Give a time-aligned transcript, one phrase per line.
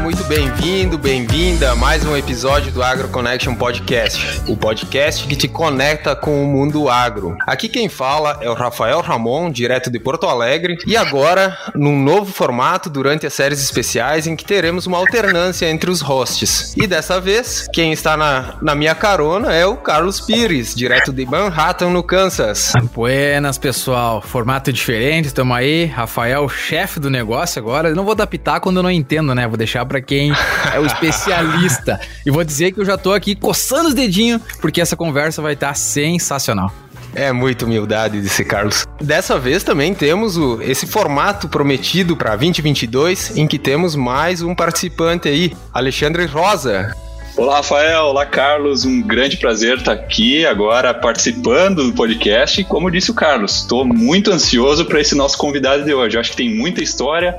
[0.00, 5.48] Muito bem-vindo, bem-vinda a mais um episódio do Agro Connection Podcast, o podcast que te
[5.48, 7.36] conecta com o mundo agro.
[7.46, 12.32] Aqui quem fala é o Rafael Ramon, direto de Porto Alegre, e agora num novo
[12.32, 16.74] formato durante as séries especiais em que teremos uma alternância entre os hosts.
[16.76, 21.24] E dessa vez, quem está na, na minha carona é o Carlos Pires, direto de
[21.24, 22.72] Manhattan, no Kansas.
[22.92, 24.20] Buenas, pessoal.
[24.20, 25.86] Formato diferente, estamos aí.
[25.86, 27.88] Rafael, chefe do negócio agora.
[27.88, 29.46] Eu não vou pitaco quando eu não entendo, né?
[29.46, 30.32] Vou deixar para quem
[30.72, 32.00] é o especialista.
[32.24, 35.54] e vou dizer que eu já tô aqui coçando os dedinhos, porque essa conversa vai
[35.54, 36.72] estar tá sensacional.
[37.14, 38.84] É muita humildade desse Carlos.
[39.00, 44.54] Dessa vez também temos o, esse formato prometido para 2022, em que temos mais um
[44.54, 46.92] participante aí, Alexandre Rosa.
[47.36, 48.04] Olá, Rafael.
[48.04, 48.84] Olá, Carlos.
[48.84, 52.60] Um grande prazer estar aqui agora participando do podcast.
[52.60, 56.16] E como disse o Carlos, estou muito ansioso para esse nosso convidado de hoje.
[56.16, 57.34] Eu acho que tem muita história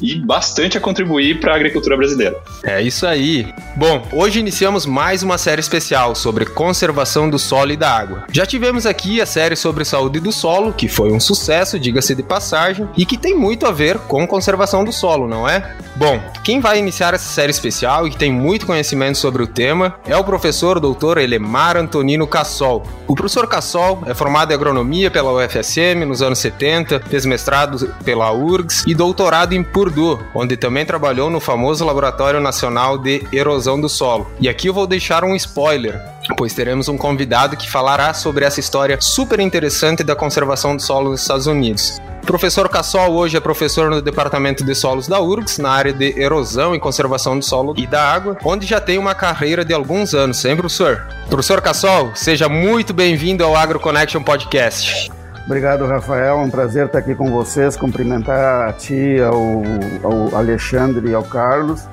[0.00, 2.36] e bastante a contribuir para a agricultura brasileira.
[2.64, 3.46] É isso aí.
[3.76, 8.24] Bom, hoje iniciamos mais uma série especial sobre conservação do solo e da água.
[8.32, 12.22] Já tivemos aqui a série sobre saúde do solo, que foi um sucesso, diga-se de
[12.22, 15.76] passagem, e que tem muito a ver com conservação do solo, não é?
[15.96, 19.96] Bom, quem vai iniciar essa série especial e que tem muito conhecimento sobre o tema
[20.06, 22.84] é o professor doutor Elemar Antonino Cassol.
[23.06, 28.32] O professor Cassol é formado em agronomia pela UFSM nos anos 70, fez mestrado pela
[28.32, 29.89] URGS e doutorado em Purdue
[30.34, 34.30] Onde também trabalhou no famoso Laboratório Nacional de Erosão do Solo.
[34.40, 36.00] E aqui eu vou deixar um spoiler,
[36.36, 41.10] pois teremos um convidado que falará sobre essa história super interessante da conservação do solo
[41.10, 42.00] nos Estados Unidos.
[42.22, 46.20] O professor Cassol hoje é professor no Departamento de Solos da URGS, na área de
[46.20, 50.14] erosão e conservação do solo e da água, onde já tem uma carreira de alguns
[50.14, 51.06] anos, hein, professor?
[51.28, 55.10] Professor Cassol, seja muito bem-vindo ao Agro Connection Podcast.
[55.46, 56.38] Obrigado, Rafael.
[56.38, 57.76] É um prazer estar aqui com vocês.
[57.76, 59.62] Cumprimentar a ti, ao,
[60.02, 61.88] ao Alexandre e ao Carlos.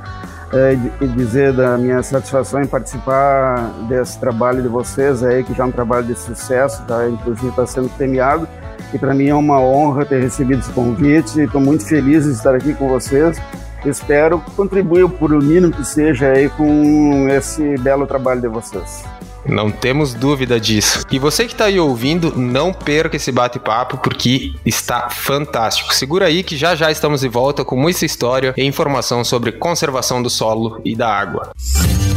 [0.53, 5.63] É, e dizer da minha satisfação em participar desse trabalho de vocês aí, que já
[5.63, 7.06] é um trabalho de sucesso, tá?
[7.09, 8.47] inclusive está sendo premiado.
[8.94, 11.41] E para mim é uma honra ter recebido esse convite.
[11.41, 13.38] Estou muito feliz de estar aqui com vocês.
[13.85, 19.03] Espero contribuir por o mínimo que seja aí com esse belo trabalho de vocês.
[19.47, 21.03] Não temos dúvida disso.
[21.12, 25.94] E você que está aí ouvindo, não perca esse bate-papo porque está fantástico.
[25.94, 30.22] Segura aí que já já estamos de volta com muita história e informação sobre conservação
[30.22, 31.52] do solo e da água.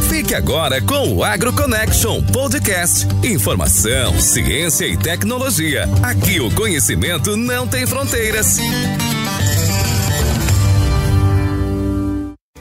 [0.09, 3.07] Fique agora com o Agro Connection Podcast.
[3.23, 5.87] Informação, ciência e tecnologia.
[6.03, 8.57] Aqui o conhecimento não tem fronteiras.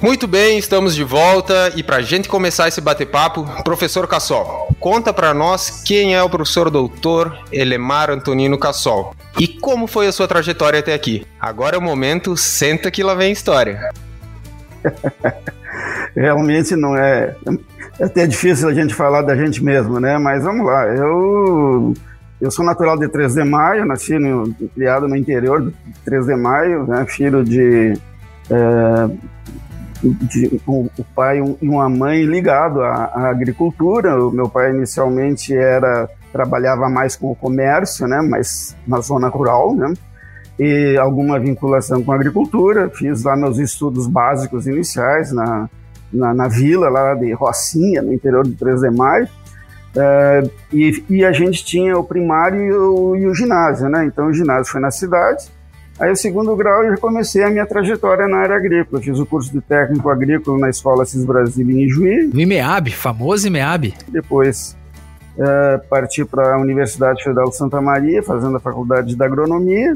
[0.02, 5.12] Muito bem, estamos de volta e para a gente começar esse bate-papo, professor Cassol, conta
[5.12, 10.26] para nós quem é o professor doutor Elemar Antonino Cassol e como foi a sua
[10.26, 11.26] trajetória até aqui.
[11.38, 13.90] Agora é o momento, senta que lá vem história.
[16.16, 17.36] Realmente não é,
[17.98, 20.16] é até difícil a gente falar da gente mesmo, né?
[20.16, 21.92] Mas vamos lá, eu
[22.40, 25.74] eu sou natural de 3 de Maio, nasci no, criado no interior de
[26.06, 27.04] 3 de Maio, né?
[27.06, 27.92] filho de
[28.50, 29.10] é,
[30.02, 34.22] de, um, o pai e uma mãe ligado à, à, agricultura.
[34.24, 39.74] O meu pai inicialmente era trabalhava mais com o comércio, né, mas na zona rural,
[39.74, 39.92] né,
[40.56, 42.88] e alguma vinculação com a agricultura.
[42.88, 45.68] Fiz lá meus estudos básicos iniciais na,
[46.12, 49.28] na, na vila lá de Rocinha, no interior de 3 de Maio.
[49.90, 54.04] Uh, e, e, a gente tinha o primário e o, e o ginásio, né?
[54.04, 55.50] Então o ginásio foi na cidade
[56.00, 59.02] Aí, o segundo grau, eu comecei a minha trajetória na área agrícola.
[59.02, 62.30] Fiz o curso de técnico agrícola na Escola Cis Brasil em Ijuí.
[62.32, 63.92] No IMEAB, famoso IMEAB.
[64.08, 64.74] Depois,
[65.38, 69.92] é, parti para a Universidade Federal de Santa Maria, fazendo a faculdade de agronomia.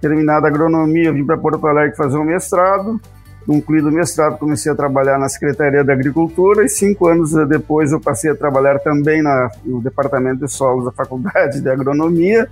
[0.00, 3.00] Terminada a agronomia, vim para Porto Alegre fazer um mestrado.
[3.48, 7.98] Concluído o mestrado, comecei a trabalhar na Secretaria da Agricultura e cinco anos depois eu
[7.98, 12.46] passei a trabalhar também na, no Departamento de Solos da Faculdade de Agronomia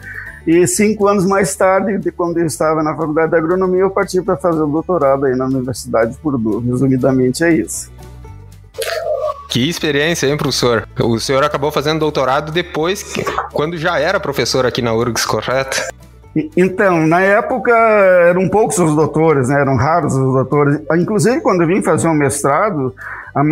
[0.47, 4.23] e cinco anos mais tarde, de quando eu estava na faculdade de agronomia, eu parti
[4.23, 6.65] para fazer o doutorado aí na Universidade de Purdue.
[6.65, 7.93] Resumidamente é isso.
[9.51, 10.89] Que experiência, hein, professor?
[10.99, 13.23] O senhor acabou fazendo doutorado depois, que,
[13.53, 15.77] quando já era professor aqui na URGS, correto?
[16.57, 19.61] Então, na época eram poucos os doutores, né?
[19.61, 20.81] eram raros os doutores.
[20.95, 22.95] Inclusive, quando eu vim fazer um mestrado,
[23.35, 23.43] a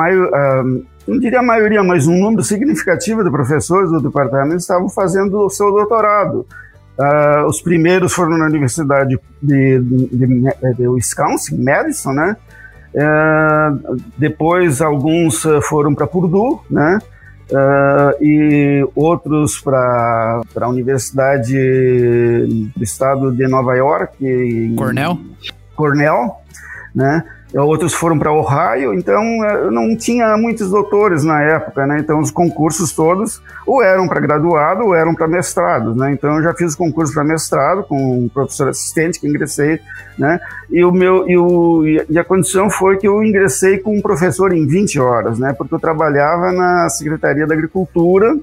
[1.07, 5.51] não diria a maioria, mas um número significativo de professores do departamento estavam fazendo o
[5.51, 6.47] seu doutorado.
[6.99, 12.37] Uh, os primeiros foram na Universidade de, de, de, de Wisconsin, Madison, né?
[12.95, 16.99] Uh, depois alguns foram para Purdue, né?
[17.50, 21.55] Uh, e outros para a Universidade
[22.75, 24.75] do Estado de Nova York.
[24.76, 25.20] Cornell?
[25.76, 26.37] Cornell,
[26.94, 27.23] né?
[27.62, 31.99] Outros foram para Ohio, então é, não tinha muitos doutores na época, né?
[32.01, 36.12] Então os concursos todos ou eram para graduado ou eram para mestrado, né?
[36.12, 39.79] Então eu já fiz o concurso para mestrado com um professor assistente que ingressei,
[40.19, 40.41] né?
[40.69, 44.53] E o meu e, o, e a condição foi que eu ingressei com um professor
[44.53, 45.53] em 20 horas, né?
[45.57, 48.35] Porque eu trabalhava na Secretaria da Agricultura.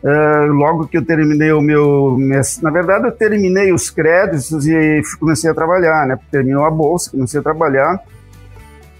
[0.00, 2.16] Uh, logo que eu terminei o meu.
[2.62, 6.16] Na verdade, eu terminei os créditos e comecei a trabalhar, né?
[6.30, 8.00] Terminou a bolsa, comecei a trabalhar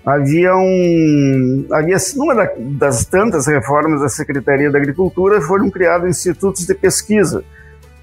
[0.09, 6.75] havia um havia numa das tantas reformas da Secretaria da Agricultura foram criados institutos de
[6.75, 7.45] pesquisa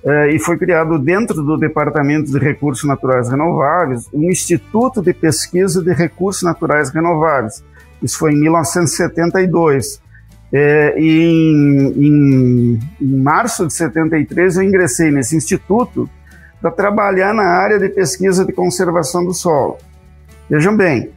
[0.06, 5.82] eh, e foi criado dentro do Departamento de Recursos Naturais Renováveis um Instituto de Pesquisa
[5.82, 7.64] de Recursos Naturais Renováveis.
[8.04, 10.00] Isso foi em 1972.
[10.54, 16.08] Eh, e em, em, em março de 73 eu ingressei nesse instituto
[16.62, 19.78] para trabalhar na área de pesquisa de conservação do solo.
[20.48, 21.10] Vejam bem,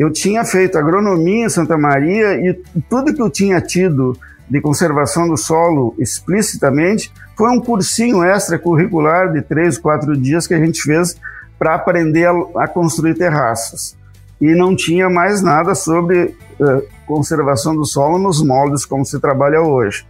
[0.00, 2.54] eu tinha feito agronomia em Santa Maria e
[2.88, 4.16] tudo que eu tinha tido
[4.48, 10.58] de conservação do solo explicitamente foi um cursinho extracurricular de três, quatro dias que a
[10.58, 11.16] gente fez
[11.58, 12.32] para aprender a,
[12.62, 13.94] a, construir terraços.
[14.40, 19.60] E não tinha mais nada sobre uh, conservação do solo nos moldes como se trabalha
[19.60, 20.06] hoje.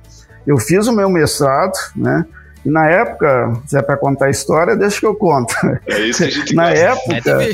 [0.47, 2.25] Eu fiz o meu mestrado, né?
[2.65, 5.53] E na época, se é para contar a história, deixa que eu conto.
[5.89, 6.79] É isso que a gente Na gosta.
[6.79, 7.51] época, é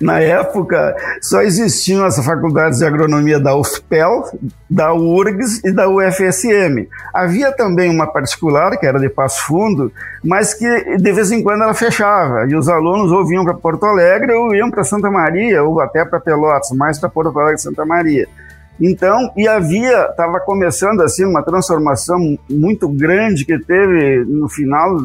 [0.00, 4.24] Na época, só existiam as faculdades de agronomia da UFPEL,
[4.68, 6.86] da URGS e da UFSM.
[7.12, 9.92] Havia também uma particular, que era de Passo Fundo,
[10.22, 13.84] mas que de vez em quando ela fechava, e os alunos ou vinham para Porto
[13.84, 17.62] Alegre ou iam para Santa Maria, ou até para Pelotas, mais para Porto Alegre e
[17.62, 18.28] Santa Maria.
[18.80, 22.18] Então, e havia, estava começando assim uma transformação
[22.50, 24.96] muito grande que teve no final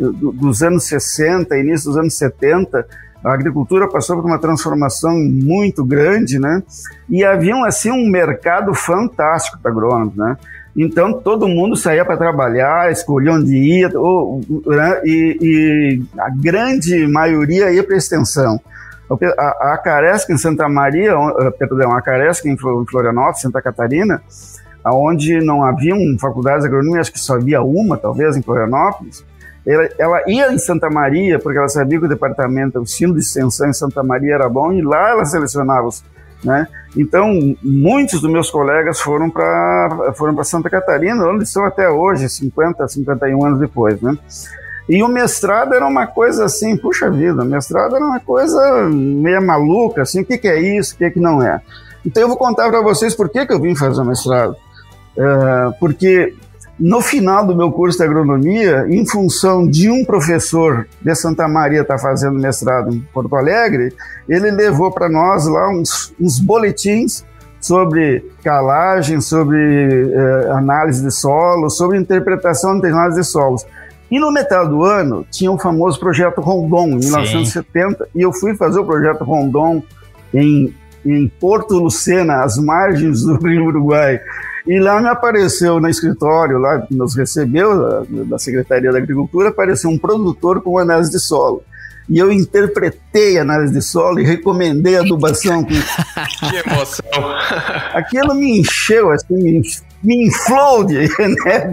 [0.00, 2.86] dos anos 60, início dos anos 70,
[3.24, 6.62] a agricultura passou por uma transformação muito grande, né?
[7.08, 10.36] E havia assim um mercado fantástico para agrônomos, né?
[10.76, 15.00] Então todo mundo saía para trabalhar, escolhia onde ia, ou, né?
[15.04, 18.60] e, e, a grande maioria ia para extensão.
[19.38, 24.20] A, a Caresca em Santa Maria, eh, perdão, a Caresca em Florianópolis, Santa Catarina,
[24.84, 29.24] onde não haviam faculdades de agronomia, acho que só havia uma, talvez, em Florianópolis,
[29.66, 33.20] ela, ela, ia em Santa Maria, porque ela sabia que o departamento, o ensino de
[33.20, 36.04] extensão em Santa Maria era bom, e lá ela selecionava os.
[36.44, 36.68] Né?
[36.96, 42.86] Então, muitos dos meus colegas foram para foram Santa Catarina, onde estão até hoje, 50,
[42.86, 44.00] 51 anos depois.
[44.00, 44.16] Né?
[44.88, 49.44] E o mestrado era uma coisa assim, puxa vida, o mestrado era uma coisa meio
[49.44, 51.60] maluca, assim, o que, que é isso, o que, que não é.
[52.04, 54.56] Então eu vou contar para vocês por que, que eu vim fazer o mestrado.
[55.16, 56.34] Uh, porque
[56.78, 61.80] no final do meu curso de agronomia, em função de um professor de Santa Maria
[61.80, 63.94] estar tá fazendo mestrado em Porto Alegre,
[64.28, 67.24] ele levou para nós lá uns, uns, boletins
[67.58, 73.64] sobre calagem, sobre eh, análise de solo, sobre interpretação de análise de solos.
[74.10, 78.54] E no metal do ano tinha o famoso projeto Rondon, em 1970, e eu fui
[78.54, 79.82] fazer o projeto Rondon
[80.32, 80.72] em,
[81.04, 84.20] em Porto Lucena, às margens do Rio Uruguai.
[84.66, 89.88] E lá me apareceu no escritório, lá que nos recebeu, da Secretaria da Agricultura, apareceu
[89.88, 91.62] um produtor com análise de solo.
[92.08, 95.64] E eu interpretei a análise de solo e recomendei a adubação.
[96.38, 97.04] Que, emoção!
[97.94, 99.62] Aquilo me encheu, assim, me,
[100.02, 100.28] me
[101.44, 101.70] né,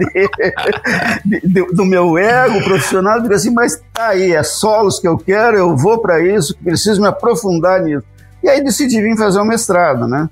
[1.24, 3.20] de, de, do meu ego profissional.
[3.20, 7.00] Digo assim, mas tá aí, é solos que eu quero, eu vou para isso, preciso
[7.00, 8.04] me aprofundar nisso.
[8.42, 10.28] E aí decidi vir fazer o mestrado, né?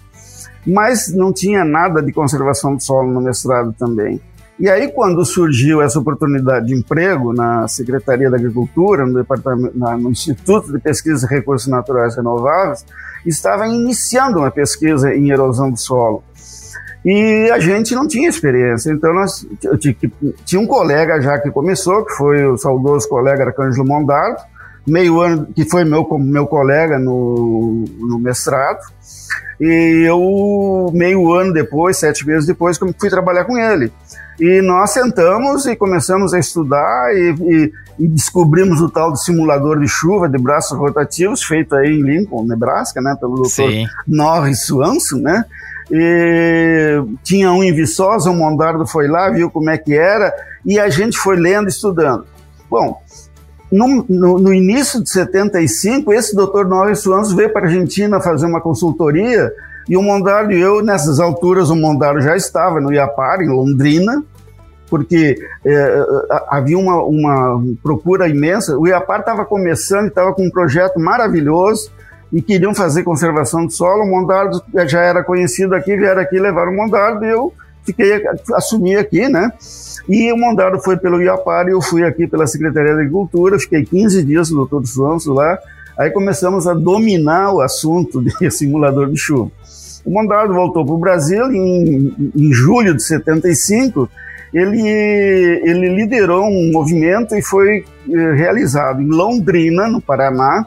[0.67, 4.21] Mas não tinha nada de conservação do solo no mestrado também.
[4.59, 10.11] E aí, quando surgiu essa oportunidade de emprego na Secretaria da Agricultura, no, departamento, no
[10.11, 12.85] Instituto de Pesquisa de Recursos Naturais Renováveis,
[13.27, 16.23] estava iniciando uma pesquisa em erosão do solo.
[17.05, 19.45] E a gente não tinha experiência, então nós
[20.45, 24.41] tinha um colega já que começou, que foi o saudoso colega Arcângelo Mondardo,
[24.87, 28.81] meio ano que foi meu meu colega no, no mestrado,
[29.61, 33.93] e eu, meio ano depois, sete meses depois, fui trabalhar com ele.
[34.41, 39.79] E nós sentamos e começamos a estudar e, e, e descobrimos o tal do simulador
[39.79, 43.71] de chuva de braços rotativos, feito aí em Lincoln, Nebraska, né, pelo doutor
[44.05, 45.45] Norris Swanson, né?
[45.91, 50.35] E tinha um em Viçosa, o Mondardo foi lá, viu como é que era,
[50.65, 52.27] e a gente foi lendo, estudando.
[52.69, 53.01] Bom,
[53.73, 58.61] no, no, início de 75, esse doutor Norris Swanson veio para a Argentina fazer uma
[58.61, 59.53] consultoria
[59.89, 64.23] e o Mondaro e eu, nessas alturas, o Mondaro já estava no Iapar, em Londrina,
[64.89, 66.05] porque é,
[66.49, 68.77] havia uma, uma procura imensa.
[68.77, 71.91] O IAPAR estava começando, estava com um projeto maravilhoso
[72.31, 74.05] e queriam fazer conservação do solo.
[74.05, 78.23] O Mondardo já era conhecido aqui, vieram aqui, levaram o Mondardo e eu fiquei,
[78.55, 79.53] assumi aqui, né?
[80.09, 83.85] E o Mondardo foi pelo IAPAR e eu fui aqui pela Secretaria da Agricultura, fiquei
[83.85, 85.59] 15 dias no Doutor Santos lá,
[85.99, 89.51] aí começamos a dominar o assunto de simulador de chuva.
[90.05, 94.09] O Mondardo voltou para o Brasil em, em julho de 75,
[94.53, 94.83] ele,
[95.65, 100.67] ele liderou um movimento e foi eh, realizado em Londrina, no Paraná,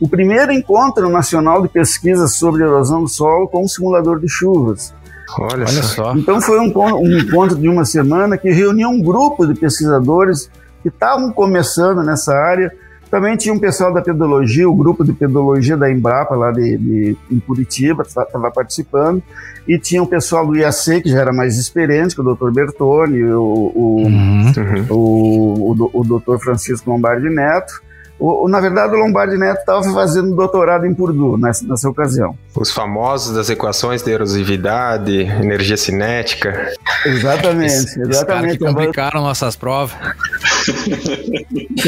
[0.00, 4.94] o primeiro encontro nacional de pesquisa sobre erosão do solo com um simulador de chuvas.
[5.38, 6.14] Olha, Olha só.
[6.16, 10.50] Então foi um, um, encontro de uma semana que reuniu um grupo de pesquisadores
[10.82, 12.72] que estavam começando nessa área.
[13.10, 17.16] Também tinha um pessoal da pedologia, o grupo de pedologia da Embrapa lá de, de
[17.30, 19.20] em Curitiba estava participando,
[19.66, 22.52] e tinha um pessoal do IAC que já era mais experiente, que é o Dr.
[22.52, 24.52] Bertoni, o, o, uhum.
[24.90, 26.38] o, o, o, o Dr.
[26.38, 27.82] Francisco Lombardi Neto,
[28.20, 32.36] o, na verdade, o Lombardi Neto estava fazendo doutorado em Purdue nessa, nessa ocasião.
[32.54, 36.72] Os famosos das equações de erosividade, energia cinética.
[37.06, 38.58] Exatamente, exatamente.
[38.58, 39.96] que complicaram nossas provas.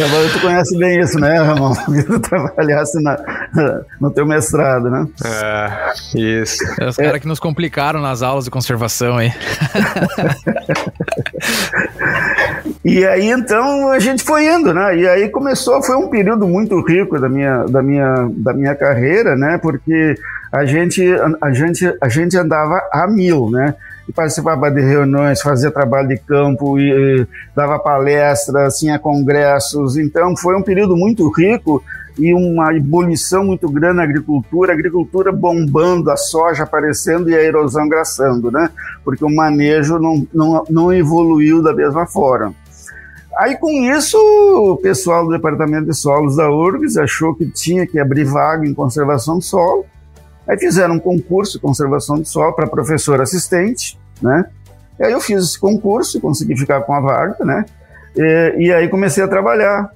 [0.04, 1.74] Agora tu conhece bem isso, né, Ramon?
[1.84, 3.18] Porque tu trabalhasse na,
[4.00, 5.06] no teu mestrado, né?
[5.24, 6.64] É, isso.
[6.80, 9.32] É os caras que nos complicaram nas aulas de conservação aí.
[12.84, 14.96] e aí, então, a gente foi indo, né?
[14.96, 19.36] E aí começou, foi um período muito rico da minha, da minha, da minha carreira,
[19.36, 19.56] né?
[19.58, 20.16] Porque
[20.52, 21.00] a gente,
[21.40, 23.76] a, gente, a gente andava a mil, né?
[24.08, 29.96] E participava de reuniões, fazia trabalho de campo, e, e, dava palestras, tinha congressos.
[29.96, 31.84] Então, foi um período muito rico
[32.18, 37.42] e uma ebulição muito grande na agricultura, a agricultura bombando, a soja aparecendo e a
[37.42, 38.68] erosão graçando, né?
[39.04, 42.52] Porque o manejo não, não, não evoluiu da mesma forma.
[43.42, 47.98] Aí, com isso, o pessoal do Departamento de Solos da URGS achou que tinha que
[47.98, 49.84] abrir vaga em conservação do solo.
[50.46, 54.44] Aí fizeram um concurso de conservação do solo para professor assistente, né?
[54.96, 57.64] E aí eu fiz esse concurso, consegui ficar com a vaga, né?
[58.16, 59.90] E, e aí comecei a trabalhar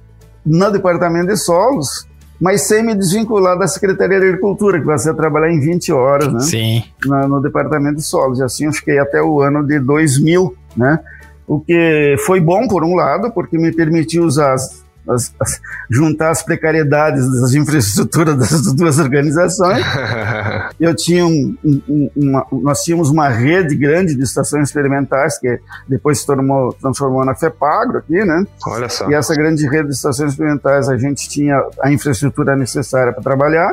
[0.45, 2.05] no Departamento de Solos,
[2.41, 6.39] mas sem me desvincular da Secretaria de Agricultura, que ser trabalhar em 20 horas, né?
[6.41, 6.83] Sim.
[7.05, 8.39] No, no Departamento de Solos.
[8.39, 10.99] E assim eu fiquei até o ano de 2000, né?
[11.47, 16.29] O que foi bom por um lado, porque me permitiu usar as, as, as, juntar
[16.31, 19.81] as precariedades das infraestruturas das duas organizações.
[20.77, 26.19] Eu tinha um, um, uma, nós tínhamos uma rede grande de estações experimentais que depois
[26.19, 28.45] se tornou, transformou na FEPAGRO aqui, né?
[28.67, 29.09] Olha só.
[29.09, 33.71] E essa grande rede de estações experimentais a gente tinha a infraestrutura necessária para trabalhar.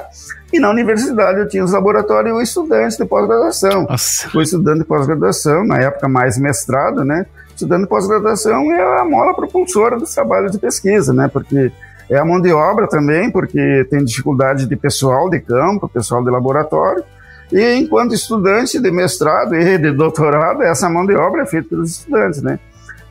[0.52, 3.88] E na universidade eu tinha os laboratórios e o estudante de pós-graduação.
[4.32, 7.26] O estudante de pós-graduação, na época mais mestrado, né?
[7.54, 11.28] Estudando pós-graduação é a mola propulsora dos trabalhos de pesquisa, né?
[11.28, 11.72] Porque
[12.10, 16.30] é a mão de obra também, porque tem dificuldade de pessoal de campo, pessoal de
[16.30, 17.04] laboratório.
[17.52, 21.90] E enquanto estudante de mestrado e de doutorado, essa mão de obra é feita pelos
[21.90, 22.58] estudantes, né?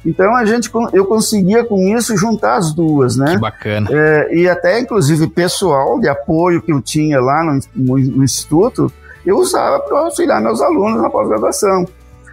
[0.05, 3.35] Então a gente, eu conseguia com isso juntar as duas, né?
[3.35, 3.89] Que bacana.
[3.89, 8.91] É, e até inclusive pessoal de apoio que eu tinha lá no, no, no instituto,
[9.25, 11.88] eu usava para auxiliar meus alunos na pós-graduação.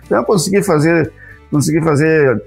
[0.04, 1.12] Então eu consegui fazer
[1.50, 2.42] consegui fazer,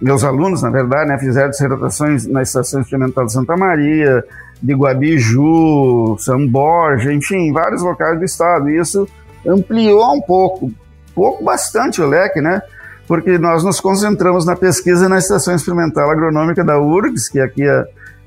[0.00, 4.24] meus alunos, na verdade, né, fizeram dissertações na Estação Experimental de Santa Maria,
[4.62, 8.70] de Guabiju, São Borja, enfim, vários locais do estado.
[8.70, 9.08] E isso
[9.46, 10.70] ampliou um pouco,
[11.14, 12.62] pouco bastante o leque, né?
[13.08, 17.64] Porque nós nos concentramos na pesquisa na Estação Experimental Agronômica da URGS, que é aqui,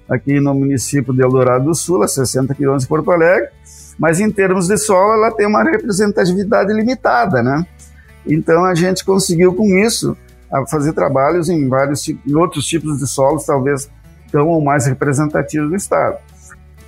[0.10, 3.50] aqui no município de Eldorado do Sul, a 60 quilômetros de Porto Alegre,
[3.98, 7.66] mas em termos de solo ela tem uma representatividade limitada, né?
[8.28, 10.18] Então a gente conseguiu com isso
[10.70, 13.90] fazer trabalhos em vários em outros tipos de solos, talvez
[14.32, 16.18] tão ou mais representativos do estado.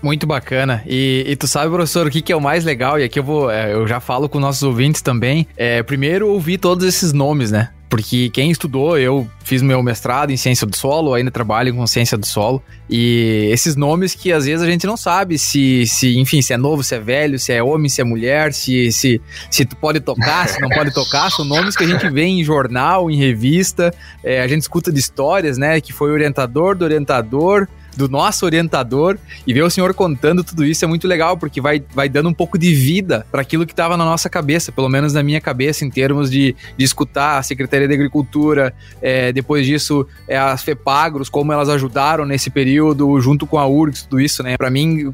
[0.01, 0.83] Muito bacana.
[0.85, 2.99] E, e, tu sabe, professor, o que, que é o mais legal?
[2.99, 5.47] E aqui eu vou, é, eu já falo com nossos ouvintes também.
[5.57, 7.69] É, primeiro, ouvir todos esses nomes, né?
[7.89, 12.17] Porque quem estudou, eu fiz meu mestrado em ciência do solo, ainda trabalho com ciência
[12.17, 16.41] do solo, e esses nomes que às vezes a gente não sabe se, se enfim,
[16.41, 19.65] se é novo, se é velho, se é homem, se é mulher, se, se, se
[19.65, 23.09] tu pode tocar, se não pode tocar, são nomes que a gente vê em jornal,
[23.09, 28.07] em revista, é, a gente escuta de histórias, né, que foi orientador do orientador, do
[28.07, 32.07] nosso orientador e ver o senhor contando tudo isso é muito legal, porque vai, vai
[32.07, 35.23] dando um pouco de vida para aquilo que estava na nossa cabeça, pelo menos na
[35.23, 40.37] minha cabeça, em termos de, de escutar a Secretaria da Agricultura, é, depois disso, é,
[40.37, 44.57] as FEPAGROS, como elas ajudaram nesse período, junto com a URGS, tudo isso, né?
[44.57, 45.13] Para mim,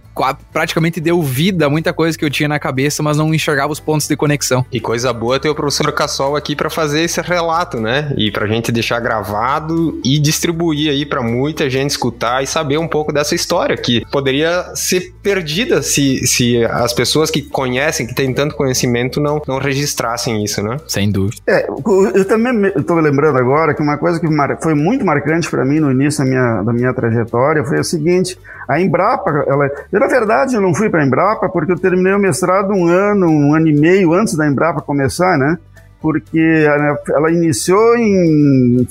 [0.51, 3.79] praticamente deu vida a muita coisa que eu tinha na cabeça, mas não enxergava os
[3.79, 4.65] pontos de conexão.
[4.71, 8.13] E coisa boa ter o professor Cassol aqui para fazer esse relato, né?
[8.17, 12.87] E pra gente deixar gravado e distribuir aí para muita gente escutar e saber um
[12.87, 18.33] pouco dessa história que poderia ser perdida se, se as pessoas que conhecem, que têm
[18.33, 20.77] tanto conhecimento, não, não registrassem isso, né?
[20.87, 21.41] Sem dúvida.
[21.47, 24.27] É, eu também estou lembrando agora que uma coisa que
[24.61, 28.37] foi muito marcante para mim no início da minha, da minha trajetória foi o seguinte:
[28.67, 32.13] a Embrapa, ela, eu, na verdade, eu não fui para a Embrapa porque eu terminei
[32.13, 35.57] o mestrado um ano, um ano e meio antes da Embrapa começar, né?
[36.03, 36.67] Porque
[37.07, 38.85] ela iniciou em,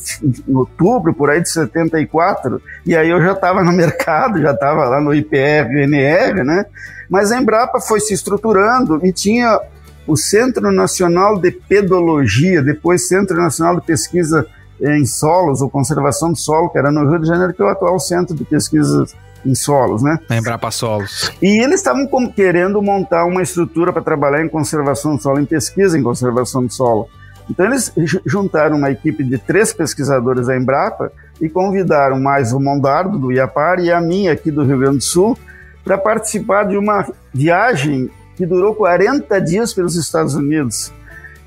[0.49, 4.87] em, outubro, por aí de 74, e aí eu já estava no mercado, já estava
[4.87, 6.65] lá no IPR e NR, né?
[7.11, 9.61] Mas a Embrapa foi se estruturando e tinha
[10.07, 14.47] o Centro Nacional de Pedologia, depois Centro Nacional de Pesquisa
[14.81, 17.69] em Solos, ou Conservação do Solo, que era no Rio de Janeiro, que é o
[17.69, 20.19] atual Centro de Pesquisas em solos, né?
[20.29, 21.33] Lembrar para solos.
[21.41, 25.99] E eles estavam querendo montar uma estrutura para trabalhar em conservação do solo, em pesquisa
[25.99, 27.09] em conservação do solo.
[27.51, 27.93] Então eles
[28.25, 33.81] juntaram uma equipe de três pesquisadores da Embrapa e convidaram mais o Mondardo do Iapar
[33.81, 35.37] e a minha aqui do Rio Grande do Sul
[35.85, 40.93] para participar de uma viagem que durou 40 dias pelos Estados Unidos.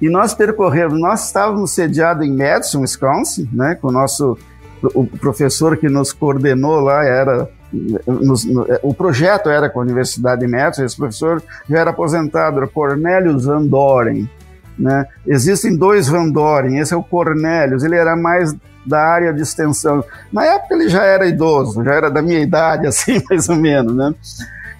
[0.02, 4.38] E nós percorremos, nós estávamos sediados em Madison, Wisconsin, né, com o nosso
[4.94, 7.50] o professor que nos coordenou lá era
[8.08, 12.58] nos, no, o projeto era com a Universidade de Metro, esse professor já era aposentado,
[12.58, 14.28] era Cornelius Van Doren.
[14.78, 15.06] Né?
[15.26, 18.56] Existem dois Van Doren, esse é o Cornelius, ele era mais
[18.86, 20.04] da área de extensão.
[20.32, 23.96] Na época ele já era idoso, já era da minha idade, assim, mais ou menos,
[23.96, 24.14] né?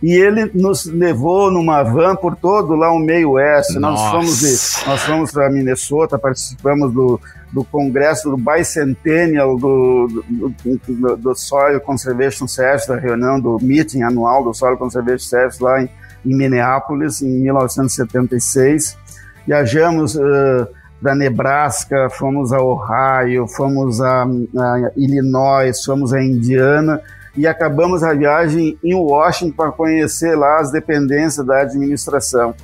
[0.04, 3.80] E ele nos levou numa van por todo lá o meio oeste.
[3.80, 7.20] Nós fomos, de, nós fomos para Minnesota, participamos do,
[7.52, 14.02] do congresso do Bicentennial do, do, do, do Soil Conservation Service, da reunião do meeting
[14.02, 15.90] anual do Soil Conservation Service lá em,
[16.26, 18.98] em Minneapolis, em 1976.
[19.48, 20.68] Viajamos uh,
[21.02, 27.02] da Nebraska, fomos a Ohio, fomos a, a Illinois, fomos a Indiana
[27.38, 32.56] e acabamos a viagem em Washington para conhecer lá as dependências da administração.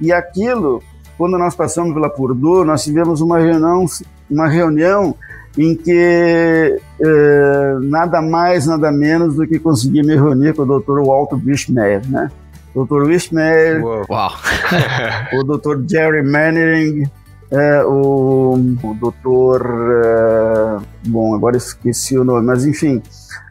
[0.00, 0.82] E aquilo,
[1.18, 3.84] quando nós passamos pela Purdue, nós tivemos uma reunião
[4.30, 5.14] uma reunião
[5.58, 11.00] em que eh, nada mais, nada menos do que consegui me reunir com o Dr.
[11.04, 12.30] Walter Wishmeyer, né?
[12.74, 13.02] Dr.
[13.02, 13.82] Wishmeyer,
[15.34, 15.82] o Dr.
[15.88, 17.02] Jerry Mannering,
[17.50, 19.66] é, o, o doutor.
[20.04, 20.76] É,
[21.08, 23.02] bom, agora esqueci o nome, mas enfim,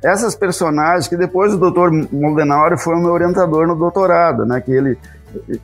[0.02, 4.62] essas personagens que depois o doutor Moldenauer foi o meu orientador no doutorado, né?
[4.62, 4.98] Que ele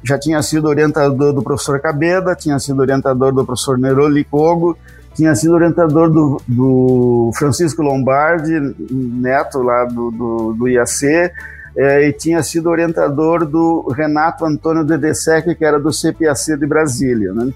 [0.03, 4.77] já tinha sido orientador do professor Cabeda, tinha sido orientador do professor Neroli Kogo,
[5.15, 8.53] tinha sido orientador do, do Francisco Lombardi,
[8.91, 11.31] neto lá do, do, do IAC,
[11.77, 17.33] é, e tinha sido orientador do Renato Antônio Dedesec, que era do CPAC de Brasília.
[17.33, 17.51] Né?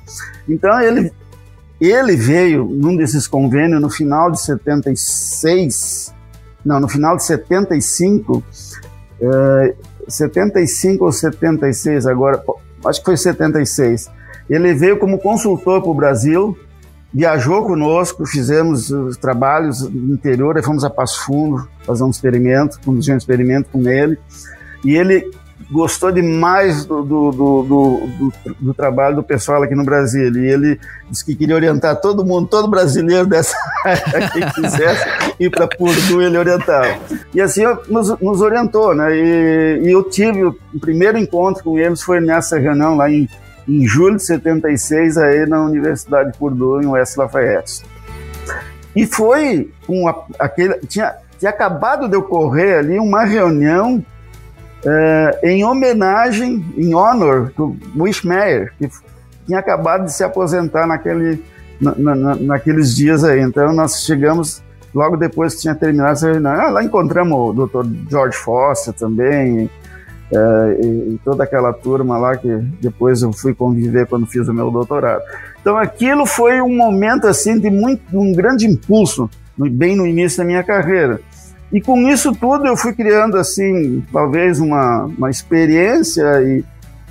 [0.47, 1.11] Então ele,
[1.81, 6.13] ele veio num desses convênios no final de 76,
[6.63, 8.41] não, no final de 75,
[9.21, 9.75] é,
[10.07, 12.41] 75 ou 76 agora,
[12.85, 14.09] acho que foi 76.
[14.49, 16.57] Ele veio como consultor para o Brasil,
[17.13, 23.13] viajou conosco, fizemos os trabalhos no interior, fomos a Passo Fundo fazer um experimento, conduzir
[23.13, 24.17] um experimento com ele,
[24.85, 25.29] e ele
[25.71, 31.25] gostou demais do, do, do, do, trabalho do pessoal aqui no Brasil, e ele disse
[31.25, 35.05] que queria orientar todo mundo, todo brasileiro dessa área que quisesse
[35.39, 36.97] ir para Purdue, ele orientava.
[37.33, 42.01] E assim nos, nos orientou, né, e, e eu tive o primeiro encontro com eles
[42.01, 43.27] foi nessa reunião lá em
[43.67, 47.83] em julho de 76, aí na Universidade de Purdue, em West Lafayette.
[48.95, 50.07] E foi um,
[50.39, 54.03] aquele, tinha, tinha acabado de ocorrer ali uma reunião
[54.85, 58.89] é, em homenagem, em honor do Wishmeyer, que
[59.45, 61.43] tinha acabado de se aposentar naquele,
[61.79, 63.41] na, na, naqueles dias aí.
[63.41, 64.61] Então nós chegamos
[64.93, 66.51] logo depois que tinha terminado essa reunião.
[66.51, 67.85] Ah, lá encontramos o Dr.
[68.09, 69.69] George Foster também,
[70.31, 72.47] é, e, e, toda aquela turma lá que
[72.79, 75.23] depois eu fui conviver quando fiz o meu doutorado.
[75.59, 80.45] Então aquilo foi um momento assim de muito, um grande impulso, bem no início da
[80.45, 81.19] minha carreira.
[81.71, 86.63] E com isso tudo eu fui criando assim, talvez uma, uma experiência e,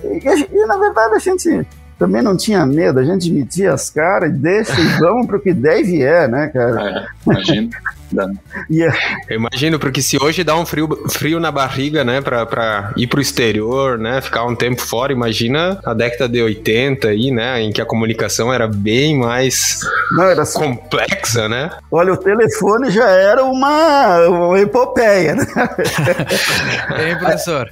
[0.04, 1.66] e, e na verdade a gente
[1.98, 5.52] também não tinha medo, a gente metia as caras e deixa e vamos pro que
[5.52, 6.80] deve é, né, cara?
[6.80, 7.70] É, imagina.
[8.70, 8.96] yeah.
[9.28, 13.08] Eu imagino, porque se hoje dá um frio, frio na barriga, né, pra, pra ir
[13.08, 17.72] pro exterior, né, ficar um tempo fora, imagina a década de 80 aí, né, em
[17.72, 19.80] que a comunicação era bem mais
[20.12, 20.58] Não, era assim.
[20.58, 21.70] complexa, né?
[21.90, 25.46] Olha, o telefone já era uma, uma epopeia, né?
[26.96, 27.68] Ei, professor,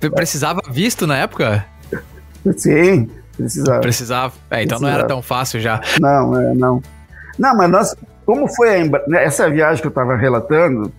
[0.14, 1.64] precisava visto na época?
[2.56, 3.80] Sim, precisava.
[3.80, 4.34] Precisava.
[4.50, 4.80] É, então precisava.
[4.80, 5.80] não era tão fácil já.
[6.00, 6.82] Não, é, não.
[7.38, 9.02] Não, mas nós, como foi Embra...
[9.06, 10.92] Né, essa viagem que eu estava relatando,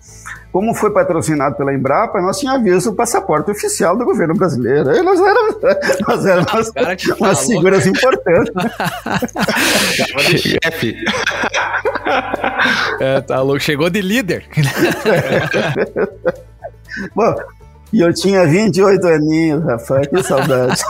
[0.52, 4.90] como foi patrocinado pela Embrapa, nós tínhamos visto o passaporte oficial do governo brasileiro.
[4.90, 5.56] Aí nós éramos,
[6.06, 6.70] nós éramos umas,
[7.18, 8.52] umas figuras importantes.
[10.36, 11.02] chefe.
[13.00, 13.60] é, tá louco.
[13.60, 14.44] Chegou de líder.
[17.16, 17.34] Bom,
[17.92, 20.80] e eu tinha 28 aninhos, Rafael, que saudade.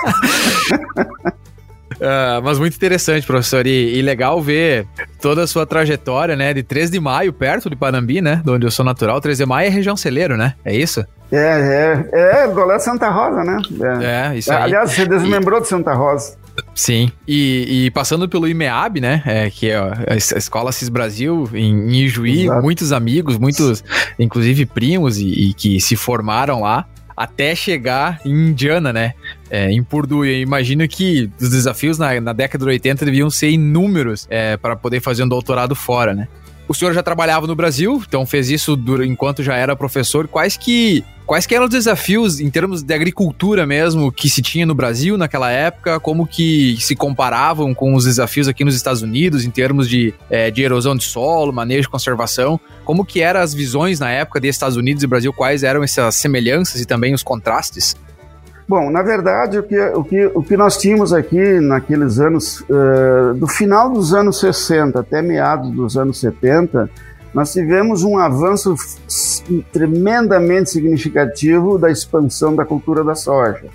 [1.97, 4.87] Uh, mas muito interessante, professor, e, e, legal ver
[5.21, 8.67] toda a sua trajetória, né, de 3 de maio, perto de Panambi, né, de onde
[8.67, 9.21] eu sou natural.
[9.21, 10.55] 3 de maio é região celeiro, né?
[10.65, 11.05] É isso?
[11.33, 13.59] É, é, é, do Santa Rosa, né?
[14.01, 14.63] É, é isso aí.
[14.65, 15.63] Aliás, você desmembrou e...
[15.63, 16.37] de Santa Rosa.
[16.75, 21.91] Sim, e, e, passando pelo IMEAB, né, é, que é a Escola CIS Brasil em,
[21.91, 22.63] em Ijuí, Exato.
[22.63, 23.85] muitos amigos, muitos,
[24.19, 26.87] inclusive primos, e, e que se formaram lá
[27.17, 29.15] até chegar em Indiana, né?
[29.51, 30.29] É, em Purdue.
[30.29, 34.75] Eu imagino que os desafios na, na década de 80 deviam ser inúmeros é, para
[34.75, 36.27] poder fazer um doutorado fora, né?
[36.69, 40.29] O senhor já trabalhava no Brasil, então fez isso enquanto já era professor.
[40.29, 44.65] Quais que, quais que eram os desafios em termos de agricultura mesmo que se tinha
[44.65, 45.99] no Brasil naquela época?
[45.99, 50.51] Como que se comparavam com os desafios aqui nos Estados Unidos em termos de, é,
[50.51, 52.59] de erosão de solo, manejo conservação?
[52.85, 55.33] Como que eram as visões na época de Estados Unidos e Brasil?
[55.33, 57.97] Quais eram essas semelhanças e também os contrastes?
[58.73, 63.35] Bom, na verdade, o que, o que, o que nós tínhamos aqui naqueles anos, uh,
[63.35, 66.89] do final dos anos 60 até meados dos anos 70,
[67.35, 68.75] nós tivemos um avanço
[69.71, 73.67] tremendamente significativo da expansão da cultura da soja.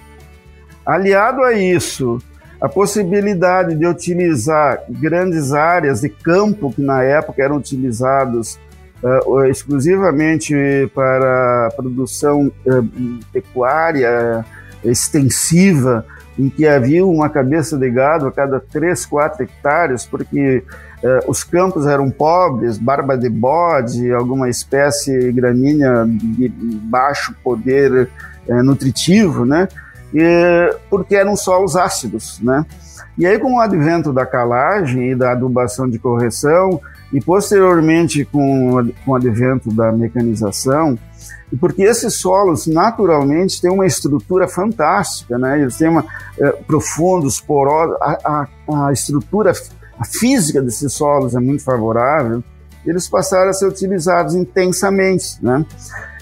[0.84, 2.18] Aliado a isso,
[2.60, 8.60] a possibilidade de utilizar grandes áreas de campo que na época eram utilizados
[9.04, 10.56] uh, exclusivamente
[10.96, 14.44] para produção uh, pecuária,
[14.84, 16.06] extensiva,
[16.38, 20.64] em que havia uma cabeça de gado a cada 3, 4 hectares, porque
[21.04, 26.50] eh, os campos eram pobres, barba de bode, alguma espécie gramínea de
[26.84, 28.10] baixo poder
[28.48, 29.68] eh, nutritivo, né?
[30.14, 32.66] E, porque eram solos ácidos, né?
[33.18, 36.80] E aí, com o advento da calagem e da adubação de correção,
[37.12, 40.98] e posteriormente com, com o advento da mecanização,
[41.56, 45.62] porque esses solos naturalmente têm uma estrutura fantástica, né?
[45.62, 46.06] Eles têm uma,
[46.38, 48.18] é, profundos, porosos, a,
[48.70, 49.54] a, a, estrutura,
[49.98, 52.44] a física desses solos é muito favorável.
[52.86, 55.66] Eles passaram a ser utilizados intensamente, né?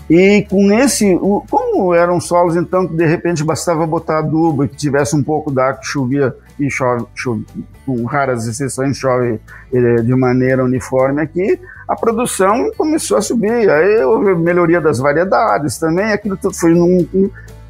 [0.08, 1.18] E com esse,
[1.50, 5.52] como eram solos então que de repente bastava botar adubo e que tivesse um pouco
[5.52, 7.44] d'água que chovia e chove, chove,
[7.86, 9.40] com raras exceções chove
[9.74, 13.70] eh, de maneira uniforme aqui, a produção começou a subir.
[13.70, 17.08] Aí houve melhoria das variedades também, aquilo tudo foi num.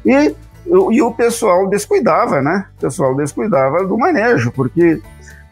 [0.04, 0.34] E,
[0.66, 2.66] e o pessoal descuidava, né?
[2.78, 5.00] O pessoal descuidava do manejo, porque,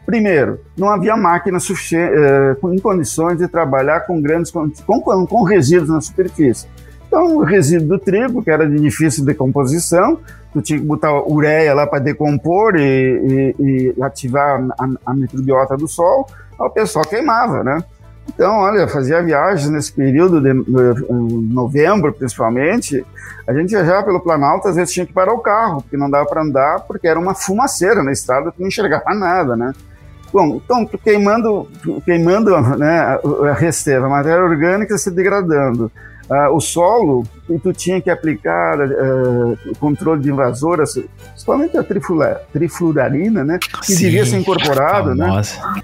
[0.05, 1.57] primeiro, não havia máquina
[1.93, 6.67] eh, em condições de trabalhar com grandes com, com, com resíduos na superfície.
[7.07, 10.19] Então, o resíduo do trigo, que era de difícil decomposição,
[10.51, 15.77] tu tinha que botar ureia lá para decompor e, e, e ativar a, a, microbiota
[15.77, 16.27] do sol,
[16.59, 17.83] o pessoal queimava, né?
[18.27, 20.53] Então, olha, fazia viagens nesse período de,
[21.53, 23.05] novembro, principalmente.
[23.47, 26.27] A gente viajava pelo Planalto, às vezes tinha que parar o carro, porque não dava
[26.27, 29.73] para andar, porque era uma fumaceira na estrada, tu não enxergava nada, né?
[30.33, 31.67] Bom, então, queimando,
[32.03, 35.91] queimando né, a, a resteira, a matéria orgânica se degradando
[36.29, 43.43] uh, o solo e tu tinha que aplicar uh, controle de invasoras, principalmente a trifluorina,
[43.43, 43.59] né?
[43.59, 45.41] Que Sim, devia ser incorporado, né?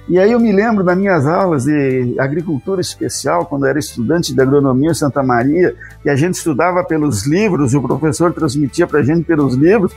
[0.09, 4.33] E aí eu me lembro das minhas aulas de agricultura especial, quando eu era estudante
[4.33, 8.87] de agronomia em Santa Maria, e a gente estudava pelos livros, e o professor transmitia
[8.87, 9.93] para a gente pelos livros,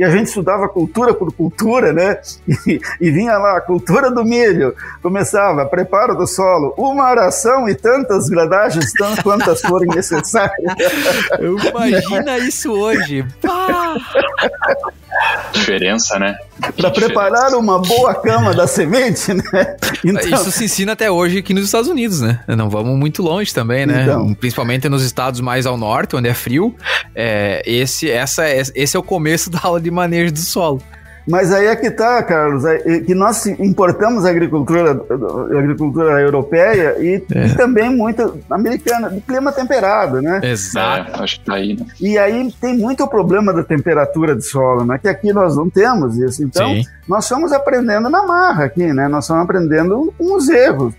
[0.00, 2.18] e a gente estudava cultura por cultura, né?
[2.66, 8.26] E, e, vinha lá cultura do milho, começava preparo do solo, uma oração e tantas
[8.30, 10.56] gradagens, tantas quantas forem necessárias.
[11.68, 13.26] Imagina isso hoje.
[13.42, 13.94] Pá!
[15.52, 16.36] Diferença, né?
[16.76, 19.76] Para preparar uma boa cama da semente, né?
[20.04, 20.40] Então...
[20.40, 22.40] Isso se ensina até hoje aqui nos Estados Unidos, né?
[22.48, 24.04] Não vamos muito longe também, né?
[24.04, 24.34] Então...
[24.34, 26.74] Principalmente nos estados mais ao norte, onde é frio.
[27.14, 30.82] É, esse, essa, esse é o começo da aula de manejo do solo.
[31.30, 35.00] Mas aí é que está, Carlos, é que nós importamos agricultura,
[35.56, 37.46] agricultura europeia e, é.
[37.46, 40.40] e, também muita americana, de clima temperado, né?
[40.42, 41.12] Exato.
[41.12, 41.76] É, acho que tá aí.
[41.76, 41.86] Né?
[42.00, 44.98] E aí tem muito problema da temperatura de solo, né?
[44.98, 46.42] Que aqui nós não temos isso.
[46.42, 46.82] Então, Sim.
[47.06, 49.06] nós estamos aprendendo na marra aqui, né?
[49.06, 50.94] Nós estamos aprendendo com os erros.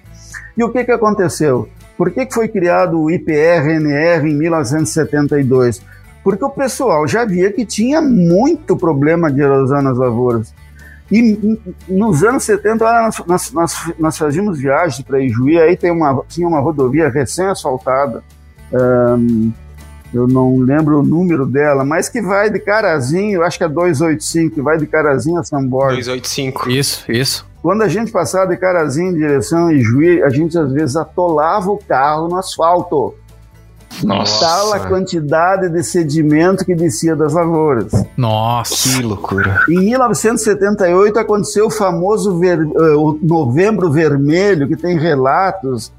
[0.57, 1.67] E o que, que aconteceu?
[1.97, 5.81] Por que, que foi criado o IPR-NR em 1972?
[6.23, 10.53] Porque o pessoal já via que tinha muito problema de erosão nas lavouras.
[11.11, 16.47] E nos anos 70, nós, nós, nós fazíamos viagens para Ijuí, aí tem uma, tinha
[16.47, 18.23] uma rodovia recém-asfaltada,
[18.71, 19.51] um,
[20.13, 24.55] eu não lembro o número dela, mas que vai de Carazinho, acho que é 285,
[24.55, 25.97] que vai de Carazinho a São Borja.
[25.97, 26.69] 285.
[26.69, 27.51] Isso, isso.
[27.61, 31.71] Quando a gente passava de Carazinho em direção a Ijuí, a gente às vezes atolava
[31.71, 33.13] o carro no asfalto.
[34.03, 34.45] Nossa.
[34.45, 37.91] Tal a quantidade de sedimento que descia das lavouras.
[38.17, 39.61] Nossa, que loucura.
[39.69, 45.91] Em 1978 aconteceu o famoso ver, uh, o Novembro Vermelho, que tem relatos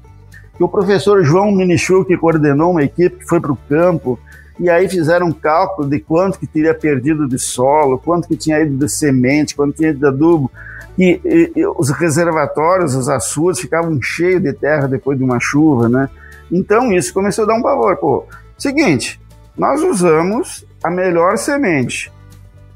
[0.55, 4.19] que o professor João Minichuk coordenou uma equipe que foi para o campo
[4.59, 8.59] e aí fizeram um cálculo de quanto que teria perdido de solo, quanto que tinha
[8.59, 10.51] ido de semente, quanto tinha ido de adubo.
[10.97, 15.89] E, e, e os reservatórios, os açudes ficavam cheios de terra depois de uma chuva,
[15.89, 16.07] né?
[16.53, 17.97] Então isso começou a dar um pavor.
[17.97, 18.25] Pô,
[18.57, 19.19] seguinte,
[19.57, 22.11] nós usamos a melhor semente,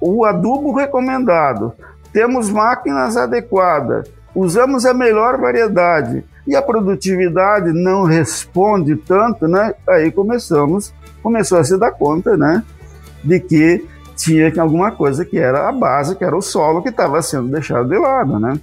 [0.01, 1.73] o adubo recomendado,
[2.11, 9.75] temos máquinas adequadas, usamos a melhor variedade e a produtividade não responde tanto, né?
[9.87, 12.63] Aí começamos, começou a se dar conta, né,
[13.23, 13.85] de que
[14.15, 17.89] tinha alguma coisa que era a base, que era o solo que estava sendo deixado
[17.89, 18.59] de lado, né?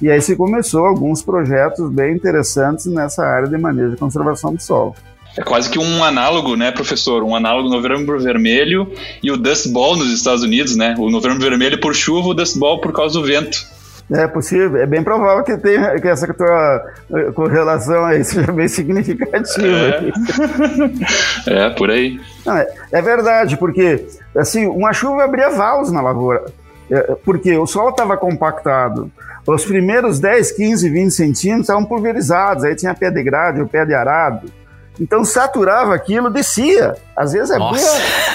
[0.00, 4.62] E aí se começou alguns projetos bem interessantes nessa área de manejo e conservação do
[4.62, 4.94] solo.
[5.36, 7.22] É quase que um análogo, né, professor?
[7.22, 10.94] Um análogo Novembro Vermelho e o Dust Bowl nos Estados Unidos, né?
[10.98, 13.58] O Novembro Vermelho por chuva, o Dust Bowl por causa do vento.
[14.10, 16.82] É possível, é bem provável que, tenha, que essa tua
[17.14, 20.10] eh, correlação aí seja bem significativa.
[21.46, 22.18] É, é por aí.
[22.46, 26.46] Não, é, é, verdade, porque assim, uma chuva abria valos na lavoura,
[27.24, 29.10] porque o solo estava compactado,
[29.46, 33.84] os primeiros 10, 15, 20 centímetros estavam pulverizados, aí tinha pé de grade, o pé
[33.84, 34.50] de arado.
[35.00, 36.94] Então saturava aquilo, descia.
[37.16, 37.86] Às vezes abria,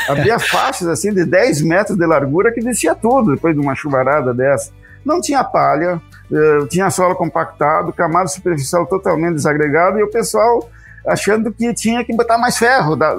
[0.07, 4.33] abria faixas assim de 10 metros de largura que descia tudo depois de uma chuvarada
[4.33, 4.71] dessa.
[5.05, 10.69] Não tinha palha, eh, tinha solo compactado, camada superficial totalmente desagregada e o pessoal
[11.05, 13.15] achando que tinha que botar mais ferro, da,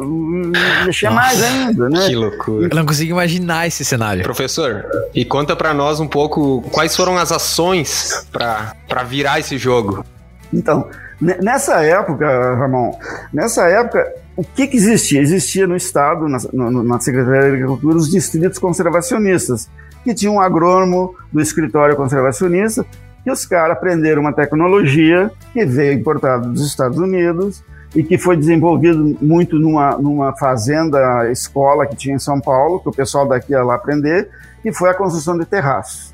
[0.84, 2.06] mexer Nossa, mais ainda, né?
[2.06, 2.68] Que loucura.
[2.70, 4.22] Eu não consigo imaginar esse cenário.
[4.22, 10.04] Professor, e conta para nós um pouco quais foram as ações para virar esse jogo.
[10.52, 10.88] Então,
[11.20, 12.96] nessa época, Ramon,
[13.32, 15.20] nessa época, o que, que existia?
[15.20, 19.68] Existia no Estado, na, no, na Secretaria de Agricultura, os distritos conservacionistas,
[20.02, 22.84] que tinham um agrônomo do escritório conservacionista,
[23.24, 27.64] e os caras aprenderam uma tecnologia que veio importada dos Estados Unidos,
[27.94, 32.88] e que foi desenvolvido muito numa, numa fazenda escola que tinha em São Paulo, que
[32.88, 34.28] o pessoal daqui ia lá aprender,
[34.62, 36.12] que foi a construção de terraços.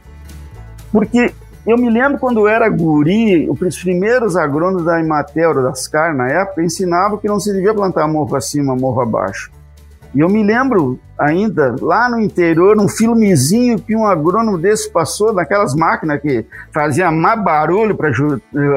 [0.92, 1.32] Porque
[1.66, 6.28] eu me lembro quando eu era guri, os primeiros agrônomos da Imatel, da Ascar, na
[6.28, 9.50] época, ensinavam que não se devia plantar morro acima, morro abaixo.
[10.14, 15.32] E eu me lembro ainda, lá no interior, um filmezinho que um agrônomo desse passou
[15.32, 18.10] naquelas máquinas que fazia mais barulho para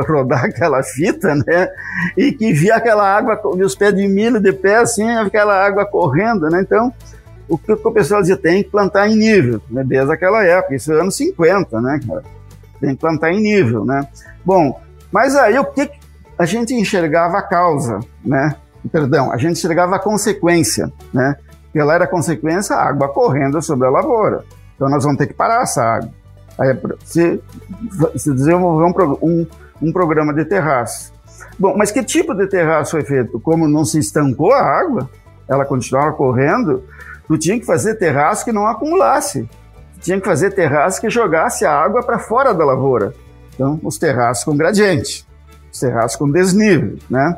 [0.07, 1.69] rodar aquela fita, né?
[2.17, 5.85] E que via aquela água, via os pés de milho de pé assim, aquela água
[5.85, 6.61] correndo, né?
[6.61, 6.93] Então,
[7.47, 9.83] o que o pessoal dizia, tem que plantar em nível, né?
[9.83, 11.99] desde aquela época, isso é anos 50, né?
[12.79, 14.07] Tem que plantar em nível, né?
[14.45, 14.79] Bom,
[15.11, 15.89] mas aí o que
[16.37, 18.55] a gente enxergava a causa, né?
[18.89, 21.35] Perdão, a gente enxergava a consequência, né?
[21.71, 24.43] Que ela era consequência, a água correndo sobre a lavoura.
[24.75, 26.09] Então nós vamos ter que parar essa água.
[26.59, 27.41] Aí, se,
[28.15, 29.47] se desenvolver um, um,
[29.81, 31.11] um programa de terraço.
[31.57, 33.39] Bom, mas que tipo de terraço foi feito?
[33.39, 35.09] Como não se estancou a água,
[35.47, 36.83] ela continuava correndo,
[37.27, 39.49] tu tinha que fazer terraço que não acumulasse.
[39.99, 43.13] Tinha que fazer terraço que jogasse a água para fora da lavoura.
[43.55, 45.25] Então, os terraços com gradiente
[45.79, 47.37] terraços com desnível, né?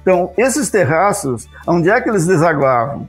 [0.00, 3.08] Então, esses terraços, onde é que eles desaguavam?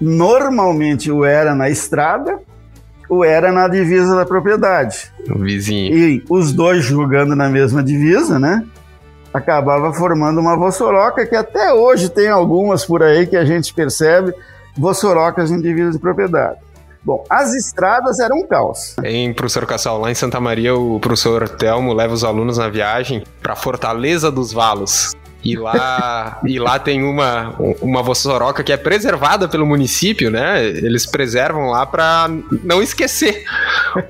[0.00, 2.38] Normalmente ou era na estrada
[3.08, 5.10] ou era na divisa da propriedade.
[5.34, 5.96] O vizinho.
[5.96, 8.64] E os dois jogando na mesma divisa, né?
[9.32, 14.32] Acabava formando uma vossoroca que até hoje tem algumas por aí que a gente percebe,
[14.76, 16.58] vossorocas em divisa de propriedade.
[17.02, 18.96] Bom, as estradas eram um caos.
[19.04, 23.24] Em professor Cassal, lá em Santa Maria, o professor Telmo leva os alunos na viagem
[23.42, 25.14] para Fortaleza dos Valos.
[25.52, 30.64] E lá, e lá tem uma, uma vossoroca que é preservada pelo município, né?
[30.66, 32.28] Eles preservam lá para
[32.64, 33.44] não esquecer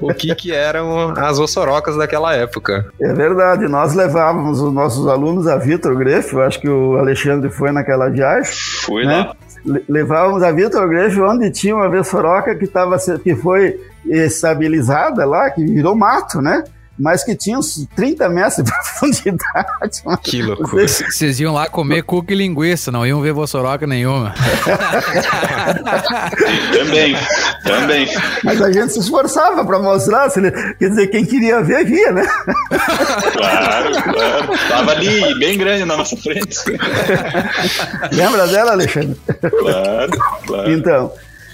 [0.01, 2.87] o que, que eram as ossorocas daquela época.
[3.01, 7.51] É verdade, nós levávamos os nossos alunos a Vitor Greff, eu acho que o Alexandre
[7.51, 8.53] foi naquela viagem.
[8.85, 9.18] Fui né?
[9.18, 9.37] lá.
[9.88, 15.64] Levávamos a Vitor Greff onde tinha uma Vessoroca que, tava, que foi estabilizada lá, que
[15.64, 16.64] virou mato, né?
[16.98, 20.02] Mas que tinha uns 30 metros de profundidade.
[20.22, 20.88] Que loucura.
[20.88, 24.34] Vocês iam lá comer cuca e linguiça, não iam ver vossoroca nenhuma.
[26.72, 27.16] também,
[27.64, 28.08] também.
[28.42, 32.26] Mas a gente se esforçava para mostrar, quer dizer, quem queria ver, via, né?
[33.32, 34.58] Claro, claro.
[34.68, 36.58] Tava ali, bem grande na nossa frente.
[38.12, 39.16] Lembra dela, Alexandre?
[39.40, 40.11] Claro,
[40.46, 40.72] claro.
[40.72, 41.12] Então,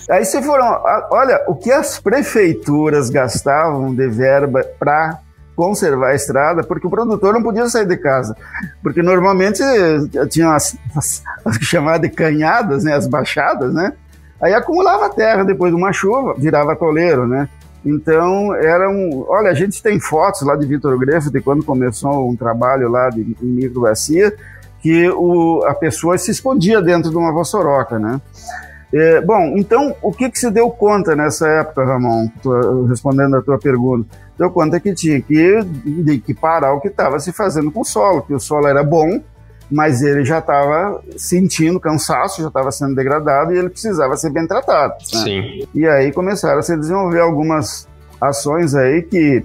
[0.09, 5.19] aí se foram, olha, o que as prefeituras gastavam de verba para
[5.57, 8.37] conservar a estrada, porque o produtor não podia sair de casa.
[8.83, 9.63] Porque normalmente
[10.31, 13.93] tinha as, as, as chamadas de canhadas, né, as baixadas, né?
[14.41, 17.49] Aí acumulava terra depois de uma chuva, virava toleiro, né?
[17.85, 19.25] Então, era um.
[19.29, 23.11] Olha, a gente tem fotos lá de Vitor Greff, de quando começou um trabalho lá
[23.11, 24.35] de, em microbacia,
[24.81, 28.21] que o, a pessoa se escondia dentro de uma vossoroca, né?
[28.97, 32.31] É, bom, então, o que, que se deu conta nessa época, Ramon,
[32.89, 34.07] respondendo a tua pergunta?
[34.39, 37.85] Deu conta que tinha que, de, que parar o que estava se fazendo com o
[37.85, 39.21] solo, que o solo era bom,
[39.69, 44.47] mas ele já estava sentindo cansaço, já estava sendo degradado e ele precisava ser bem
[44.47, 44.95] tratado.
[45.13, 45.25] Né?
[45.25, 45.69] Sim.
[45.75, 47.89] E aí começaram a se desenvolver algumas
[48.21, 49.45] ações aí que,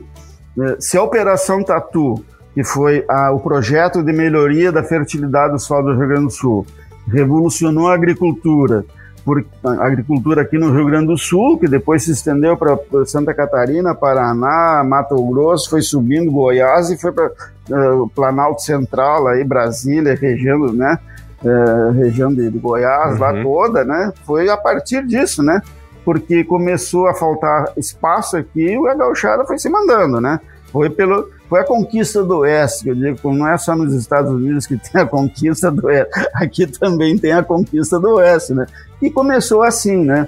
[0.55, 5.59] né, se a Operação Tatu, que foi a, o projeto de melhoria da fertilidade do
[5.59, 6.67] solo do Rio Grande do Sul,
[7.07, 8.85] revolucionou a agricultura,
[9.29, 9.45] por
[9.79, 14.83] agricultura aqui no Rio Grande do Sul, que depois se estendeu para Santa Catarina, Paraná,
[14.83, 20.73] Mato Grosso, foi subindo Goiás e foi para uh, o Planalto Central, aí Brasília, região,
[20.73, 20.97] né?
[21.43, 23.19] Uh, região de, de Goiás, uhum.
[23.19, 24.11] lá toda, né?
[24.25, 25.61] Foi a partir disso, né?
[26.03, 30.39] Porque começou a faltar espaço aqui e a gauchada foi se mandando, né?
[30.71, 34.31] Foi pelo foi a conquista do Oeste, que eu digo, não é só nos Estados
[34.31, 38.67] Unidos que tem a conquista do Oeste, aqui também tem a conquista do Oeste, né?
[39.01, 40.27] E começou assim, né?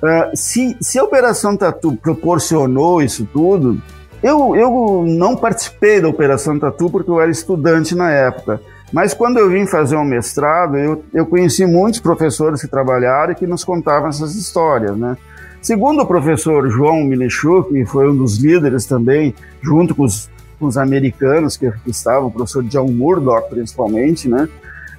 [0.00, 3.82] Uh, se, se a Operação Tatu proporcionou isso tudo,
[4.22, 8.60] eu, eu não participei da Operação Tatu porque eu era estudante na época.
[8.92, 13.36] Mas quando eu vim fazer um mestrado, eu, eu conheci muitos professores que trabalharam e
[13.36, 15.16] que nos contavam essas histórias, né?
[15.60, 20.30] Segundo o professor João Milichuk, que foi um dos líderes também, junto com os
[20.60, 24.48] com os americanos que, estavam, o professor John Murdoch principalmente, né?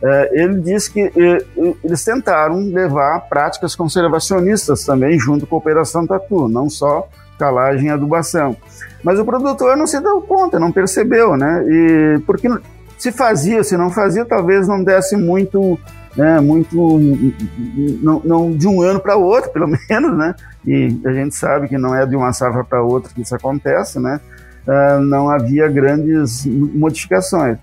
[0.04, 1.12] É, ele disse que
[1.84, 7.92] eles tentaram levar práticas conservacionistas também junto com a Operação Tatu, não só calagem e
[7.92, 8.58] adubação.
[9.04, 11.64] Mas o produtor não se deu conta, não percebeu, né?
[11.68, 12.50] E porque
[12.98, 15.80] se fazia, se não fazia, talvez não desse muito,
[16.16, 17.00] né, muito,
[18.02, 20.36] não, não de um ano para outro, pelo menos, né?
[20.66, 24.00] E a gente sabe que não é de uma safra para outra que isso acontece,
[24.00, 24.20] né?
[24.68, 27.58] Uh, não havia grandes modificações.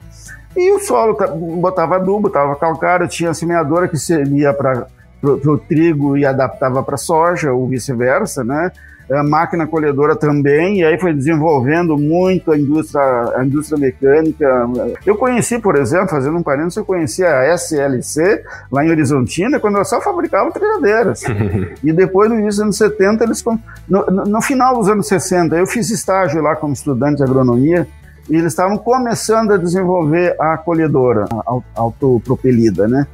[0.56, 1.16] E o solo
[1.60, 4.86] botava adubo, botava calcário, tinha semeadora que servia para
[5.22, 8.72] o trigo e adaptava para soja, ou vice-versa, né?
[9.10, 13.02] A máquina colhedora também, e aí foi desenvolvendo muito a indústria,
[13.36, 14.68] a indústria mecânica.
[15.06, 19.76] Eu conheci, por exemplo, fazendo um parênteses, eu conheci a SLC lá em Horizontina, quando
[19.76, 21.22] ela só fabricava trilhadeiras.
[21.82, 23.44] e depois, no início dos anos 70, eles,
[23.88, 27.86] no, no final dos anos 60, eu fiz estágio lá como estudante de agronomia,
[28.28, 33.06] e eles estavam começando a desenvolver a colhedora a autopropelida, né?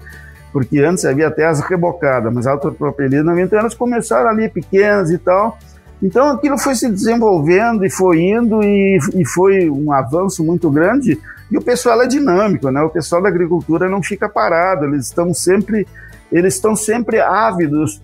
[0.52, 3.44] Porque antes havia até as rebocadas, mas autopropelida não havia.
[3.44, 5.56] Então elas começaram ali pequenas e tal,
[6.02, 11.18] então aquilo foi se desenvolvendo e foi indo e, e foi um avanço muito grande.
[11.50, 12.82] E o pessoal é dinâmico, né?
[12.82, 15.86] O pessoal da agricultura não fica parado, eles estão sempre,
[16.32, 18.02] eles estão sempre ávidos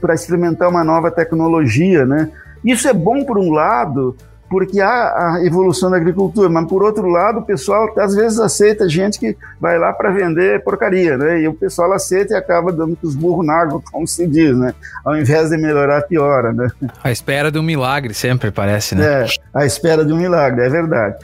[0.00, 2.30] para experimentar uma nova tecnologia, né?
[2.64, 4.16] Isso é bom por um lado,
[4.52, 8.86] porque há a evolução da agricultura, mas por outro lado, o pessoal às vezes aceita
[8.86, 11.40] gente que vai lá para vender porcaria, né?
[11.40, 14.74] E o pessoal aceita e acaba dando os burros na água, como se diz, né?
[15.06, 16.68] Ao invés de melhorar, piora, né?
[17.02, 19.24] A espera de um milagre sempre parece, né?
[19.24, 21.16] É, a espera de um milagre, é verdade.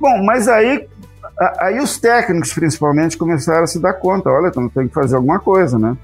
[0.00, 0.86] Bom, mas aí
[1.58, 5.40] aí os técnicos principalmente começaram a se dar conta, olha, então tem que fazer alguma
[5.40, 5.96] coisa, né?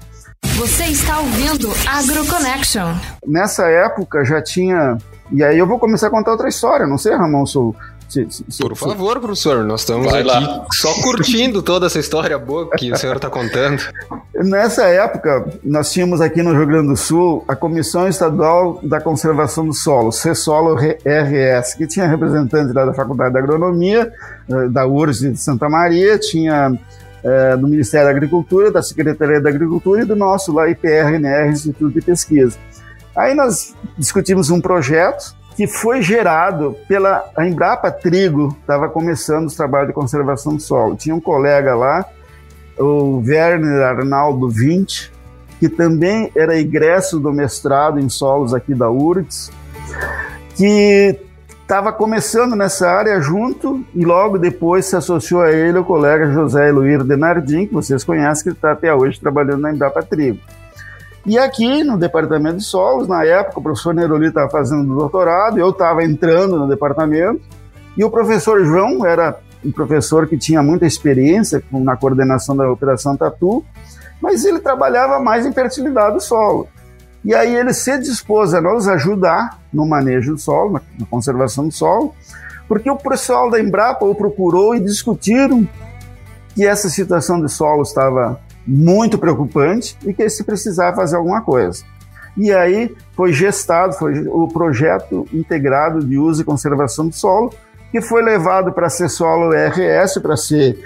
[0.57, 2.93] Você está ouvindo AgroConnection.
[3.25, 4.97] Nessa época já tinha
[5.31, 6.85] e aí eu vou começar a contar outra história.
[6.85, 7.75] Não sei, Ramon, sou.
[8.09, 10.67] Se, se, Por favor, professor, nós estamos Vai aqui lá.
[10.71, 13.81] só curtindo toda essa história boa que o senhor está contando.
[14.35, 19.65] Nessa época, nós tínhamos aqui no Rio Grande do Sul a Comissão Estadual da Conservação
[19.65, 24.11] do Solo, CESOLO RS, que tinha representante lá da Faculdade de Agronomia,
[24.47, 26.71] eh, da URSS de Santa Maria, tinha
[27.23, 31.93] é, do Ministério da Agricultura, da Secretaria da Agricultura e do nosso lá IPRNR, Instituto
[31.93, 32.57] de Pesquisa.
[33.15, 39.89] Aí nós discutimos um projeto que foi gerado pela Embrapa Trigo, estava começando os trabalhos
[39.89, 40.95] de conservação do solo.
[40.95, 42.05] Tinha um colega lá,
[42.77, 45.11] o Werner Arnaldo Vint,
[45.59, 49.51] que também era egresso do mestrado em solos aqui da URGS,
[50.55, 51.19] que
[51.61, 56.67] estava começando nessa área junto e logo depois se associou a ele o colega José
[56.67, 60.39] Eloir Denardim, que vocês conhecem, que está até hoje trabalhando na Embrapa Trigo.
[61.25, 65.69] E aqui no departamento de solos, na época, o professor Neroli estava fazendo doutorado, eu
[65.69, 67.41] estava entrando no departamento,
[67.97, 73.15] e o professor João era um professor que tinha muita experiência na coordenação da Operação
[73.15, 73.63] Tatu,
[74.21, 76.67] mas ele trabalhava mais em fertilidade do solo.
[77.23, 81.73] E aí ele se dispôs a nos ajudar no manejo do solo, na conservação do
[81.73, 82.13] solo,
[82.67, 85.65] porque o pessoal da Embrapa o procurou e discutiram
[86.53, 91.83] que essa situação de solo estava muito preocupante e que se precisava fazer alguma coisa.
[92.35, 97.53] E aí foi gestado foi o projeto integrado de uso e conservação do solo,
[97.91, 100.83] que foi levado para ser solo RS, para ser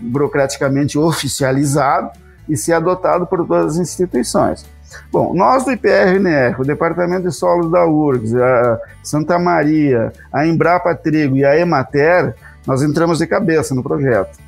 [0.00, 2.10] burocraticamente oficializado
[2.48, 4.64] e ser adotado por todas as instituições.
[5.12, 10.94] Bom, nós do IPRNR, o Departamento de Solos da URGS, a Santa Maria, a Embrapa
[10.94, 12.34] Trigo e a Emater,
[12.66, 14.38] nós entramos de cabeça no projeto.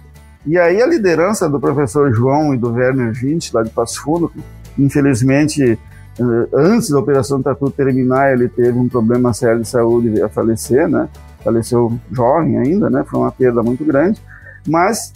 [0.47, 4.33] E aí a liderança do professor João e do Werner Vint, lá de Passo Fundo,
[4.79, 5.79] infelizmente,
[6.19, 10.27] eh, antes da Operação Tatu terminar, ele teve um problema sério de saúde e veio
[10.27, 11.09] a falecer, né?
[11.45, 13.05] Faleceu jovem ainda, né?
[13.07, 14.21] Foi uma perda muito grande.
[14.67, 15.13] Mas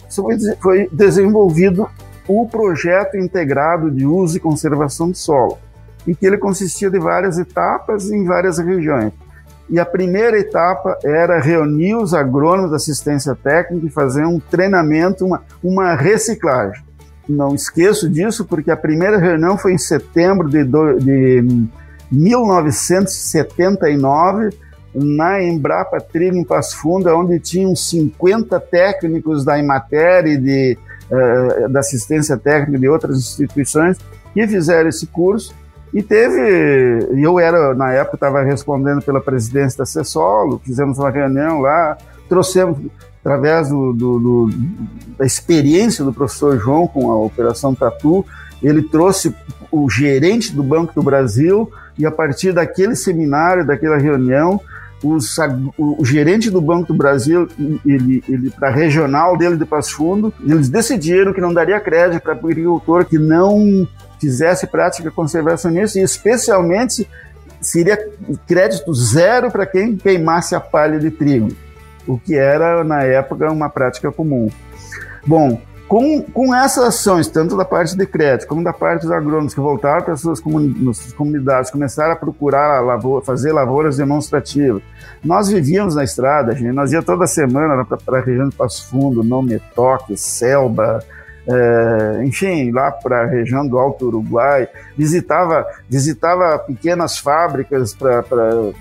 [0.59, 1.87] foi, desenvolvido
[2.27, 5.57] o projeto integrado de uso e conservação do solo,
[6.07, 9.11] em que ele consistia de várias etapas em várias regiões.
[9.69, 15.25] E a primeira etapa era reunir os agrônomos da assistência técnica e fazer um treinamento,
[15.25, 16.83] uma, uma reciclagem.
[17.27, 21.65] Não esqueço disso, porque a primeira reunião foi em setembro de, do, de
[22.11, 24.49] 1979,
[24.93, 30.77] na Embrapa Trigo em Passo Fundo, onde tinham 50 técnicos da Imater e de,
[31.09, 33.97] uh, da assistência técnica de outras instituições
[34.33, 35.55] que fizeram esse curso
[35.93, 41.59] e teve, eu era, na época, estava respondendo pela presidência da CESOLO, fizemos uma reunião
[41.59, 41.95] lá,
[42.27, 42.79] trouxemos,
[43.19, 44.49] através do, do, do,
[45.17, 48.25] da experiência do professor João com a Operação Tatu,
[48.61, 49.35] ele trouxe
[49.71, 54.59] o gerente do Banco do Brasil e a partir daquele seminário, daquela reunião,
[55.03, 55.37] os,
[55.77, 57.47] o, o, gerente do Banco do Brasil,
[57.85, 62.23] ele, ele para a regional dele de Passo Fundo, eles decidiram que não daria crédito
[62.23, 63.87] para agricultor que não
[64.23, 67.09] fizesse prática conservacionista e especialmente
[67.59, 67.97] seria
[68.47, 71.49] crédito zero para quem queimasse a palha de trigo,
[72.07, 74.49] o que era na época uma prática comum.
[75.27, 75.59] Bom,
[75.89, 79.59] com, com essas ações, tanto da parte de crédito como da parte dos agrônomos que
[79.59, 84.81] voltaram para as suas comunidades, começaram a procurar a lavoura, fazer lavouras demonstrativas.
[85.21, 89.21] Nós vivíamos na estrada, gente, nós ia toda semana para a região de Passo Fundo,
[89.21, 91.03] Nome Toque, Selba,
[91.47, 94.67] é, enfim, lá para a região do Alto Uruguai,
[94.97, 98.23] visitava, visitava pequenas fábricas pra,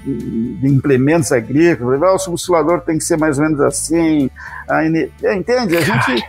[0.05, 4.31] de implementos agrícolas, ah, o subsulador tem que ser mais ou menos assim,
[4.69, 5.77] a, entende?
[5.77, 6.25] A gente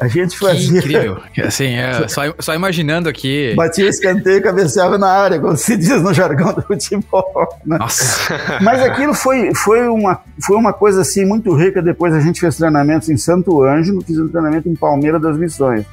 [0.00, 0.80] a gente fazia.
[0.80, 1.18] Que incrível.
[1.44, 3.54] Assim, é, só, só imaginando aqui.
[3.56, 7.48] Batia escanteio e cabeceava na área, como se diz no jargão do futebol.
[7.64, 7.78] Né?
[7.78, 8.34] Nossa.
[8.62, 11.82] Mas aquilo foi, foi, uma, foi uma coisa assim muito rica.
[11.82, 15.84] Depois a gente fez treinamentos em Santo Ângelo, fiz um treinamento em Palmeira das Missões.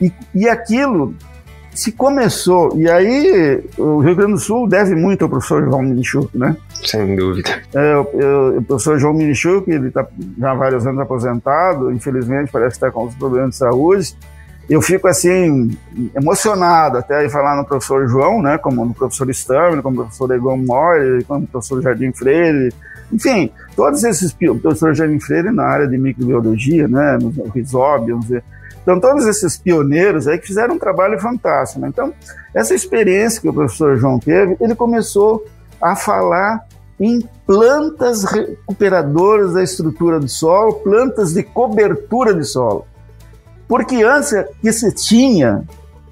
[0.00, 1.14] E, e aquilo
[1.74, 6.38] se começou, e aí o Rio Grande do Sul deve muito ao professor João Milichuk,
[6.38, 6.56] né?
[6.84, 7.62] Sem dúvida.
[7.74, 10.06] É, o, o, professor João Milichuk, ele está
[10.38, 14.16] já há vários anos aposentado, infelizmente parece que está com os problemas de saúde.
[14.68, 15.76] Eu fico assim,
[16.14, 18.56] emocionado até de falar no professor João, né?
[18.56, 22.72] Como no professor Sturman, como no professor Egon Moore, como no professor Jardim Freire,
[23.12, 27.18] enfim, todos esses, o professor Jardim Freire na área de microbiologia, né?
[27.20, 28.30] No Rhizóbiums,
[28.84, 31.80] então, todos esses pioneiros aí que fizeram um trabalho fantástico.
[31.80, 31.88] Né?
[31.88, 32.12] Então,
[32.54, 35.44] essa experiência que o professor João teve, ele começou
[35.80, 36.66] a falar
[36.98, 42.86] em plantas recuperadoras da estrutura do solo, plantas de cobertura de solo.
[43.66, 45.64] Porque antes que se tinha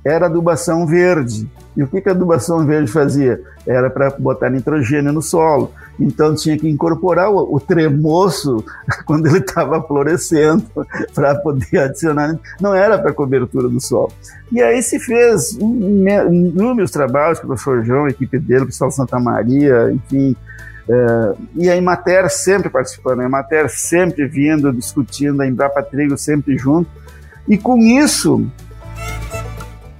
[0.04, 1.48] era adubação verde.
[1.76, 3.40] E o que a adubação verde fazia?
[3.66, 5.70] Era para botar nitrogênio no solo.
[5.98, 8.64] Então tinha que incorporar o, o tremoço
[9.06, 10.64] quando ele estava florescendo
[11.14, 12.38] para poder adicionar.
[12.60, 14.12] Não era para cobertura do solo.
[14.50, 18.90] E aí se fez inúmeros trabalhos com o professor João, a equipe dele, o pessoal
[18.90, 20.36] Santa Maria, enfim.
[20.88, 26.58] É, e a Emater sempre participando, a Emater sempre vindo, discutindo, a Embrapa Trigo sempre
[26.58, 26.90] junto.
[27.48, 28.46] E com isso,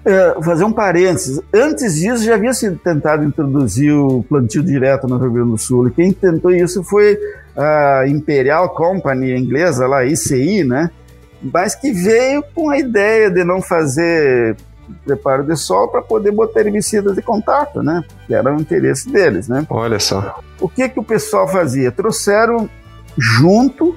[0.05, 1.41] é, fazer um parênteses.
[1.55, 5.89] Antes disso, já havia sido tentado introduzir o plantio direto no Rio Grande do Sul.
[5.89, 7.19] E quem tentou isso foi
[7.57, 10.91] a Imperial Company inglesa, lá, ICI, né?
[11.43, 14.57] Mas que veio com a ideia de não fazer
[15.05, 18.03] preparo de solo para poder botar herbicidas de contato, né?
[18.27, 19.67] Que era o interesse deles, né?
[19.69, 20.41] Olha só.
[20.61, 21.91] O que que o pessoal fazia?
[21.91, 22.69] Trouxeram
[23.17, 23.97] junto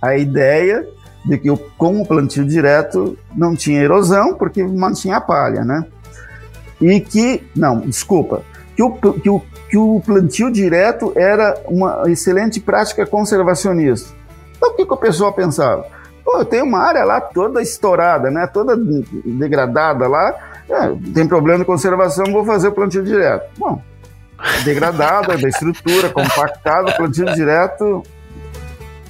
[0.00, 0.86] a ideia
[1.24, 5.84] de que com o plantio direto não tinha erosão, porque mantinha a palha, né?
[6.80, 8.42] E que, não, desculpa,
[8.76, 14.14] que o, que o, que o plantio direto era uma excelente prática conservacionista.
[14.56, 15.86] Então o que, que o pessoal pensava?
[16.28, 18.46] Pô, eu tenho uma área lá toda estourada, né?
[18.46, 20.34] Toda degradada lá.
[20.68, 23.48] É, tem problema de conservação, vou fazer o plantio direto.
[23.56, 23.80] Bom,
[24.62, 28.02] degradada da estrutura, compactada, plantio direto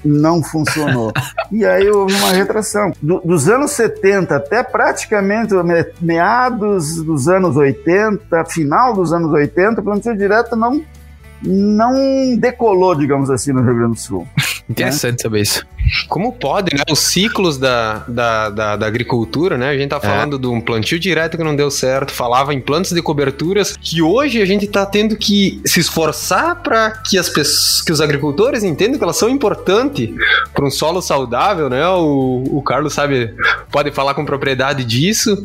[0.04, 1.12] não funcionou.
[1.50, 2.92] E aí houve uma retração.
[3.02, 5.52] Do, dos anos 70 até praticamente
[6.00, 10.84] meados dos anos 80, final dos anos 80, o plantio direto não,
[11.42, 14.28] não decolou, digamos assim, no Rio Grande do Sul.
[14.70, 15.22] Interessante né?
[15.22, 15.66] saber isso.
[16.08, 16.82] Como pode, né?
[16.90, 19.70] Os ciclos da, da, da, da, agricultura, né?
[19.70, 20.00] A gente tá é.
[20.00, 20.38] falando é.
[20.38, 24.40] de um plantio direto que não deu certo, falava em plantas de coberturas, que hoje
[24.40, 28.98] a gente tá tendo que se esforçar para que as pessoas, que os agricultores entendam
[28.98, 30.10] que elas são importantes
[30.52, 31.86] para um solo saudável, né?
[31.88, 33.34] O, o Carlos sabe,
[33.70, 35.42] pode falar com propriedade disso.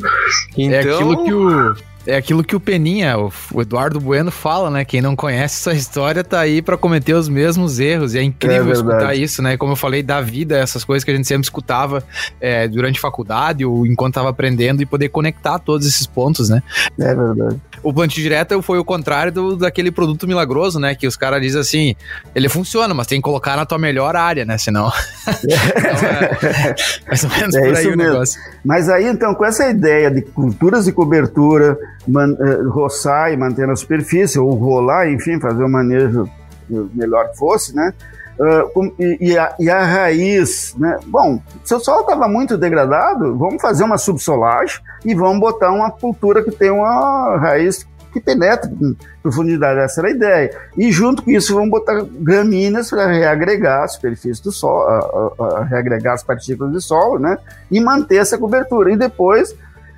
[0.56, 0.74] Então...
[0.74, 1.74] É aquilo que o
[2.06, 4.84] é aquilo que o Peninha, o Eduardo Bueno fala, né?
[4.84, 8.14] Quem não conhece essa história tá aí para cometer os mesmos erros.
[8.14, 9.56] E é incrível é escutar isso, né?
[9.56, 12.02] Como eu falei, da vida, essas coisas que a gente sempre escutava
[12.40, 16.62] é, durante faculdade ou enquanto tava aprendendo e poder conectar todos esses pontos, né?
[16.98, 17.60] É verdade.
[17.82, 20.94] O plantio direto foi o contrário do, daquele produto milagroso, né?
[20.94, 21.96] Que os caras dizem assim,
[22.34, 24.58] ele funciona, mas tem que colocar na tua melhor área, né?
[24.58, 24.92] Senão...
[25.44, 26.08] então,
[26.48, 26.74] é,
[27.08, 28.12] mais ou menos é por aí o mesmo.
[28.12, 28.40] negócio.
[28.64, 31.76] Mas aí, então, com essa ideia de culturas de cobertura,
[32.06, 36.28] man, uh, roçar e manter na superfície, ou rolar, enfim, fazer o manejo
[36.68, 37.92] melhor que fosse, né?
[38.38, 40.98] Uh, com, e, a, e, a, raiz, né?
[41.06, 45.90] Bom, se o solo estava muito degradado, vamos fazer uma subsolagem e vamos botar uma
[45.90, 50.60] cultura que tem uma raiz que penetra em profundidade, essa era a ideia.
[50.78, 55.64] E junto com isso vamos botar gramíneas para reagregar a superfície do solo, a, a
[55.64, 57.36] reagregar as partículas de solo, né?
[57.70, 58.92] E manter essa cobertura.
[58.92, 59.54] E depois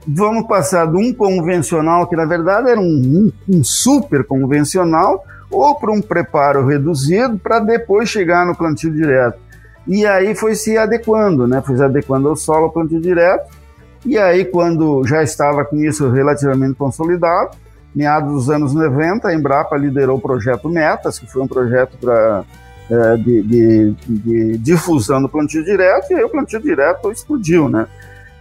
[0.07, 5.75] vamos passar de um convencional, que na verdade era um, um, um super convencional, ou
[5.79, 9.39] para um preparo reduzido, para depois chegar no plantio direto.
[9.87, 11.63] E aí foi se adequando, né?
[11.65, 13.49] Foi se adequando ao solo, ao plantio direto.
[14.05, 17.57] E aí, quando já estava com isso relativamente consolidado,
[17.95, 22.45] meados dos anos 90, a Embrapa liderou o projeto Metas, que foi um projeto para
[22.91, 27.87] é, de, de, de, difusão do plantio direto, e aí o plantio direto explodiu, né?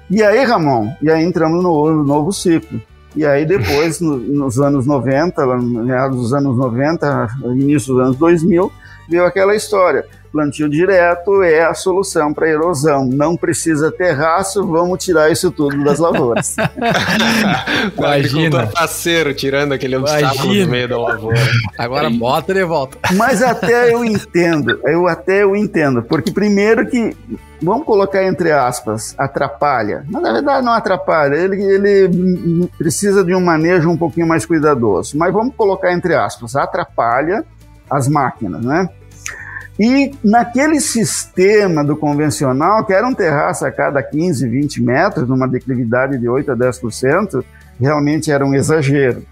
[0.10, 2.82] E aí, Ramon, e aí entramos no, no novo ciclo.
[3.16, 8.72] E aí depois, no, nos anos 90, meados dos anos 90, início dos anos 2000,
[9.10, 10.06] veio aquela história.
[10.36, 13.06] Plantio direto é a solução para erosão.
[13.06, 16.58] Não precisa terraço, vamos tirar isso tudo das lavouras.
[17.98, 18.68] Imagina.
[18.68, 21.40] parceiro tirando aquele obstáculo no meio da lavoura.
[21.78, 22.18] Agora Aí.
[22.18, 22.98] bota de volta.
[23.14, 27.16] Mas até eu entendo, eu até eu entendo, porque primeiro que
[27.62, 30.04] vamos colocar entre aspas, atrapalha.
[30.10, 35.18] Mas na verdade não atrapalha, ele, ele precisa de um manejo um pouquinho mais cuidadoso.
[35.18, 37.46] Mas vamos colocar entre aspas, atrapalha
[37.90, 38.90] as máquinas, né?
[39.80, 45.48] E naquele sistema do convencional, que era um terraço a cada 15, 20 metros, numa
[45.48, 47.44] declividade de 8 a 10%,
[47.80, 49.24] realmente era um exagero.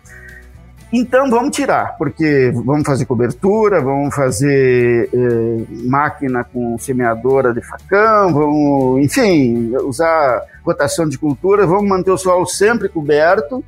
[0.91, 8.31] Então vamos tirar, porque vamos fazer cobertura, vamos fazer eh, máquina com semeadora de facão,
[8.31, 13.63] vamos, enfim, usar rotação de cultura, vamos manter o solo sempre coberto,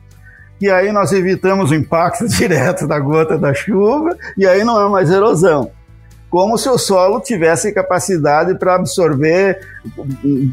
[0.62, 4.88] e aí nós evitamos o impacto direto da gota da chuva, e aí não é
[4.88, 5.72] mais erosão
[6.36, 9.58] como se o solo tivesse capacidade para absorver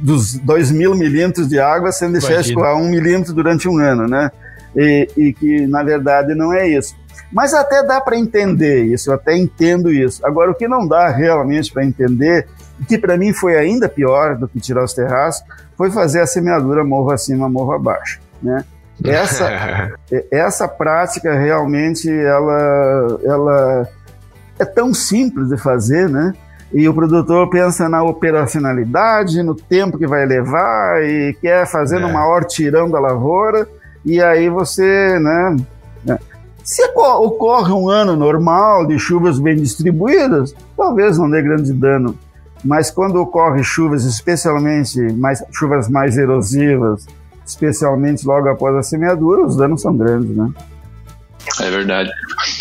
[0.01, 2.55] dos 2 mil milímetros de água sem deixar Imagina.
[2.55, 4.31] escoar um milímetro durante um ano, né?
[4.77, 6.95] E, e, que na verdade não é isso.
[7.33, 10.25] Mas até dá para entender isso, eu até entendo isso.
[10.25, 12.47] Agora, o que não dá realmente para entender,
[12.87, 15.45] que para mim foi ainda pior do que tirar os terraços,
[15.77, 18.65] foi fazer a semeadura morro acima, morro abaixo, né?
[19.05, 19.99] Essa,
[20.31, 23.89] essa prática realmente ela, ela
[24.63, 26.33] é tão simples de fazer, né?
[26.73, 32.01] E o produtor pensa na operacionalidade, no tempo que vai levar e quer fazer é.
[32.01, 33.69] no maior tirão da lavoura.
[34.05, 35.57] E aí você, né?
[36.05, 36.19] né?
[36.65, 42.17] Se ocorre um ano normal de chuvas bem distribuídas, talvez não dê grande dano.
[42.65, 47.07] Mas quando ocorre chuvas, especialmente mais, chuvas mais erosivas,
[47.45, 50.49] especialmente logo após a semeadura, os danos são grandes, né?
[51.61, 52.11] É verdade.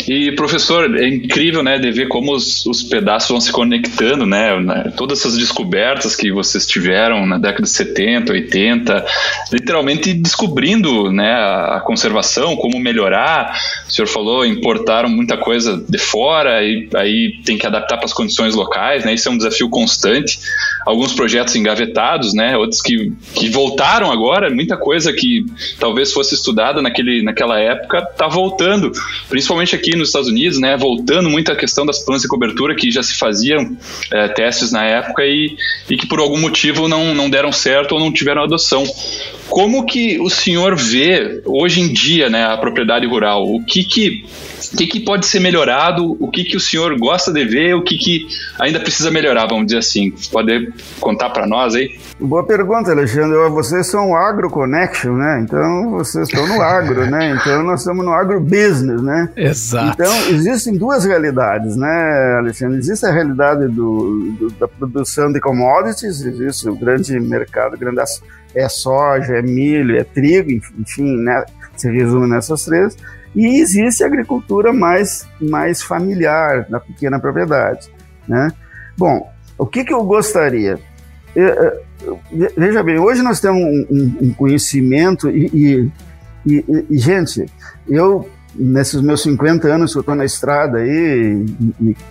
[0.06, 4.58] E, professor, é incrível, né, de ver como os, os pedaços vão se conectando, né,
[4.60, 9.06] né, todas essas descobertas que vocês tiveram na década de 70, 80,
[9.52, 13.58] literalmente descobrindo, né, a, conservação, como melhorar.
[13.88, 18.12] O senhor falou, importaram muita coisa de fora e aí tem que adaptar para as
[18.12, 20.38] condições locais, né, isso é um desafio constante.
[20.84, 25.46] Alguns projetos engavetados, né, outros que, que voltaram agora, muita coisa que
[25.78, 28.71] talvez fosse estudada naquele, naquela época está voltando,
[29.28, 32.90] principalmente aqui nos Estados Unidos, né, voltando muito à questão das plantas de cobertura que
[32.90, 33.76] já se faziam
[34.10, 35.56] é, testes na época e,
[35.90, 38.84] e que por algum motivo não, não deram certo ou não tiveram adoção.
[39.52, 43.44] Como que o senhor vê hoje em dia né, a propriedade rural?
[43.44, 44.24] O que que,
[44.72, 46.16] o que, que pode ser melhorado?
[46.18, 47.74] O que, que o senhor gosta de ver?
[47.74, 48.26] O que, que
[48.58, 50.10] ainda precisa melhorar, vamos dizer assim?
[50.32, 51.98] Pode contar para nós aí?
[52.18, 53.36] Boa pergunta, Alexandre.
[53.50, 55.42] Vocês são Agro Connection, né?
[55.44, 57.36] Então vocês estão no agro, né?
[57.38, 59.28] Então nós estamos no agrobusiness, né?
[59.36, 60.00] Exato.
[60.00, 62.78] Então existem duas realidades, né, Alexandre?
[62.78, 68.00] Existe a realidade do, do da produção de commodities, existe o grande mercado, grande
[68.54, 71.44] é soja, é milho, é trigo, enfim, né,
[71.76, 72.96] se resume nessas três.
[73.34, 77.90] E existe a agricultura mais, mais familiar, na pequena propriedade.
[78.28, 78.52] Né?
[78.96, 80.78] Bom, o que, que eu gostaria?
[82.56, 85.90] Veja bem, hoje nós temos um, um, conhecimento e, e,
[86.44, 87.46] e, e, gente,
[87.88, 91.46] eu, nesses meus 50 anos que eu estou na estrada aí,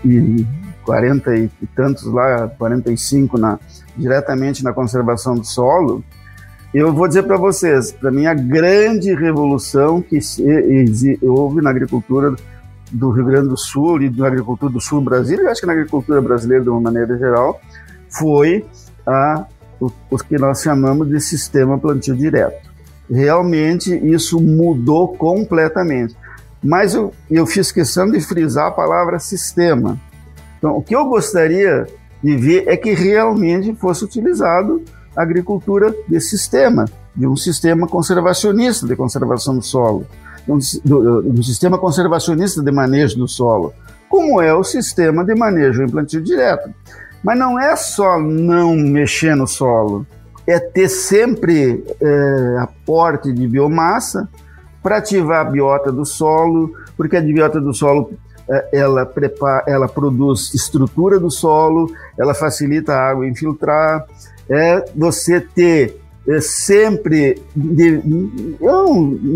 [0.03, 0.45] e
[0.83, 3.59] 40 e tantos lá, 45 na,
[3.95, 6.03] diretamente na conservação do solo,
[6.73, 10.19] eu vou dizer para vocês, para mim a grande revolução que
[11.21, 12.33] houve na agricultura
[12.91, 15.67] do Rio Grande do Sul e na agricultura do Sul do Brasil, e acho que
[15.67, 17.59] na agricultura brasileira de uma maneira geral,
[18.09, 18.65] foi
[19.05, 19.45] a,
[19.79, 22.69] o, o que nós chamamos de sistema plantio direto.
[23.09, 26.15] Realmente isso mudou completamente.
[26.63, 29.99] Mas eu, eu fiz questão de frisar a palavra sistema.
[30.57, 31.87] Então, o que eu gostaria
[32.23, 34.83] de ver é que realmente fosse utilizado
[35.15, 36.85] agricultura de sistema,
[37.15, 40.05] de um sistema conservacionista de conservação do solo,
[40.45, 43.73] de um, do, do sistema conservacionista de manejo do solo,
[44.09, 46.69] como é o sistema de manejo em plantio direto.
[47.23, 50.05] Mas não é só não mexer no solo,
[50.47, 54.27] é ter sempre é, aporte de biomassa
[54.81, 58.11] para ativar a biota do solo, porque a biota do solo
[58.49, 64.05] é, ela, prepara, ela produz estrutura do solo, ela facilita a água infiltrar,
[64.51, 67.41] é você ter é, sempre.
[67.55, 68.01] De,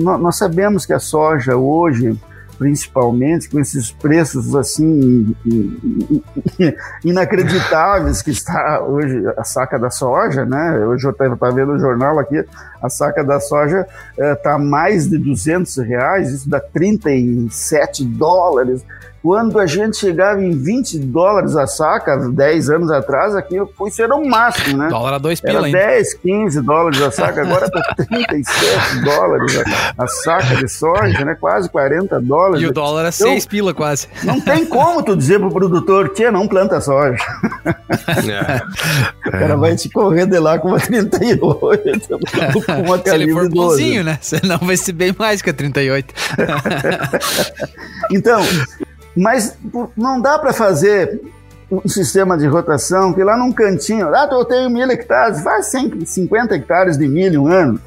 [0.03, 2.19] nós sabemos que a soja hoje,
[2.57, 5.35] principalmente com esses preços assim
[7.03, 10.85] inacreditáveis que está hoje a saca da soja, né?
[10.85, 12.43] Hoje eu estava vendo o jornal aqui,
[12.85, 13.85] a saca da soja
[14.17, 18.83] está é, mais de 200 reais, isso dá 37 dólares.
[19.25, 24.11] Quando a gente chegava em 20 dólares a saca, 10 anos atrás, aqui foi ser
[24.11, 24.87] o máximo, né?
[24.87, 29.63] Dólar a 2 pila, Era 10, 15 dólares a saca, agora tá 37 dólares
[29.97, 31.35] a, a, saca de soja, né?
[31.41, 32.61] Quase 40 dólares.
[32.61, 34.07] E o dólar é 6 então, pila quase.
[34.23, 37.17] Não tem como tu dizer pro produtor, tia, não planta soja.
[37.65, 38.61] É.
[39.27, 42.19] o cara vai te correr de lá com uma 38,
[43.05, 44.17] Se ele for bonzinho, né?
[44.21, 46.13] Senão vai ser bem mais que a 38.
[48.11, 48.41] então,
[49.15, 49.57] mas
[49.95, 51.21] não dá para fazer
[51.71, 56.55] um sistema de rotação que lá num cantinho, ah, eu tenho mil hectares, faz 150
[56.55, 57.79] hectares de milho um ano.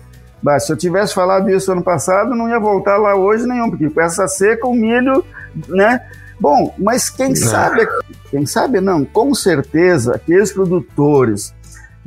[0.42, 3.90] Mas se eu tivesse falado isso ano passado, não ia voltar lá hoje nenhum, porque
[3.90, 5.24] com essa seca o milho,
[5.68, 6.00] né?
[6.40, 7.36] Bom, mas quem não.
[7.36, 7.88] sabe,
[8.30, 11.52] quem sabe não, com certeza, aqueles produtores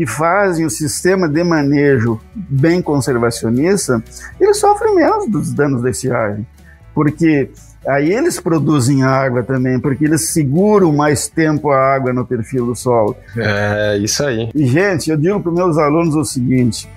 [0.02, 4.04] que fazem o sistema de manejo bem conservacionista,
[4.39, 6.45] eles sofrem menos dos danos da estiagem.
[6.91, 7.52] Porque
[7.88, 12.76] Aí eles produzem água também, porque eles seguram mais tempo a água no perfil do
[12.76, 13.16] solo.
[13.36, 14.52] É, isso aí.
[14.54, 16.88] E, gente, eu digo para meus alunos o seguinte: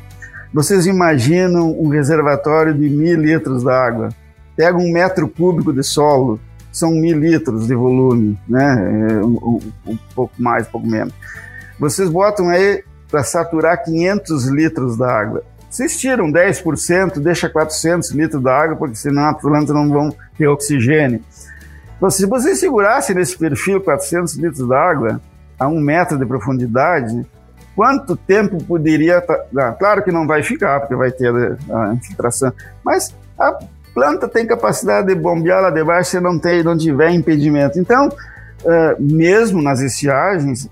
[0.52, 4.11] vocês imaginam um reservatório de mil litros d'água?
[4.55, 6.38] Pega um metro cúbico de solo,
[6.70, 9.09] são mil litros de volume, né?
[9.11, 11.14] É, um, um, um pouco mais, um pouco menos.
[11.80, 12.84] Vocês botam aí
[13.14, 15.44] para saturar 500 litros d'água.
[15.70, 21.20] Vocês tiram 10%, deixa 400 litros d'água, porque senão as plantas não vão ter oxigênio.
[21.96, 25.20] Então, se você segurasse nesse perfil 400 litros d'água
[25.56, 27.24] a um metro de profundidade,
[27.76, 29.24] quanto tempo poderia...
[29.56, 31.32] Ah, claro que não vai ficar, porque vai ter
[31.72, 32.52] a infiltração,
[32.84, 33.56] mas a
[33.94, 37.78] planta tem capacidade de bombear lá debaixo se não, tem, não tiver impedimento.
[37.78, 40.68] Então, uh, mesmo nas estiagens,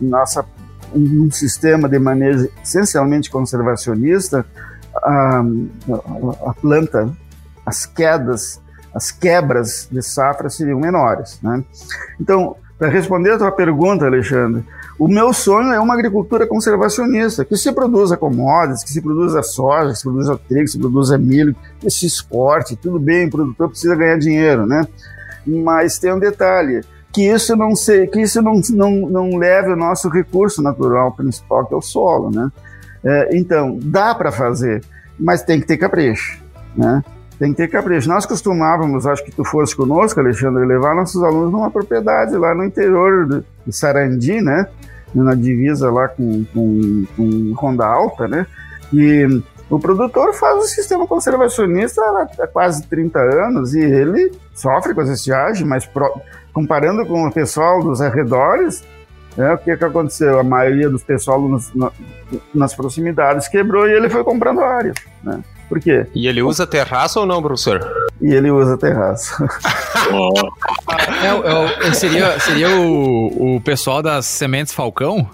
[0.00, 0.44] nossa
[0.96, 4.44] um sistema de manejo essencialmente conservacionista,
[4.96, 7.10] a, a, a planta,
[7.64, 8.60] as quedas,
[8.94, 11.38] as quebras de safra seriam menores.
[11.42, 11.62] Né?
[12.20, 14.64] Então, para responder a tua pergunta, Alexandre,
[14.98, 19.90] o meu sonho é uma agricultura conservacionista, que se produza commodities, que se produza soja,
[19.90, 23.68] que se produza trigo, que se produza milho, que se exporte, tudo bem, o produtor
[23.68, 24.86] precisa ganhar dinheiro, né?
[25.46, 26.82] Mas tem um detalhe,
[27.16, 31.64] que isso não se, que isso não, não, não leve o nosso recurso natural principal,
[31.64, 32.52] que é o solo, né?
[33.02, 34.84] É, então, dá para fazer,
[35.18, 36.38] mas tem que ter capricho,
[36.76, 37.02] né?
[37.38, 38.06] Tem que ter capricho.
[38.06, 42.62] Nós costumávamos, acho que tu fosse conosco, Alexandre, levar nossos alunos numa propriedade lá no
[42.62, 44.66] interior de Sarandi, né?
[45.14, 48.46] Na divisa lá com, com, com Ronda Alta, né?
[48.92, 52.02] E o produtor faz o sistema conservacionista
[52.38, 55.88] há quase 30 anos e ele sofre com essa estiagem, mas
[56.56, 58.82] comparando com o pessoal dos arredores,
[59.36, 60.40] né, o que, que aconteceu?
[60.40, 61.70] A maioria dos pessoal nos,
[62.54, 64.94] nas proximidades quebrou e ele foi comprando área.
[65.22, 65.44] Né?
[65.68, 66.06] Por quê?
[66.14, 67.86] E ele usa terraço ou não, professor?
[68.22, 69.36] E ele usa terraço.
[71.22, 75.28] é, é, seria seria o, o pessoal das Sementes Falcão?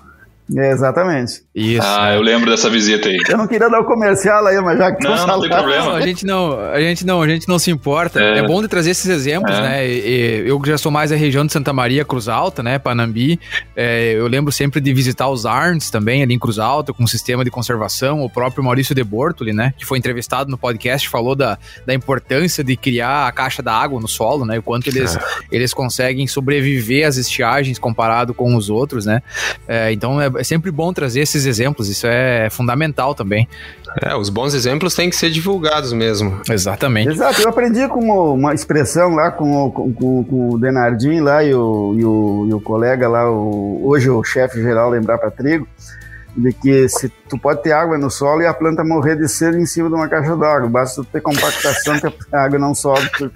[0.56, 1.44] É, exatamente.
[1.54, 1.86] Isso.
[1.86, 3.18] Ah, eu lembro dessa visita aí.
[3.28, 5.84] Eu não queria dar o um comercial aí, mas já que Não, não tem problema.
[5.84, 8.22] Não, a gente não, a gente não, a gente não se importa.
[8.22, 9.60] É, é bom de trazer esses exemplos, é.
[9.60, 9.86] né?
[9.86, 12.78] E, eu já sou mais da região de Santa Maria, Cruz Alta, né?
[12.78, 13.38] Panambi.
[13.76, 17.06] É, eu lembro sempre de visitar os ARNs também, ali em Cruz Alta, com um
[17.06, 18.22] sistema de conservação.
[18.22, 19.74] O próprio Maurício de Bortoli, né?
[19.76, 24.00] Que foi entrevistado no podcast, falou da, da importância de criar a caixa da água
[24.00, 24.58] no solo, né?
[24.58, 25.18] O quanto eles,
[25.50, 29.22] eles conseguem sobreviver às estiagens comparado com os outros, né?
[29.68, 33.48] É, então é, é sempre bom trazer esses exemplos, isso é fundamental também.
[34.00, 36.40] É, os bons exemplos têm que ser divulgados mesmo.
[36.50, 37.10] Exatamente.
[37.10, 38.00] Exato, eu aprendi com
[38.34, 42.54] uma expressão lá com, com, com, com o Denardim lá e o, e o, e
[42.54, 45.68] o colega lá, o, hoje o chefe geral lembrar para trigo,
[46.36, 49.58] de que se tu pode ter água no solo e a planta morrer de sede
[49.58, 53.08] em cima de uma caixa d'água, basta tu ter compactação que a água não sobe.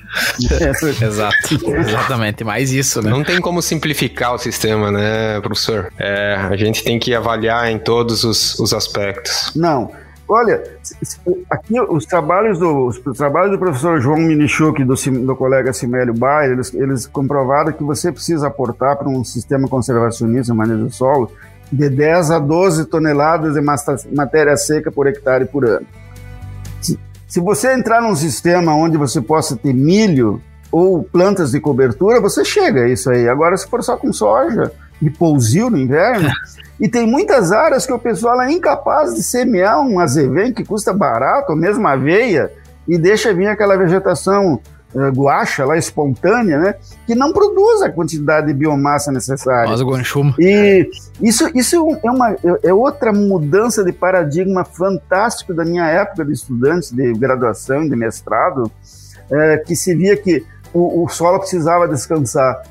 [1.03, 1.37] Exato,
[1.77, 3.11] exatamente, mais isso, né?
[3.11, 5.93] Não tem como simplificar o sistema, né, professor?
[5.99, 9.53] É, a gente tem que avaliar em todos os, os aspectos.
[9.55, 9.91] Não,
[10.29, 10.61] Olha,
[11.49, 14.95] aqui os trabalhos do, os trabalhos do professor João Minichuk e do,
[15.25, 20.53] do colega Simélio Bayer, eles, eles comprovaram que você precisa aportar para um sistema conservacionista
[20.53, 21.31] manejo do solo
[21.71, 25.87] de 10 a 12 toneladas de matéria seca por hectare por ano.
[26.81, 30.41] Se, se você entrar num sistema onde você possa ter milho
[30.71, 33.29] ou plantas de cobertura, você chega a isso aí.
[33.29, 36.29] Agora, se for só com soja e pousio no inverno,
[36.81, 40.93] e tem muitas áreas que o pessoal é incapaz de semear um azevém que custa
[40.93, 42.51] barato, ou mesmo aveia,
[42.87, 44.61] e deixa vir aquela vegetação
[45.15, 46.75] guacha lá espontânea, né,
[47.07, 49.71] que não produz a quantidade de biomassa necessária.
[49.71, 49.87] Mas o
[50.39, 50.89] E
[51.21, 56.95] isso, isso é, uma, é outra mudança de paradigma fantástico da minha época de estudante
[56.95, 58.71] de graduação e de mestrado,
[59.31, 62.63] é, que se via que o, o solo precisava descansar.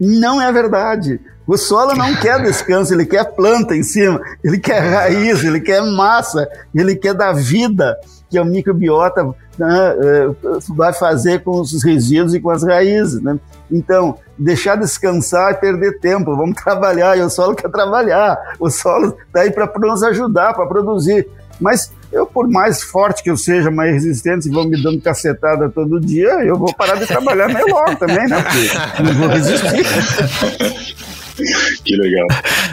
[0.00, 1.20] Não é verdade.
[1.46, 5.82] O solo não quer descanso, ele quer planta em cima, ele quer raiz, ele quer
[5.82, 7.96] massa, ele quer dar vida
[8.34, 9.24] que a microbiota
[9.56, 10.28] né, é,
[10.70, 13.22] vai fazer com os resíduos e com as raízes.
[13.22, 13.38] Né?
[13.70, 19.16] Então, deixar descansar e perder tempo, vamos trabalhar, e o solo quer trabalhar, o solo
[19.26, 21.28] está aí para nos ajudar, para produzir.
[21.60, 26.00] Mas eu, por mais forte que eu seja, mais resistente, vão me dando cacetada todo
[26.00, 28.42] dia, eu vou parar de trabalhar meio logo também, né?
[28.42, 31.14] Porque não vou resistir.
[31.84, 32.26] Que legal.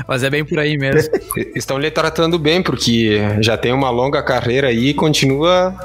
[0.07, 1.11] Mas é bem por aí mesmo.
[1.55, 5.75] Estão lhe tratando bem, porque já tem uma longa carreira aí e continua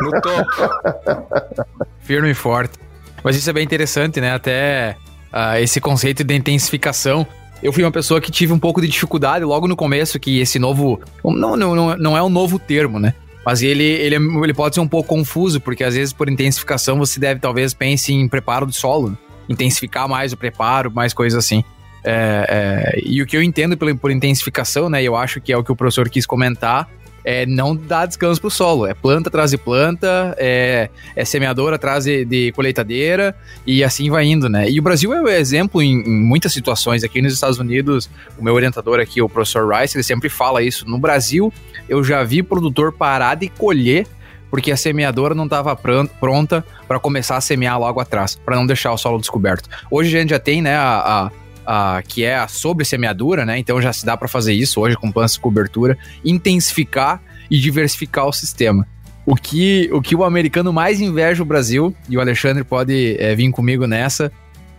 [0.00, 1.64] no topo.
[2.00, 2.78] Firme e forte.
[3.22, 4.32] Mas isso é bem interessante, né?
[4.32, 4.96] Até
[5.32, 7.26] uh, esse conceito de intensificação.
[7.62, 10.58] Eu fui uma pessoa que tive um pouco de dificuldade logo no começo, que esse
[10.58, 11.00] novo.
[11.24, 13.14] Não, não, não é um novo termo, né?
[13.44, 17.20] Mas ele, ele, ele pode ser um pouco confuso, porque às vezes por intensificação você
[17.20, 19.16] deve, talvez, pense em preparo do solo.
[19.48, 21.64] Intensificar mais o preparo, mais coisas assim.
[22.08, 25.02] É, é, e o que eu entendo por, por intensificação, né?
[25.02, 26.88] Eu acho que é o que o professor quis comentar,
[27.24, 28.86] é não dar descanso pro solo.
[28.86, 33.34] É planta atrás de planta, é, é semeadora atrás de, de, colheitadeira
[33.66, 34.70] e assim vai indo, né?
[34.70, 37.02] E o Brasil é o exemplo em, em, muitas situações.
[37.02, 40.88] Aqui nos Estados Unidos, o meu orientador aqui, o professor Rice, ele sempre fala isso.
[40.88, 41.52] No Brasil,
[41.88, 44.06] eu já vi produtor parar de colher
[44.48, 48.92] porque a semeadora não estava pronta para começar a semear logo atrás, para não deixar
[48.92, 49.68] o solo descoberto.
[49.90, 51.30] Hoje a gente já tem, né, a, a
[51.66, 53.58] Uh, que é a sobre semeadura, né?
[53.58, 58.24] Então já se dá para fazer isso hoje com plantas de cobertura, intensificar e diversificar
[58.26, 58.86] o sistema.
[59.26, 63.34] O que, o que o americano mais inveja o Brasil, e o Alexandre pode é,
[63.34, 64.30] vir comigo nessa,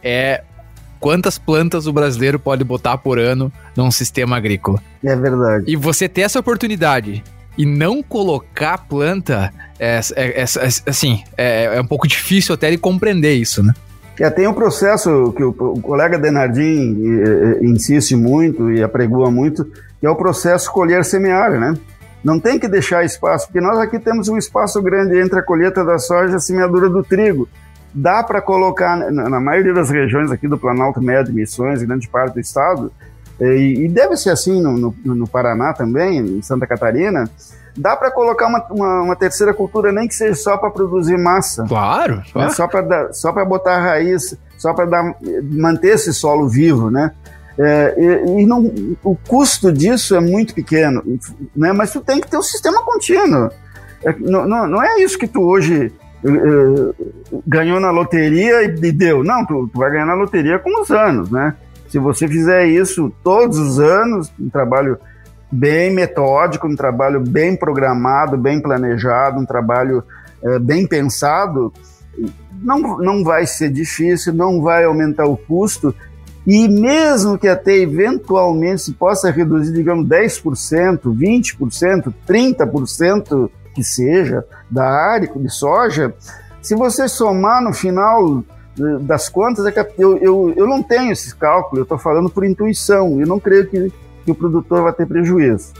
[0.01, 0.41] é
[0.99, 4.81] quantas plantas o brasileiro pode botar por ano num sistema agrícola.
[5.03, 5.65] É verdade.
[5.67, 7.21] E você ter essa oportunidade
[7.57, 12.77] e não colocar planta, é, é, é, é assim, é, um pouco difícil até de
[12.77, 13.73] compreender isso, né?
[14.19, 16.97] É, tem um processo que o, o colega Denardim
[17.61, 19.65] insiste muito e apregoa muito,
[19.99, 21.75] que é o processo colher-semear, né?
[22.23, 25.83] Não tem que deixar espaço, porque nós aqui temos um espaço grande entre a colheita
[25.85, 27.47] da soja e a semeadura do trigo.
[27.93, 32.33] Dá para colocar, na, na, maioria das regiões aqui do Planalto Médio, Missões, grande parte
[32.33, 32.91] do estado,
[33.39, 37.29] e, e deve ser assim no, no, no, Paraná também, em Santa Catarina,
[37.77, 41.63] dá para colocar uma, uma, uma, terceira cultura, nem que seja só para produzir massa.
[41.67, 42.23] Claro.
[42.35, 42.49] Né?
[42.49, 47.11] Só para só botar raiz, só para manter esse solo vivo, né?
[47.59, 48.71] É, e, e não,
[49.03, 51.03] o custo disso é muito pequeno,
[51.55, 51.73] né?
[51.73, 53.49] mas tu tem que ter um sistema contínuo.
[54.03, 55.91] É, não, não, não, é isso que tu hoje
[56.23, 56.95] uh,
[57.47, 59.23] ganhou na loteria e, e deu.
[59.23, 61.55] Não, tu, tu, vai ganhar na loteria com os anos, né?
[61.89, 64.99] Se você fizer isso todos os anos, um trabalho
[65.51, 70.03] bem metódico, um trabalho bem programado, bem planejado, um trabalho
[70.41, 71.71] uh, bem pensado,
[72.61, 75.93] não, não vai ser difícil, não vai aumentar o custo.
[76.45, 84.85] E mesmo que até eventualmente se possa reduzir, digamos, 10%, 20%, 30% que seja da
[84.85, 86.13] área de soja,
[86.61, 88.43] se você somar no final
[88.79, 92.45] eh, das contas, é eu, eu, eu não tenho esse cálculo, eu estou falando por
[92.45, 93.91] intuição, eu não creio que,
[94.27, 95.71] que o produtor vai ter prejuízo.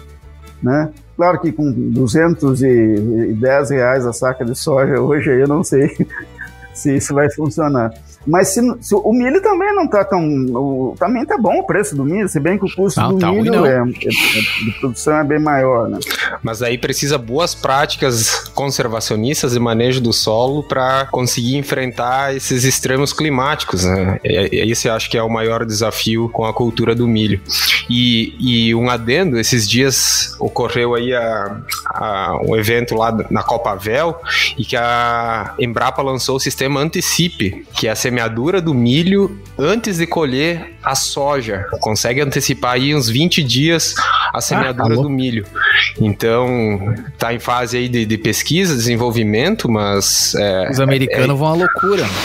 [0.64, 0.90] Né?
[1.18, 5.94] Claro que com 210 reais a saca de soja hoje, eu não sei
[6.74, 7.92] se isso vai funcionar.
[8.26, 10.22] Mas se, se, o milho também não está tão.
[10.54, 13.20] O, também tá bom o preço do milho, se bem que o custo não, do
[13.20, 16.00] tá milho é, é, de produção é bem maior, né?
[16.44, 23.14] Mas aí precisa boas práticas conservacionistas e manejo do solo para conseguir enfrentar esses extremos
[23.14, 24.20] climáticos, né?
[24.24, 27.42] Esse acho que é o maior desafio com a cultura do milho.
[27.90, 33.76] E, e um adendo, esses dias ocorreu aí a, a, um evento lá na Copa
[33.76, 34.16] Vel
[34.58, 39.98] e que a Embrapa lançou o sistema Anticipe, que é a semeadura do milho antes
[39.98, 41.66] de colher a soja.
[41.82, 43.94] Consegue antecipar aí uns 20 dias
[44.34, 45.46] a semeadura ah, tá do milho.
[46.00, 50.34] Então, tá em fase aí de, de pesquisa, desenvolvimento, mas...
[50.36, 52.06] É, Os americanos é, vão à loucura.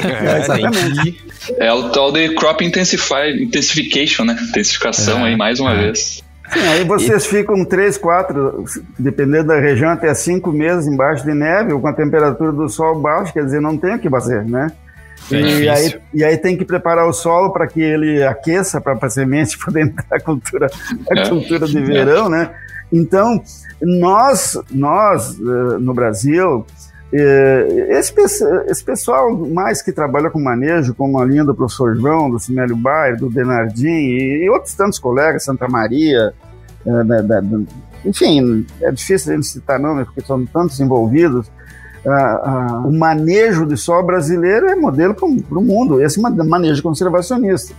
[0.00, 1.20] É, exatamente.
[1.58, 4.36] É o tal de crop intensify, intensification, né?
[4.48, 5.82] Intensificação é, aí, mais uma é.
[5.82, 6.22] vez.
[6.50, 7.28] Sim, aí vocês e...
[7.28, 8.64] ficam três, quatro,
[8.98, 12.98] dependendo da região, até cinco meses embaixo de neve ou com a temperatura do sol
[13.00, 14.72] baixa, quer dizer, não tem o que fazer, né?
[15.32, 18.98] É e, aí, e aí tem que preparar o solo para que ele aqueça para
[19.00, 20.70] a semente poder entrar na cultura,
[21.10, 21.28] na é.
[21.28, 22.50] cultura de verão, né?
[22.92, 23.42] Então,
[23.80, 26.66] nós, nós eh, no Brasil,
[27.12, 28.12] eh, esse,
[28.66, 32.76] esse, pessoal mais que trabalha com manejo, como a linha do professor João, do Simélio
[32.76, 36.34] Bayer, do Denardim e, outros tantos colegas, Santa Maria,
[36.84, 37.42] eh, da, da,
[38.04, 41.50] enfim, é difícil a gente citar nomes porque são tantos envolvidos,
[42.86, 47.74] o manejo de solo brasileiro é modelo para o mundo, esse manejo conservacionista.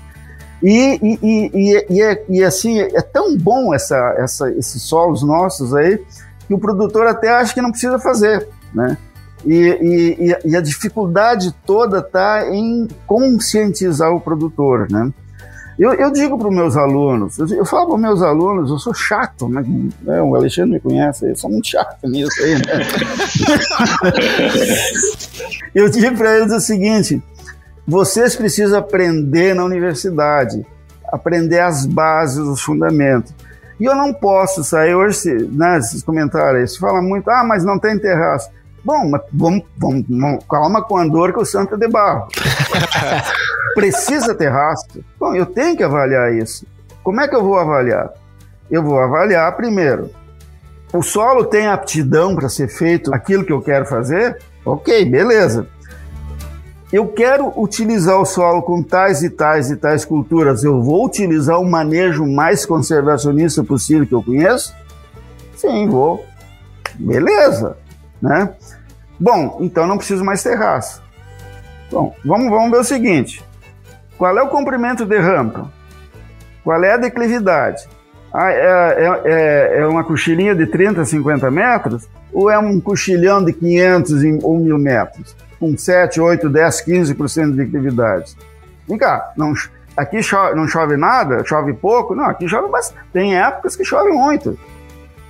[0.61, 5.73] E, e, e, e, é, e assim, é tão bom essa, essa, esses solos nossos
[5.73, 5.99] aí,
[6.47, 8.95] que o produtor até acha que não precisa fazer, né?
[9.43, 15.11] E, e, a dificuldade toda está em conscientizar o produtor, né?
[15.81, 18.77] Eu, eu digo para os meus alunos, eu, eu falo para os meus alunos, eu
[18.77, 19.65] sou chato, né?
[20.09, 22.85] É, o Alexandre me conhece, eu sou muito chato nisso aí, né?
[25.73, 27.19] eu digo para eles o seguinte:
[27.87, 30.63] vocês precisam aprender na universidade,
[31.11, 33.33] aprender as bases, os fundamentos.
[33.79, 37.97] E eu não posso sair hoje, né, esses comentários, fala muito, ah, mas não tem
[37.97, 38.51] terraço.
[38.83, 42.27] Bom, mas vamos, vamos, vamos, calma com a dor que o santo é de barro.
[43.75, 45.03] Precisa ter rastro?
[45.19, 46.65] Bom, eu tenho que avaliar isso.
[47.03, 48.11] Como é que eu vou avaliar?
[48.69, 50.09] Eu vou avaliar primeiro.
[50.91, 54.39] O solo tem aptidão para ser feito aquilo que eu quero fazer?
[54.65, 55.67] Ok, beleza.
[56.91, 60.63] Eu quero utilizar o solo com tais e tais e tais culturas.
[60.63, 64.73] Eu vou utilizar o manejo mais conservacionista possível que eu conheço?
[65.55, 66.25] Sim, vou.
[66.95, 67.77] Beleza
[68.21, 68.53] né?
[69.19, 71.01] Bom, então não preciso mais terraço.
[71.91, 73.43] Bom, vamos, vamos ver o seguinte:
[74.17, 75.69] qual é o comprimento de rampa?
[76.63, 77.87] Qual é a declividade?
[78.33, 82.07] Ah, é, é, é, é, uma cochilinha de 30, 50 metros?
[82.31, 85.35] Ou é um cochilhão de 500 ou 1000 metros?
[85.59, 88.37] Com 7, 8, 10, 15% de declividade?
[88.87, 89.53] Vem cá, não,
[89.97, 90.19] aqui
[90.55, 91.43] não chove nada?
[91.43, 92.15] Chove pouco?
[92.15, 93.01] Não, aqui chove bastante.
[93.11, 94.57] Tem épocas que chove muito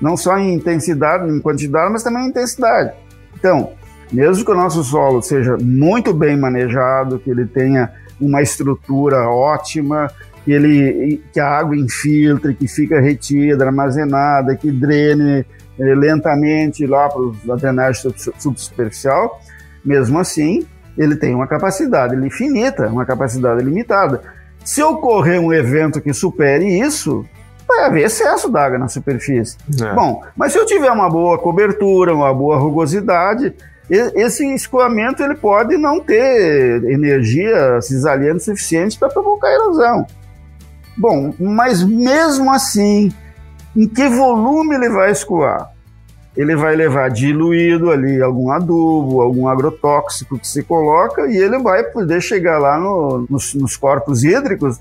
[0.02, 2.94] não só em intensidade, em quantidade, mas também em intensidade.
[3.38, 3.72] Então,
[4.12, 10.10] mesmo que o nosso solo seja muito bem manejado, que ele tenha uma estrutura ótima,
[10.44, 15.46] que, ele, que a água infiltre, que fica retida, armazenada, que drene
[15.80, 19.40] eh, lentamente lá para a drenagem subsuperficial,
[19.84, 20.66] mesmo assim,
[20.98, 24.22] ele tem uma capacidade infinita, uma capacidade limitada.
[24.64, 27.26] Se ocorrer um evento que supere isso,
[27.68, 29.58] vai haver excesso d'água na superfície.
[29.82, 29.94] É.
[29.94, 33.54] Bom, mas se eu tiver uma boa cobertura, uma boa rugosidade,
[33.90, 40.06] esse escoamento ele pode não ter energia cisalhante suficiente para provocar erosão.
[40.98, 43.12] Bom, mas mesmo assim,
[43.76, 45.72] em que volume ele vai escoar?
[46.38, 51.84] Ele vai levar diluído ali algum adubo, algum agrotóxico que se coloca e ele vai
[51.84, 54.80] poder chegar lá no, nos, nos corpos hídricos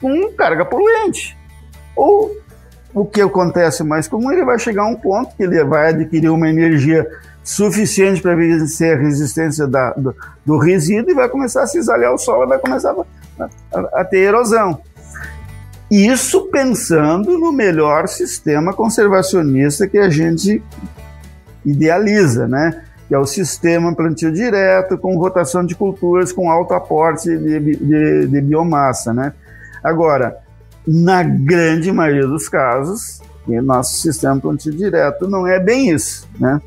[0.00, 1.36] com carga poluente.
[1.96, 2.30] Ou
[2.94, 6.30] o que acontece mais comum, ele vai chegar a um ponto que ele vai adquirir
[6.30, 7.06] uma energia
[7.42, 10.16] suficiente para vencer a resistência da, do,
[10.46, 12.94] do, resíduo e vai começar a cisalhar o solo vai começar
[13.38, 14.80] a, a, a ter erosão.
[15.90, 20.62] Isso pensando no melhor sistema conservacionista que a gente
[21.64, 22.84] idealiza, né?
[23.06, 28.26] que é o sistema plantio direto com rotação de culturas com alto aporte de, de,
[28.26, 29.12] de biomassa.
[29.12, 29.32] Né?
[29.82, 30.38] Agora,
[30.86, 36.28] na grande maioria dos casos, nosso sistema plantio direto não é bem isso.
[36.38, 36.60] Né?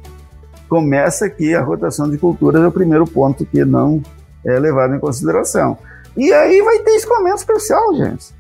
[0.68, 4.02] começa aqui a rotação de culturas, é o primeiro ponto que não
[4.46, 5.78] é levado em consideração.
[6.16, 8.34] E aí vai ter escoamento especial, gente.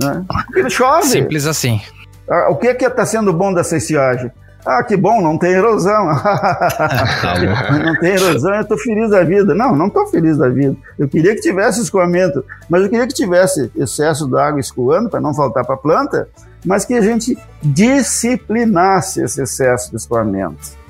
[0.00, 0.24] Né?
[0.46, 1.06] Porque chove.
[1.06, 1.80] Simples assim.
[2.28, 4.30] Ah, o que é que está sendo bom dessa estiagem?
[4.64, 6.06] Ah, que bom, não tem erosão.
[7.84, 9.54] não tem erosão, eu estou feliz da vida.
[9.54, 10.74] Não, não estou feliz da vida.
[10.98, 15.34] Eu queria que tivesse escoamento, mas eu queria que tivesse excesso d'água escoando para não
[15.34, 16.28] faltar para a planta,
[16.64, 20.84] mas que a gente disciplinasse esse excesso de escoamento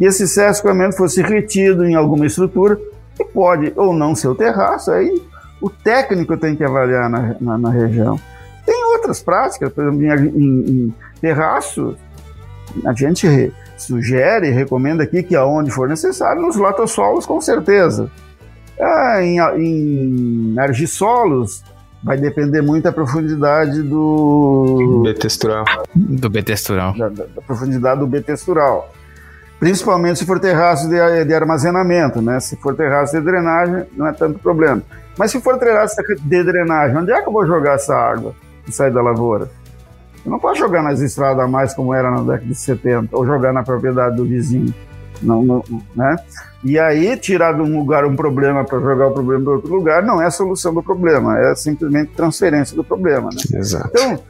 [0.00, 2.78] e esse escoamento fosse retido em alguma estrutura,
[3.16, 5.20] que pode ou não ser o terraço, aí
[5.60, 8.18] o técnico tem que avaliar na, na, na região.
[8.64, 11.96] Tem outras práticas, por exemplo, em, em, em terraço,
[12.84, 18.10] a gente sugere, recomenda aqui que aonde for necessário, nos latossolos com certeza.
[18.80, 21.62] Ah, em, em argissolos,
[22.02, 25.02] vai depender muito da profundidade do...
[25.04, 25.64] B textural.
[25.94, 26.96] Do B textural.
[26.96, 28.92] Da, da, da profundidade do B textural.
[29.58, 32.38] Principalmente se for terraço de, de, armazenamento, né?
[32.38, 34.82] Se for terraço de drenagem, não é tanto problema.
[35.18, 38.70] Mas se for terraço de drenagem, onde é que eu vou jogar essa água que
[38.70, 39.50] sai da lavoura?
[40.28, 43.24] Eu não posso jogar nas estradas a mais como era na década de 70, ou
[43.24, 44.74] jogar na propriedade do vizinho.
[45.22, 45.64] Não, não,
[45.96, 46.16] né?
[46.62, 50.02] E aí, tirar de um lugar um problema para jogar o problema para outro lugar
[50.02, 53.30] não é a solução do problema, é simplesmente transferência do problema.
[53.30, 53.58] Né?
[53.58, 53.90] Exato.
[53.94, 54.20] Então,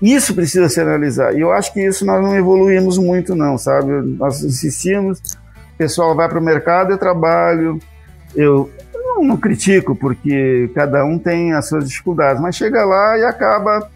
[0.00, 1.36] isso precisa ser analisado.
[1.36, 3.90] E eu acho que isso nós não evoluímos muito, não, sabe?
[4.16, 5.18] Nós insistimos,
[5.74, 7.80] o pessoal vai para o mercado, de trabalho.
[8.34, 13.24] Eu não, não, critico, porque cada um tem as suas dificuldades, mas chega lá e
[13.24, 13.90] acaba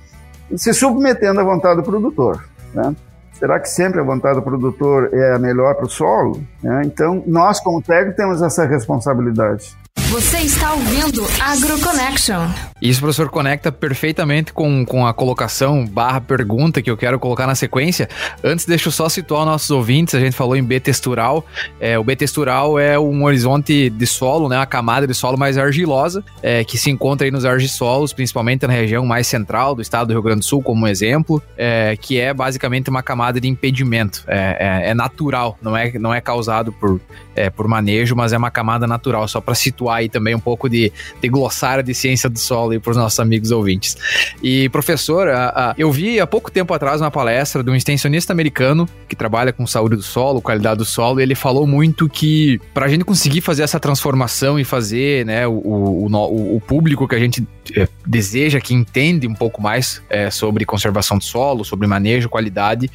[0.55, 2.45] se submetendo à vontade do produtor.
[2.75, 2.95] Né?
[3.33, 6.43] Será que sempre a vontade do produtor é a melhor para o solo?
[6.63, 6.83] Né?
[6.85, 9.77] Então, nós, como técnico, temos essa responsabilidade.
[10.11, 12.49] Você está ouvindo AgroConnection.
[12.81, 17.55] Isso, professor, conecta perfeitamente com, com a colocação barra pergunta que eu quero colocar na
[17.55, 18.09] sequência.
[18.45, 20.15] Antes, deixa eu só situar nossos ouvintes.
[20.15, 21.45] A gente falou em B textural.
[21.81, 25.59] É, o B textural é um horizonte de solo, né, uma camada de solo mais
[25.59, 30.09] argilosa, é, que se encontra aí nos argissolos, principalmente na região mais central do estado
[30.09, 33.49] do Rio Grande do Sul, como um exemplo, é, que é basicamente uma camada de
[33.49, 34.23] impedimento.
[34.29, 37.01] É, é, é natural, não é, não é causado por,
[37.35, 40.69] é, por manejo, mas é uma camada natural, só para situar aí também um pouco
[40.69, 43.97] de, de glossário de ciência do solo aí para os nossos amigos ouvintes.
[44.43, 48.33] E, professor, a, a, eu vi há pouco tempo atrás uma palestra de um extensionista
[48.33, 52.61] americano que trabalha com saúde do solo, qualidade do solo, e ele falou muito que
[52.73, 57.07] para a gente conseguir fazer essa transformação e fazer né, o, o, o, o público
[57.09, 61.65] que a gente é, deseja, que entende um pouco mais é, sobre conservação do solo,
[61.65, 62.91] sobre manejo, qualidade,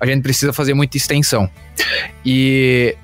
[0.00, 1.50] a gente precisa fazer muita extensão.
[2.24, 2.96] E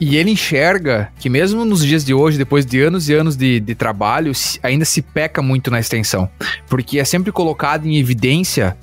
[0.00, 3.58] e ele enxerga que mesmo nos dias de hoje, depois de anos e anos de,
[3.58, 4.32] de trabalho,
[4.62, 6.28] ainda se peca muito na extensão.
[6.68, 8.76] Porque é sempre colocado em evidência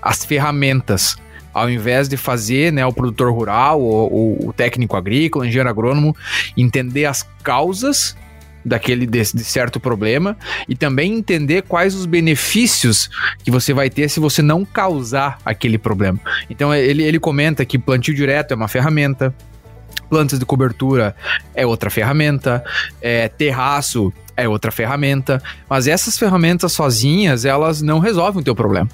[0.00, 1.16] as ferramentas.
[1.52, 6.16] Ao invés de fazer né, o produtor rural, ou, o técnico agrícola, engenheiro agrônomo,
[6.56, 8.16] entender as causas
[8.64, 10.36] daquele de, de, certo problema
[10.68, 13.08] e também entender quais os benefícios
[13.42, 16.20] que você vai ter se você não causar aquele problema.
[16.48, 19.34] Então ele, ele comenta que plantio direto é uma ferramenta,
[20.10, 21.14] plantas de cobertura
[21.54, 22.62] é outra ferramenta,
[23.00, 28.88] é, terraço é outra ferramenta, mas essas ferramentas sozinhas, elas não resolvem o teu problema.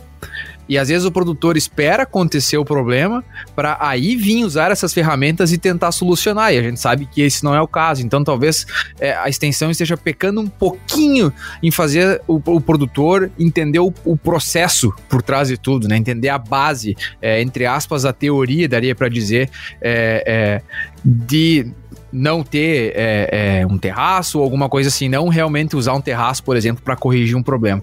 [0.69, 5.53] E às vezes o produtor espera acontecer o problema para aí vir usar essas ferramentas
[5.53, 6.53] e tentar solucionar.
[6.53, 8.03] E a gente sabe que esse não é o caso.
[8.03, 8.67] Então talvez
[9.01, 14.17] é, a extensão esteja pecando um pouquinho em fazer o, o produtor entender o, o,
[14.17, 15.97] processo por trás de tudo, né?
[15.97, 19.51] Entender a base, é, entre aspas, a teoria, daria para dizer,
[19.81, 20.62] é, é,
[21.05, 21.73] de
[22.17, 26.43] não ter é, é, um terraço ou alguma coisa assim, não realmente usar um terraço,
[26.43, 27.83] por exemplo, para corrigir um problema.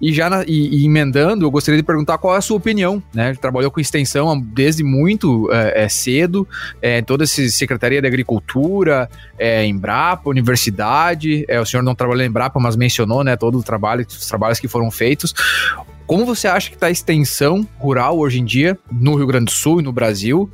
[0.00, 3.02] E já na, e, e, emendando, eu gostaria de perguntar qual é a sua opinião,
[3.12, 3.34] né?
[3.34, 6.46] Trabalhou com extensão desde muito é, é cedo,
[6.80, 12.60] é, toda essa Secretaria da Agricultura, é, Embrapa, Universidade, o senhor não trabalhou em Embrapa,
[12.60, 15.34] mas mencionou, né, todo o trabalho, os trabalhos que foram feitos.
[16.06, 19.50] Como você acha que está a extensão rural hoje em dia no Rio Grande do
[19.50, 20.50] Sul e no Brasil?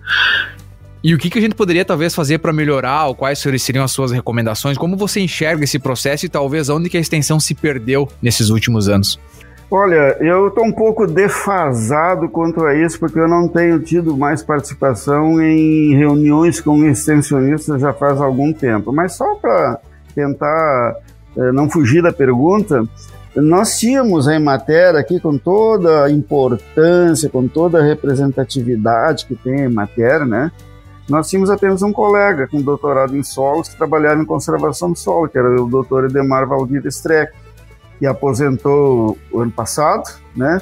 [1.02, 3.92] E o que, que a gente poderia talvez fazer para melhorar, ou quais seriam as
[3.92, 4.76] suas recomendações?
[4.76, 8.88] Como você enxerga esse processo e talvez onde que a extensão se perdeu nesses últimos
[8.88, 9.18] anos?
[9.70, 14.42] Olha, eu estou um pouco defasado quanto a isso, porque eu não tenho tido mais
[14.42, 18.92] participação em reuniões com extensionistas já faz algum tempo.
[18.92, 19.78] Mas só para
[20.14, 20.96] tentar
[21.36, 22.82] eh, não fugir da pergunta,
[23.36, 29.60] nós tínhamos a Emater aqui com toda a importância, com toda a representatividade que tem
[29.60, 30.50] a Emater, né?
[31.08, 35.28] Nós tínhamos apenas um colega com doutorado em solos que trabalhava em conservação do solo,
[35.28, 37.32] que era o doutor Edemar Valdir Streck,
[37.98, 40.04] que aposentou o ano passado,
[40.36, 40.60] né?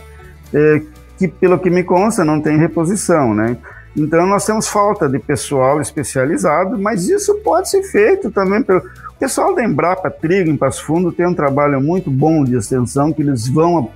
[0.55, 0.83] É,
[1.19, 3.57] que, pelo que me consta, não tem reposição, né?
[3.97, 8.81] Então, nós temos falta de pessoal especializado, mas isso pode ser feito também pelo...
[8.81, 13.13] O pessoal da Embrapa Trigo, em Passo Fundo, tem um trabalho muito bom de extensão,
[13.13, 13.91] que eles vão...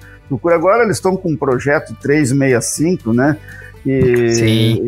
[0.46, 3.36] Agora eles estão com um projeto 365, né?
[3.82, 3.90] Que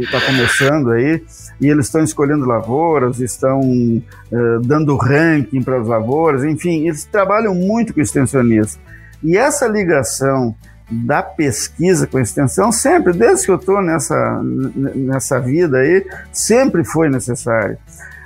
[0.00, 1.22] está começando aí,
[1.60, 7.54] e eles estão escolhendo lavouras, estão uh, dando ranking para as lavouras, enfim, eles trabalham
[7.54, 8.78] muito com extensionistas.
[9.22, 10.54] E essa ligação
[10.90, 16.84] da pesquisa com a extensão, sempre, desde que eu estou nessa, nessa vida aí, sempre
[16.84, 17.78] foi necessário.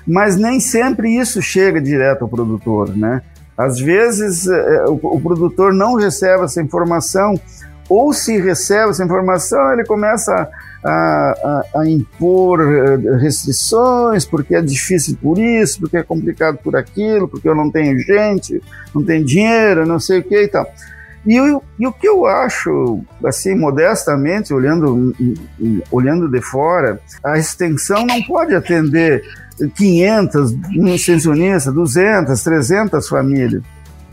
[0.07, 3.23] Mas nem sempre isso chega direto ao produtor, né?
[3.57, 7.41] Às vezes eh, o, o produtor não recebe essa informação
[7.89, 10.49] ou se recebe essa informação, ele começa
[10.85, 16.77] a, a, a, impor eh, restrições, porque é difícil por isso, porque é complicado por
[16.77, 18.63] aquilo, porque eu não tenho gente,
[18.95, 20.71] não tenho dinheiro, não sei o que e tal.
[21.27, 25.13] E, eu, e o que eu acho, assim, modestamente, olhando,
[25.91, 29.25] olhando de fora, a extensão não pode atender
[29.75, 33.63] 500, um extensionista, 200, 300 famílias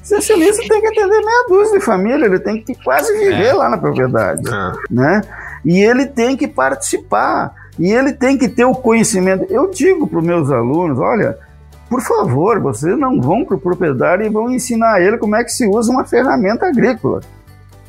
[0.04, 3.54] extensionista tem que atender meia dúzia de família, ele tem que quase viver é.
[3.54, 4.74] lá na propriedade, é.
[4.94, 5.22] né?
[5.66, 9.46] E ele tem que participar, e ele tem que ter o conhecimento.
[9.50, 11.38] Eu digo para os meus alunos, olha,
[11.90, 15.52] por favor, vocês não vão para o proprietário e vão ensinar ele como é que
[15.52, 17.22] se usa uma ferramenta agrícola.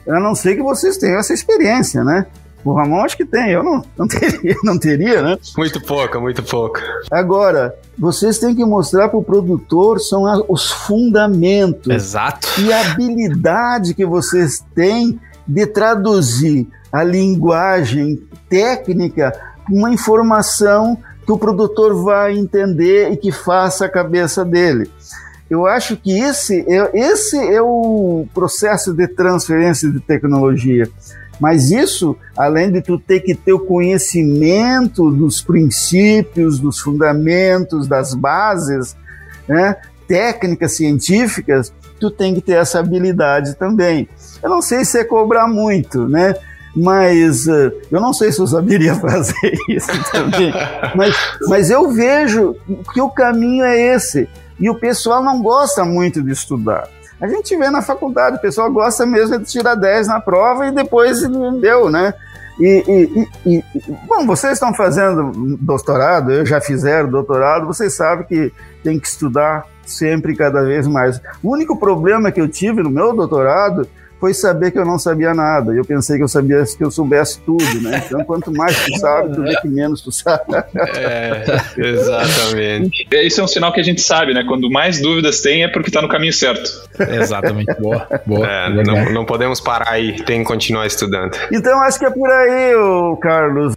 [0.09, 2.27] A não ser que vocês tenham essa experiência, né?
[2.65, 5.39] O Ramon acho que tem, eu não, não, teria, não teria, né?
[5.57, 6.83] Muito pouca, muito pouca.
[7.11, 11.93] Agora, vocês têm que mostrar para o produtor são a, os fundamentos.
[11.93, 12.49] Exato.
[12.61, 19.33] E a habilidade que vocês têm de traduzir a linguagem técnica
[19.69, 24.91] uma informação que o produtor vai entender e que faça a cabeça dele.
[25.49, 30.89] Eu acho que esse é, esse é o processo de transferência de tecnologia.
[31.41, 38.15] Mas isso, além de tu ter que ter o conhecimento dos princípios, dos fundamentos, das
[38.15, 38.97] bases,
[39.49, 39.77] né,
[40.07, 44.09] técnicas científicas, tu tem que ter essa habilidade também.
[44.43, 46.35] Eu não sei se é cobrar muito, né?
[46.77, 50.53] Mas uh, eu não sei se eu saberia fazer isso também.
[50.95, 51.15] mas,
[51.49, 52.57] mas eu vejo
[52.93, 54.29] que o caminho é esse.
[54.59, 56.89] E o pessoal não gosta muito de estudar.
[57.25, 60.73] A gente vê na faculdade, o pessoal gosta mesmo de tirar 10 na prova e
[60.73, 61.23] depois
[61.59, 62.13] deu, né?
[62.61, 63.65] E, e, e,
[64.07, 68.53] bom, vocês estão fazendo doutorado, eu já fizeram doutorado, vocês sabem que
[68.83, 71.19] tem que estudar sempre cada vez mais.
[71.43, 73.89] O único problema que eu tive no meu doutorado
[74.21, 75.73] foi saber que eu não sabia nada.
[75.73, 78.03] Eu pensei que eu sabia que eu soubesse tudo, né?
[78.07, 80.45] Então, quanto mais tu sabe, tu vê que menos tu sabe.
[80.97, 81.45] É,
[81.77, 83.07] exatamente.
[83.13, 84.45] Isso é um sinal que a gente sabe, né?
[84.47, 86.71] Quando mais dúvidas tem é porque tá no caminho certo.
[86.99, 87.75] Exatamente.
[87.81, 88.47] Boa, boa.
[88.47, 91.37] É, não, não, podemos parar aí, tem que continuar estudando.
[91.53, 93.75] Então, acho que é por aí, ô Carlos.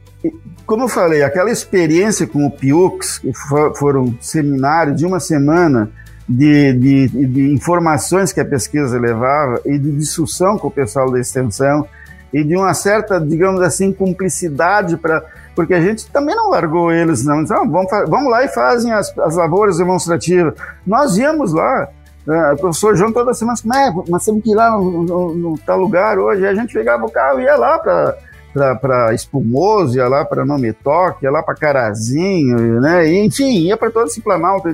[0.66, 3.32] Como eu falei, aquela experiência com o Piux, que
[3.78, 5.90] foram seminários de uma semana,
[6.28, 11.20] de, de, de, informações que a pesquisa levava e de discussão com o pessoal da
[11.20, 11.88] extensão
[12.34, 15.24] e de uma certa, digamos assim, cumplicidade para
[15.58, 17.42] porque a gente também não largou eles, não.
[17.42, 20.54] Então, vamos, vamos lá e fazem as, as lavouras demonstrativas.
[20.86, 21.90] Nós íamos lá,
[22.28, 25.58] uh, o professor João toda semana, é, nós temos que ir lá no, no, no
[25.58, 28.18] tal lugar hoje, a gente pegava o carro e ia lá para
[28.82, 33.08] para Espumoso, ia lá para Nome Toque, ia lá para Carazinho, né?
[33.08, 34.68] E, enfim, ia para todo esse planalto,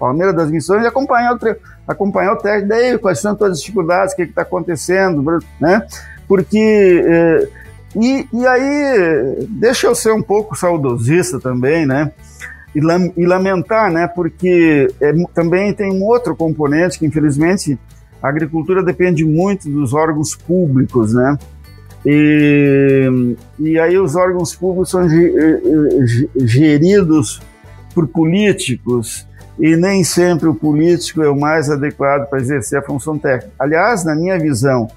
[0.00, 1.56] Palmeiras das Missões, e acompanhar o,
[1.86, 5.22] acompanhar o técnico, daí quais são todas as dificuldades, o que está acontecendo,
[5.60, 5.86] né?
[6.26, 7.04] Porque.
[7.06, 7.48] Eh,
[7.94, 12.12] e, e aí, deixa eu ser um pouco saudosista também, né?
[12.74, 14.06] E, lam, e lamentar, né?
[14.06, 17.76] Porque é, também tem um outro componente que, infelizmente,
[18.22, 21.36] a agricultura depende muito dos órgãos públicos, né?
[22.06, 25.06] E, e aí os órgãos públicos são
[26.36, 27.42] geridos
[27.92, 29.26] por políticos
[29.60, 33.52] e nem sempre o político é o mais adequado para exercer a função técnica.
[33.58, 34.88] Aliás, na minha visão,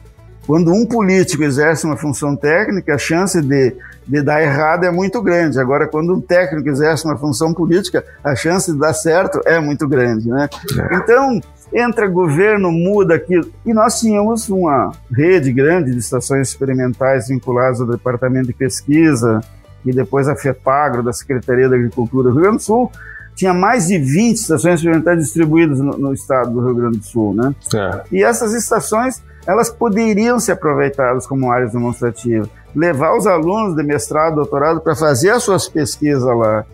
[0.47, 3.75] quando um político exerce uma função técnica, a chance de,
[4.07, 5.59] de dar errado é muito grande.
[5.59, 9.85] Agora, quando um técnico exerce uma função política, a chance de dar certo é muito
[9.85, 10.29] grande.
[10.29, 10.49] Né?
[10.91, 10.95] É.
[10.95, 11.41] Então,
[11.73, 13.49] entra governo, muda aquilo.
[13.65, 19.41] E nós tínhamos uma rede grande de estações experimentais vinculadas ao Departamento de Pesquisa
[19.85, 22.91] e depois a FEPAGRO, da Secretaria da Agricultura do Rio Grande do Sul,
[23.35, 27.33] tinha mais de 20 estações experimentais distribuídas no, no estado do Rio Grande do Sul,
[27.33, 27.53] né?
[27.73, 28.01] É.
[28.11, 34.35] E essas estações, elas poderiam ser aproveitadas como áreas demonstrativas, levar os alunos de mestrado,
[34.35, 36.65] doutorado para fazer as suas pesquisas lá,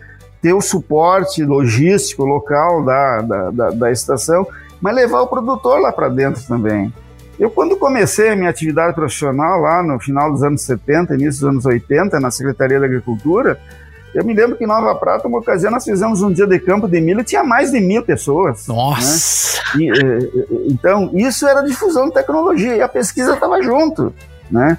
[0.42, 4.46] ter o suporte logístico local da, da, da, da estação
[4.80, 6.92] mas levar o produtor lá para dentro também.
[7.38, 11.48] Eu, quando comecei a minha atividade profissional lá no final dos anos 70, início dos
[11.48, 13.58] anos 80, na Secretaria da Agricultura,
[14.14, 16.88] eu me lembro que em Nova Prata, uma ocasião, nós fizemos um dia de campo
[16.88, 18.66] de milho, tinha mais de mil pessoas.
[18.66, 18.74] Né?
[18.74, 19.58] Nossa!
[19.76, 19.84] Né?
[19.84, 24.12] E, então, isso era difusão de tecnologia, e a pesquisa estava junto,
[24.50, 24.78] né?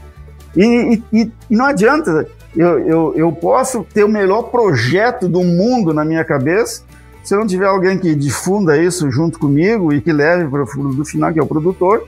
[0.55, 5.93] E, e, e, não adianta, eu, eu, eu posso ter o melhor projeto do mundo
[5.93, 6.83] na minha cabeça,
[7.23, 11.31] se não tiver alguém que difunda isso junto comigo e que leve para o final,
[11.31, 12.05] que é o produtor.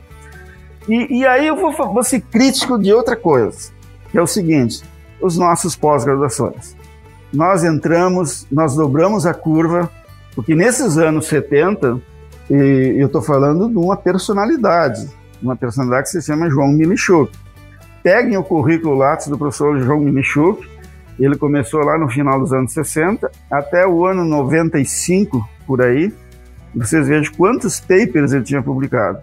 [0.90, 3.72] E, e aí eu vou, vou ser crítico de outra coisa,
[4.12, 4.84] que é o seguinte:
[5.22, 6.76] os nossos pós-graduações.
[7.34, 9.90] Nós entramos, nós dobramos a curva,
[10.36, 12.00] porque nesses anos 70,
[12.50, 15.10] e eu estou falando de uma personalidade,
[15.42, 17.32] uma personalidade que se chama João Milichuk.
[18.04, 20.74] Peguem o currículo Lattes do professor João Milichuk
[21.20, 26.12] ele começou lá no final dos anos 60 até o ano 95 por aí.
[26.74, 29.20] Vocês vejam quantos papers ele tinha publicado.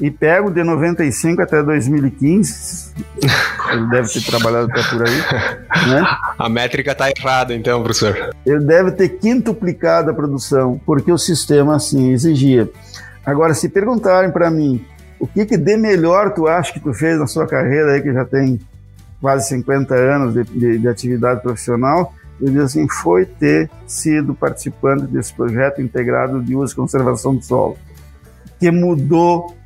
[0.00, 2.94] E pego de 95 até 2015,
[3.72, 5.88] ele deve ter trabalhado até por aí.
[5.88, 6.06] Né?
[6.38, 8.30] A métrica está errada, então, professor.
[8.46, 12.70] Ele deve ter quintuplicado a produção, porque o sistema assim exigia.
[13.26, 14.84] Agora, se perguntarem para mim
[15.18, 18.12] o que, que de melhor tu acha que tu fez na sua carreira aí, que
[18.12, 18.60] já tem
[19.20, 25.06] quase 50 anos de, de, de atividade profissional, eu digo assim, foi ter sido participante
[25.06, 27.76] desse projeto integrado de uso e conservação do solo,
[28.60, 29.56] que mudou,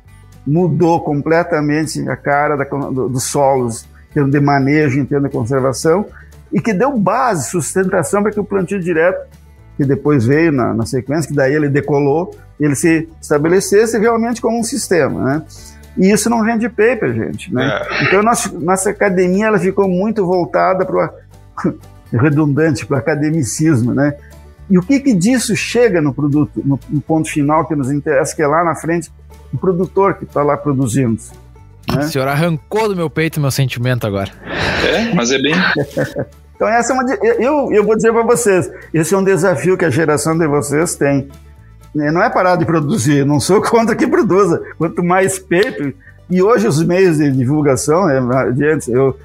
[0.45, 5.35] mudou completamente a cara da, do, dos solos, em termos de manejo, em termos de
[5.35, 6.05] conservação,
[6.51, 9.27] e que deu base, sustentação para que o plantio direto,
[9.77, 14.59] que depois veio na, na sequência, que daí ele decolou, ele se estabelecesse realmente como
[14.59, 15.43] um sistema, né?
[15.97, 17.53] E isso não rende paper, gente.
[17.53, 17.65] Né?
[17.67, 18.03] É.
[18.03, 21.13] Então, nossa, nossa academia ela ficou muito voltada para
[21.65, 21.73] o
[22.17, 23.93] redundante, para o academicismo.
[23.93, 24.15] Né?
[24.69, 28.35] E o que, que disso chega no produto, no, no, ponto final que nos interessa,
[28.35, 29.11] que é lá na frente,
[29.53, 31.21] o produtor que está lá produzindo.
[31.91, 31.99] Né?
[31.99, 34.31] O senhor arrancou do meu peito meu sentimento agora.
[34.45, 35.53] É, mas é bem.
[36.55, 37.13] então, essa é uma.
[37.13, 40.95] Eu, eu vou dizer para vocês: esse é um desafio que a geração de vocês
[40.95, 41.29] tem
[41.93, 44.61] né, não é parar de produzir, não sou contra que produza.
[44.77, 45.93] Quanto mais paper,
[46.29, 48.19] e hoje os meios de divulgação, né,
[48.73, 49.17] antes, eu,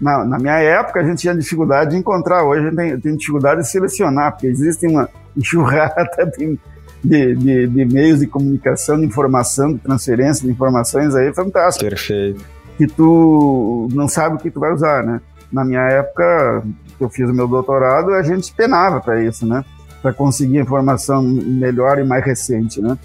[0.00, 3.16] na, na, minha época a gente tinha dificuldade de encontrar, hoje a gente tem, tem
[3.16, 6.58] dificuldade de selecionar, porque existe uma enxurrada de,
[7.02, 11.88] de, de, de, meios de comunicação, de informação, de transferência de informações aí fantástico.
[11.88, 12.44] Perfeito.
[12.78, 15.20] Que tu não sabe o que tu vai usar, né?
[15.52, 16.62] Na minha época,
[17.00, 19.64] eu fiz o meu doutorado, a gente penava para isso, né?
[20.02, 22.98] para conseguir informação melhor e mais recente, né?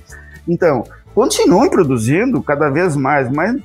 [0.47, 3.57] Então, continuem produzindo cada vez mais, mas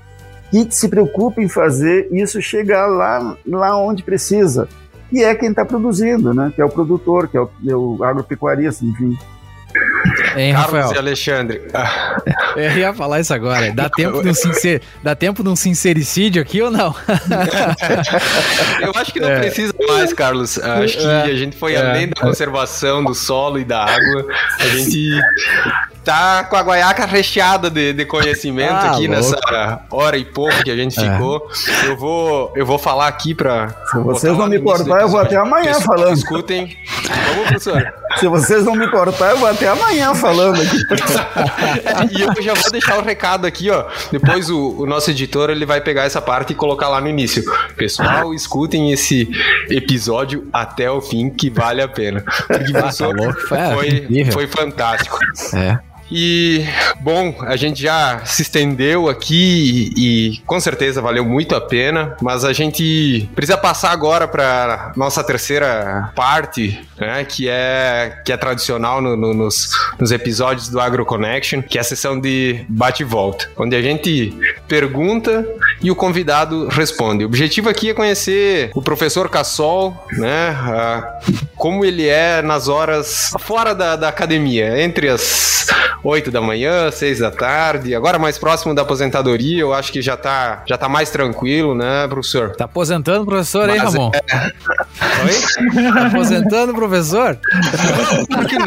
[0.50, 4.68] que se preocupe em fazer isso chegar lá, lá onde precisa.
[5.12, 6.52] E é quem está produzindo, né?
[6.54, 9.16] Que é o produtor, que é o, é o agropecuarista, enfim.
[10.36, 10.94] Hein, Carlos Rafael?
[10.94, 11.62] e Alexandre.
[12.56, 13.72] Eu ia falar isso agora.
[13.72, 14.82] Dá tempo, de um sincer...
[15.02, 16.94] Dá tempo de um sincericídio aqui ou não?
[18.80, 19.40] Eu acho que não é.
[19.40, 20.58] precisa mais, Carlos.
[20.58, 21.22] Acho que é.
[21.22, 21.78] a gente foi é.
[21.78, 24.26] além da conservação do solo e da água.
[24.58, 25.20] A gente
[26.04, 29.30] tá com a guaiaca recheada de, de conhecimento ah, aqui louco.
[29.30, 31.12] nessa hora e pouco que a gente é.
[31.12, 31.46] ficou.
[31.84, 33.68] Eu vou, eu vou falar aqui para.
[33.90, 36.16] Se vocês não me cortar, eu vou até amanhã falando.
[36.16, 36.76] Escutem.
[37.28, 38.00] Vamos, professor.
[38.16, 40.76] Se vocês não me cortar, eu vou até amanhã falando aqui.
[42.12, 43.84] e eu já vou deixar o recado aqui, ó.
[44.10, 47.42] Depois o, o, nosso editor ele vai pegar essa parte e colocar lá no início.
[47.76, 49.30] Pessoal, escutem esse
[49.68, 52.24] episódio até o fim, que vale a pena.
[52.46, 55.18] Porque ah, tá foi, foi fantástico.
[55.54, 55.78] É.
[56.10, 56.64] E,
[57.00, 62.44] bom, a gente já se estendeu aqui e, com certeza valeu muito a pena, mas
[62.44, 69.00] a gente precisa passar agora para nossa terceira parte, né, que é, que é tradicional
[69.00, 73.06] no, no, nos, nos episódios do Agro Connection, que é a sessão de bate e
[73.06, 74.34] volta, onde a gente
[74.66, 75.46] pergunta
[75.80, 77.24] e o convidado responde.
[77.24, 80.56] O objetivo aqui é conhecer o professor Cassol, né,
[81.56, 85.68] como ele é nas horas fora da, da academia, entre as
[86.02, 87.94] 8 da manhã, 6 da tarde.
[87.94, 92.06] Agora mais próximo da aposentadoria, eu acho que já tá, já tá mais tranquilo, né,
[92.08, 92.56] professor?
[92.56, 94.10] Tá aposentando, professor, aí, Ramon?
[94.14, 94.20] É...
[95.24, 95.92] Oi?
[95.92, 97.38] Tá aposentando, professor?
[98.30, 98.66] Por que não?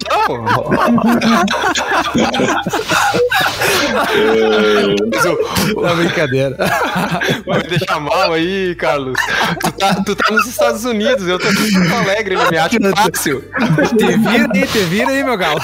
[5.84, 6.56] é brincadeira.
[7.46, 9.20] Vai me deixar mal aí, Carlos.
[9.60, 12.58] Tu tá, tu tá nos Estados Unidos, eu tô aqui em Porto Alegre, ele me
[12.58, 13.44] acha fácil.
[13.98, 15.60] Te vira aí, te vira aí, meu galo.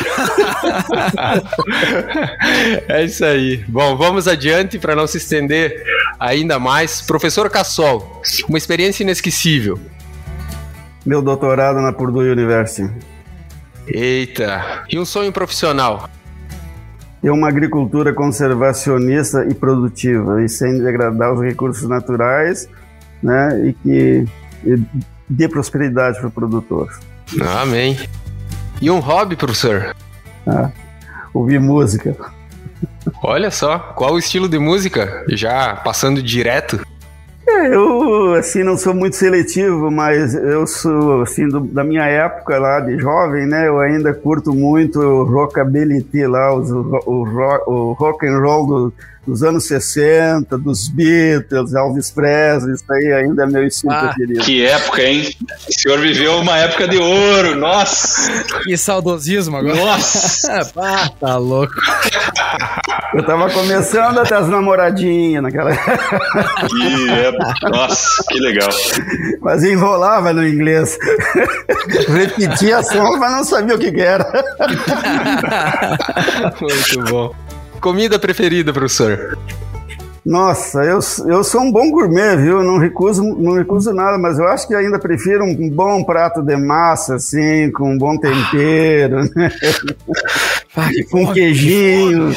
[2.88, 3.64] é isso aí.
[3.68, 5.84] Bom, vamos adiante para não se estender
[6.20, 7.02] ainda mais.
[7.02, 9.80] Professor Cassol, uma experiência inesquecível.
[11.06, 12.90] Meu doutorado na Purdue University.
[13.88, 16.10] Eita, e um sonho profissional?
[17.22, 22.70] Ter uma agricultura conservacionista e produtiva, e sem degradar os recursos naturais,
[23.22, 24.26] né, e que
[25.28, 26.90] dê prosperidade para o produtor.
[27.62, 27.98] Amém.
[28.82, 29.94] E um hobby, professor?
[30.48, 30.72] Ah,
[31.34, 32.16] ouvir música.
[33.22, 35.26] Olha só, qual o estilo de música?
[35.30, 36.80] Já passando direto?
[37.52, 42.60] É, eu, assim, não sou muito seletivo, mas eu sou, assim, do, da minha época
[42.60, 43.68] lá de jovem, né?
[43.68, 48.94] Eu ainda curto muito o rockabilly lá, os, o, o, o rock and roll do,
[49.30, 54.44] dos anos 60, dos Beatles, Elvis Presley, isso aí ainda é meu estilo ah, preferido.
[54.44, 55.30] Que época, hein?
[55.70, 58.32] O senhor viveu uma época de ouro, nossa!
[58.64, 59.76] Que saudosismo agora.
[59.76, 60.72] Nossa!
[60.78, 61.76] ah, tá louco.
[63.14, 68.70] Eu tava começando até as namoradinhas naquela Que época, nossa, que legal.
[69.42, 70.98] Mas enrolava no inglês.
[72.08, 74.26] Repetia som, mas não sabia o que, que era.
[76.60, 77.49] Muito bom.
[77.80, 79.38] Comida preferida, professor?
[80.26, 82.62] Nossa, eu, eu sou um bom gourmet, viu?
[82.62, 86.56] Não recuso, não recuso nada, mas eu acho que ainda prefiro um bom prato de
[86.58, 89.52] massa, assim, com um bom tempero, né?
[90.76, 92.34] Ai, com um queijinho,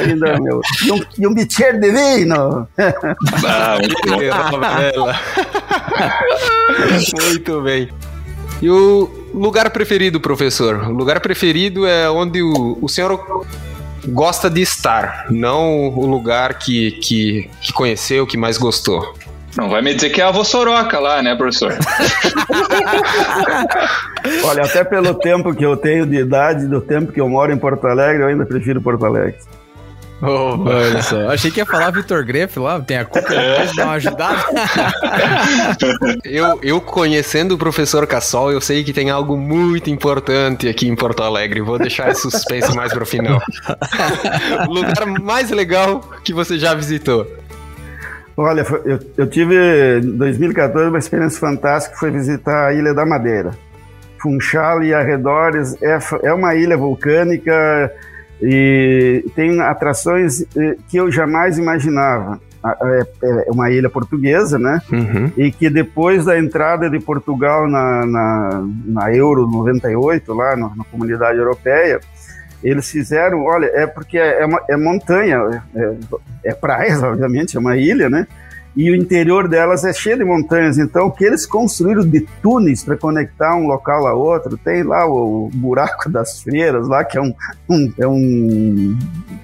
[0.00, 0.60] ainda, meu.
[0.84, 2.66] E um, e um bicheiro de vinho.
[3.46, 3.76] Ah,
[7.28, 7.88] muito bem.
[8.62, 10.88] E o lugar preferido, professor?
[10.88, 13.46] O lugar preferido é onde o, o senhor
[14.08, 19.14] gosta de estar, não o lugar que, que, que conheceu, que mais gostou.
[19.56, 21.76] Não vai me dizer que é a Vossoroca lá, né, professor?
[24.44, 27.58] Olha, até pelo tempo que eu tenho de idade, do tempo que eu moro em
[27.58, 29.34] Porto Alegre, eu ainda prefiro Porto Alegre.
[30.22, 31.28] Oh, olha só.
[31.30, 33.66] Achei que ia falar Vitor Greff lá, tem a culpa, é.
[33.74, 34.44] dar uma ajudada.
[36.24, 40.94] eu, eu conhecendo o professor Cassol, eu sei que tem algo muito importante aqui em
[40.94, 41.62] Porto Alegre.
[41.62, 43.40] Vou deixar esse suspense mais pro final.
[44.68, 47.26] o lugar mais legal que você já visitou.
[48.36, 49.54] Olha, eu, eu tive
[49.98, 53.52] em 2014 uma experiência fantástica, foi visitar a Ilha da Madeira.
[54.20, 57.90] Funchal e arredores é, é uma ilha vulcânica
[58.42, 62.40] e tem atrações eh, que eu jamais imaginava.
[62.62, 63.06] É,
[63.48, 64.80] é uma ilha portuguesa, né?
[64.92, 65.32] Uhum.
[65.36, 70.84] E que depois da entrada de Portugal na, na, na Euro 98, lá na, na,
[70.84, 72.00] comunidade europeia,
[72.62, 75.94] eles fizeram, olha, é porque é, é, uma, é montanha, é,
[76.50, 78.26] é praia, obviamente, é uma ilha, né?
[78.76, 80.78] E o interior delas é cheio de montanhas.
[80.78, 85.06] Então, o que eles construíram de túneis para conectar um local a outro, tem lá
[85.06, 87.34] o buraco das freiras, lá que é um,
[87.68, 88.98] um é um,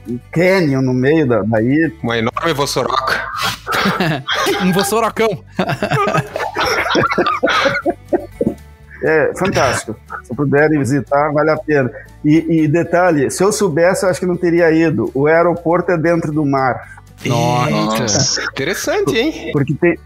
[0.08, 1.92] um canyon no meio da, da ilha.
[2.02, 3.26] Uma enorme vossoroca.
[4.62, 5.28] um vossorocão.
[9.02, 9.96] É fantástico.
[10.24, 11.90] Se puderem visitar, vale a pena.
[12.24, 15.10] E, e, detalhe, se eu soubesse, eu acho que não teria ido.
[15.14, 16.96] O aeroporto é dentro do mar.
[17.24, 19.50] Nossa, interessante, hein?
[19.52, 19.98] Porque tem,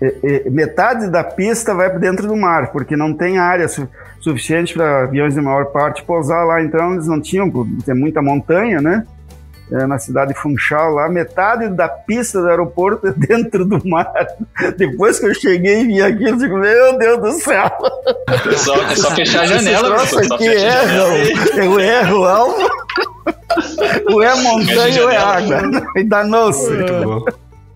[0.00, 0.14] é,
[0.46, 3.88] é, metade da pista vai para dentro do mar, porque não tem área su
[4.20, 6.62] suficiente para aviões de maior parte pousar lá.
[6.62, 7.50] Então eles não tinham,
[7.84, 9.04] tem muita montanha, né?
[9.70, 14.10] é, na cidade de Funchal, lá, metade da pista do aeroporto é dentro do mar.
[14.76, 17.70] Depois que eu cheguei e vi aquilo, eu digo, meu Deus do céu!
[18.26, 19.88] É só, é só fechar a janela.
[19.90, 21.08] Nossa, aqui erra,
[21.56, 22.70] eu erro o alvo,
[24.10, 25.62] ou é montanha ou é água.
[25.96, 26.70] E danou-se.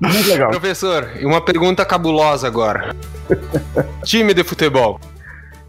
[0.00, 0.50] Muito legal.
[0.50, 2.94] Professor, e uma pergunta cabulosa agora.
[4.04, 4.98] Time de futebol.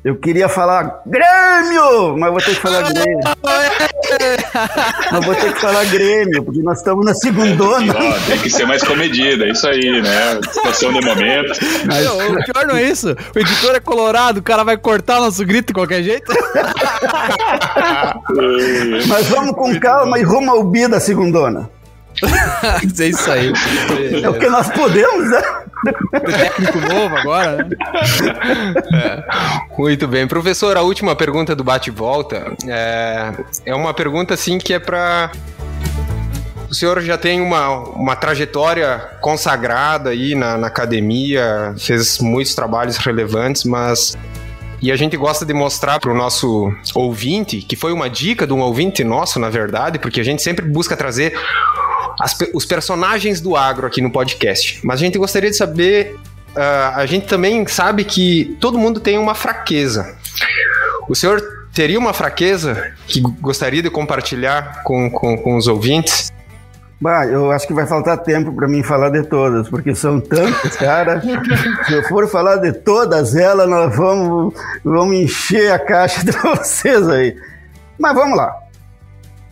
[0.03, 3.19] Eu queria falar Grêmio, mas vou ter que falar Grêmio.
[5.13, 7.95] mas vou ter que falar Grêmio, porque nós estamos na segundona.
[7.97, 10.41] Ó, tem que ser mais comedida, é isso aí, né?
[10.51, 11.53] Situação de momento.
[11.85, 12.03] Mas...
[12.03, 13.15] Não, o pior não é isso.
[13.33, 16.33] O editor é colorado, o cara vai cortar nosso grito de qualquer jeito.
[19.07, 21.69] mas vamos com calma e rumo ao bi da segundona.
[22.99, 23.53] é isso aí.
[24.21, 25.62] É o que nós podemos, né?
[26.25, 27.69] Técnico novo agora, né?
[28.93, 29.23] É.
[29.77, 30.27] Muito bem.
[30.27, 33.31] Professor, a última pergunta do bate-volta é,
[33.65, 35.31] é uma pergunta assim que é para
[36.73, 42.97] o senhor já tem uma, uma trajetória consagrada aí na, na, academia, fez muitos trabalhos
[42.97, 44.17] relevantes, mas.
[44.81, 48.53] E a gente gosta de mostrar para o nosso ouvinte, que foi uma dica de
[48.53, 51.39] um ouvinte nosso, na verdade, porque a gente sempre busca trazer
[52.19, 54.79] as, os personagens do agro aqui no podcast.
[54.83, 56.15] Mas a gente gostaria de saber.
[56.55, 60.15] Uh, a gente também sabe que todo mundo tem uma fraqueza.
[61.09, 61.41] O senhor
[61.73, 66.31] teria uma fraqueza que gostaria de compartilhar com, com, com os ouvintes?
[67.01, 70.77] Bah, eu acho que vai faltar tempo para mim falar de todas, porque são tantas,
[70.77, 71.21] cara.
[71.85, 74.53] Se eu for falar de todas elas, nós vamos,
[74.85, 77.35] vamos encher a caixa de vocês aí.
[77.99, 78.62] Mas vamos lá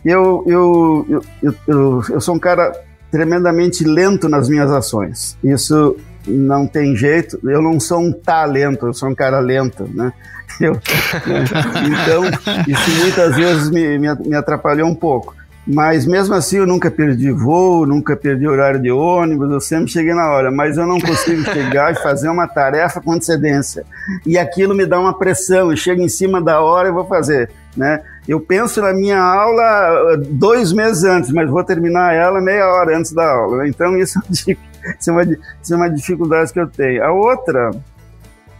[0.04, 1.06] eu, eu,
[1.42, 2.72] eu, eu, eu sou um cara
[3.10, 5.36] tremendamente lento nas minhas ações.
[5.44, 5.96] Isso
[6.26, 7.38] não tem jeito.
[7.44, 10.12] Eu não sou um talento, eu sou um cara lento, né?
[10.60, 10.74] Eu?
[10.74, 12.24] Então,
[12.68, 15.34] isso muitas vezes me, me, me, atrapalhou um pouco.
[15.66, 20.12] Mas mesmo assim, eu nunca perdi voo, nunca perdi horário de ônibus, eu sempre cheguei
[20.12, 20.50] na hora.
[20.50, 23.84] Mas eu não consigo chegar e fazer uma tarefa com antecedência.
[24.26, 27.50] E aquilo me dá uma pressão, eu chego em cima da hora e vou fazer,
[27.76, 28.02] né?
[28.26, 32.96] Eu penso na minha aula uh, dois meses antes, mas vou terminar ela meia hora
[32.96, 33.58] antes da aula.
[33.58, 33.68] Né?
[33.68, 37.02] Então isso, isso, é uma, isso é uma dificuldade que eu tenho.
[37.04, 37.70] A outra,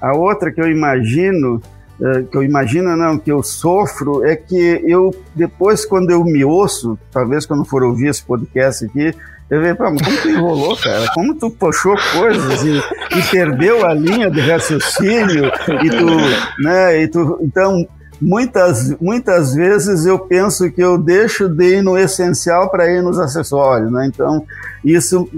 [0.01, 1.63] a outra que eu imagino,
[2.01, 6.45] uh, que eu imagino não, que eu sofro, é que eu depois quando eu me
[6.45, 9.15] ouço, talvez quando for ouvir esse podcast aqui,
[9.49, 11.07] eu vejo, como tu enrolou, cara?
[11.13, 12.79] Como tu puxou coisas e,
[13.19, 15.45] e perdeu a linha de raciocínio
[15.85, 17.03] e tu, né?
[17.03, 17.87] E tu, então
[18.23, 23.19] muitas, muitas vezes eu penso que eu deixo de ir no essencial para ir nos
[23.19, 24.07] acessórios, né?
[24.07, 24.47] Então,
[24.85, 25.29] isso,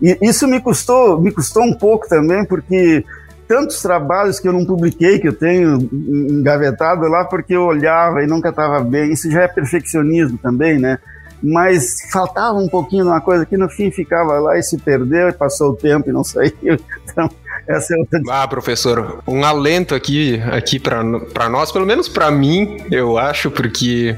[0.00, 3.04] isso me custou, me custou um pouco também, porque
[3.48, 8.26] tantos trabalhos que eu não publiquei, que eu tenho engavetado lá, porque eu olhava e
[8.26, 9.10] nunca estava bem.
[9.10, 10.98] Isso já é perfeccionismo também, né?
[11.42, 15.28] Mas faltava um pouquinho de uma coisa que no fim ficava lá e se perdeu,
[15.28, 16.78] e passou o tempo e não saiu.
[17.04, 17.30] Então,
[17.68, 18.20] essa é outra...
[18.30, 24.16] Ah, professor, um alento aqui, aqui para nós, pelo menos para mim, eu acho, porque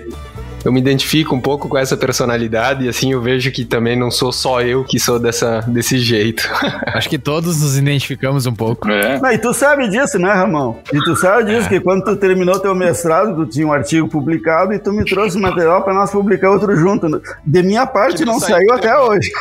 [0.64, 4.10] eu me identifico um pouco com essa personalidade e assim eu vejo que também não
[4.10, 6.48] sou só eu que sou dessa, desse jeito.
[6.86, 8.88] Acho que todos nos identificamos um pouco.
[8.90, 9.18] É.
[9.20, 10.80] Não, e tu sabe disso, né, Ramon?
[10.92, 11.68] E tu sabe disso, é.
[11.70, 15.38] que quando tu terminou teu mestrado, tu tinha um artigo publicado e tu me trouxe
[15.38, 17.00] material para nós publicar outro junto.
[17.44, 19.30] De minha parte, não, não saiu até hoje.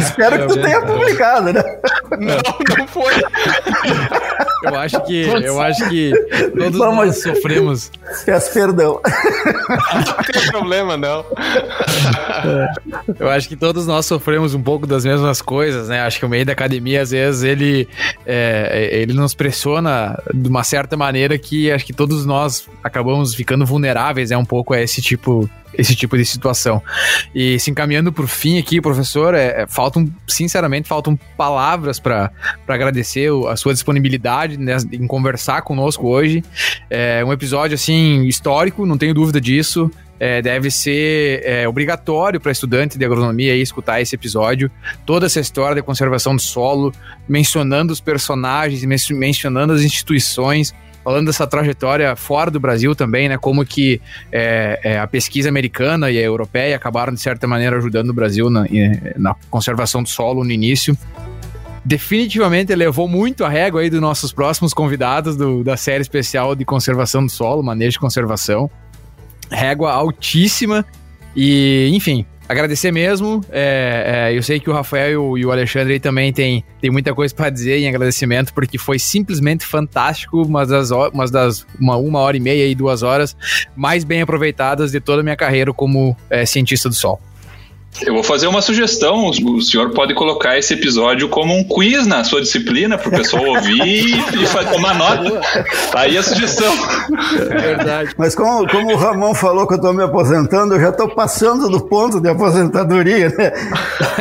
[0.00, 1.62] Espero que tu tenha publicado, né?
[2.18, 3.12] Não, não foi.
[4.62, 6.12] Eu acho que, eu acho que
[6.56, 6.96] todos Vamos.
[6.96, 7.90] nós sofremos.
[8.24, 9.00] Peço perdão.
[9.94, 11.24] Não tem problema, não.
[13.18, 16.00] Eu acho que todos nós sofremos um pouco das mesmas coisas, né?
[16.00, 17.88] Acho que o meio da academia, às vezes, ele,
[18.26, 23.64] é, ele nos pressiona de uma certa maneira que acho que todos nós acabamos ficando
[23.66, 26.82] vulneráveis, é né, um pouco a esse tipo esse tipo de situação.
[27.34, 32.30] E se encaminhando por fim aqui, professor, é, é faltam, sinceramente, faltam palavras para
[32.66, 36.44] agradecer a sua disponibilidade né, em conversar conosco hoje.
[36.90, 39.90] É um episódio, assim, histórico, não tenho dúvida disso.
[40.20, 44.70] É, deve ser é, obrigatório para estudante de agronomia escutar esse episódio,
[45.04, 46.92] toda essa história da conservação do solo,
[47.28, 50.72] mencionando os personagens, mencionando as instituições,
[51.04, 53.36] falando dessa trajetória fora do Brasil também, né?
[53.36, 54.00] Como que
[54.30, 58.48] é, é, a pesquisa americana e a europeia acabaram, de certa maneira, ajudando o Brasil
[58.48, 58.64] na,
[59.16, 60.96] na conservação do solo no início
[61.84, 66.64] definitivamente levou muito a régua aí dos nossos próximos convidados do, da série especial de
[66.64, 68.70] conservação do solo, manejo de conservação.
[69.50, 70.84] Régua altíssima.
[71.34, 73.44] E, enfim, agradecer mesmo.
[73.50, 77.34] É, é, eu sei que o Rafael e o, Alexandre também tem, tem muita coisa
[77.34, 82.36] para dizer em agradecimento, porque foi simplesmente fantástico, umas das, umas das uma, uma hora
[82.36, 83.36] e meia e duas horas
[83.76, 87.20] mais bem aproveitadas de toda a minha carreira como é, cientista do Sol.
[88.00, 89.26] Eu vou fazer uma sugestão.
[89.26, 93.44] O senhor pode colocar esse episódio como um quiz na sua disciplina para o pessoal
[93.44, 95.40] ouvir e tomar nota.
[95.90, 96.72] Tá aí a sugestão.
[97.50, 98.10] É verdade.
[98.16, 101.68] Mas como, como o Ramon falou que eu estou me aposentando, eu já estou passando
[101.68, 103.52] do ponto de aposentadoria, né?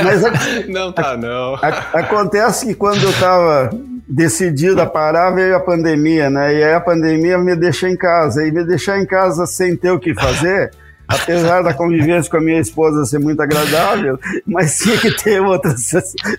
[0.04, 0.32] Mas a,
[0.68, 1.56] não tá, não.
[1.56, 3.70] A, acontece que quando eu estava
[4.08, 6.54] decidido a parar, veio a pandemia, né?
[6.54, 8.46] E aí a pandemia me deixou em casa.
[8.46, 10.72] E me deixar em casa sem ter o que fazer
[11.12, 15.92] apesar da convivência com a minha esposa ser muito agradável, mas tinha que ter outras,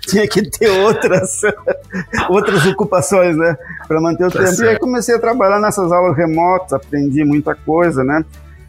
[0.02, 1.40] tinha que ter outras,
[2.28, 4.50] outras ocupações, né, para manter o tá tempo.
[4.50, 4.64] Certo.
[4.64, 8.24] E aí comecei a trabalhar nessas aulas remotas, aprendi muita coisa, né.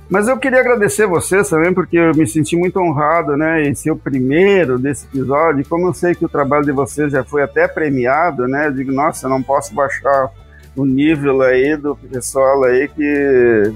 [0.09, 3.91] Mas eu queria agradecer vocês também, porque eu me senti muito honrado, né, em ser
[3.91, 5.65] o primeiro desse episódio.
[5.67, 8.91] Como eu sei que o trabalho de vocês já foi até premiado, né, eu digo,
[8.91, 10.29] nossa, eu não posso baixar
[10.75, 13.73] o nível aí do pessoal aí que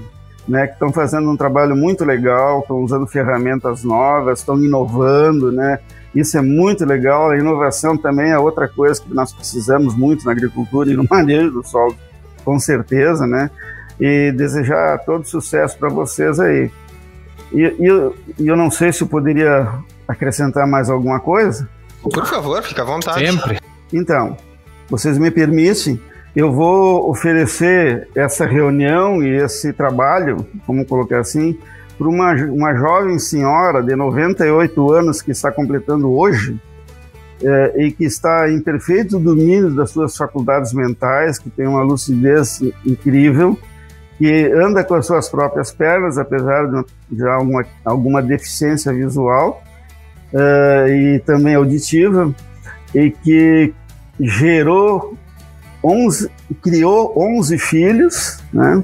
[0.48, 5.78] né, que estão fazendo um trabalho muito legal, estão usando ferramentas novas, estão inovando, né?
[6.14, 7.30] Isso é muito legal.
[7.30, 11.50] A inovação também é outra coisa que nós precisamos muito na agricultura e no manejo
[11.50, 11.94] do solo,
[12.44, 13.50] com certeza, né?
[14.00, 16.70] E desejar todo sucesso para vocês aí.
[17.52, 19.68] E, e eu, eu não sei se eu poderia
[20.06, 21.68] acrescentar mais alguma coisa.
[22.02, 23.26] Por favor, fica à vontade.
[23.26, 23.60] Sempre.
[23.92, 24.36] Então,
[24.88, 26.00] vocês me permitem
[26.34, 31.58] eu vou oferecer essa reunião e esse trabalho, como colocar assim,
[31.96, 36.60] para uma, uma jovem senhora de 98 anos que está completando hoje
[37.42, 42.60] é, e que está em perfeito domínio das suas faculdades mentais, que tem uma lucidez
[42.86, 43.58] incrível,
[44.16, 46.84] que anda com as suas próprias pernas, apesar de
[47.16, 49.62] já alguma, alguma deficiência visual
[50.32, 52.34] é, e também auditiva,
[52.94, 53.72] e que
[54.20, 55.16] gerou
[55.82, 56.30] 11,
[56.62, 58.82] criou 11 filhos, né?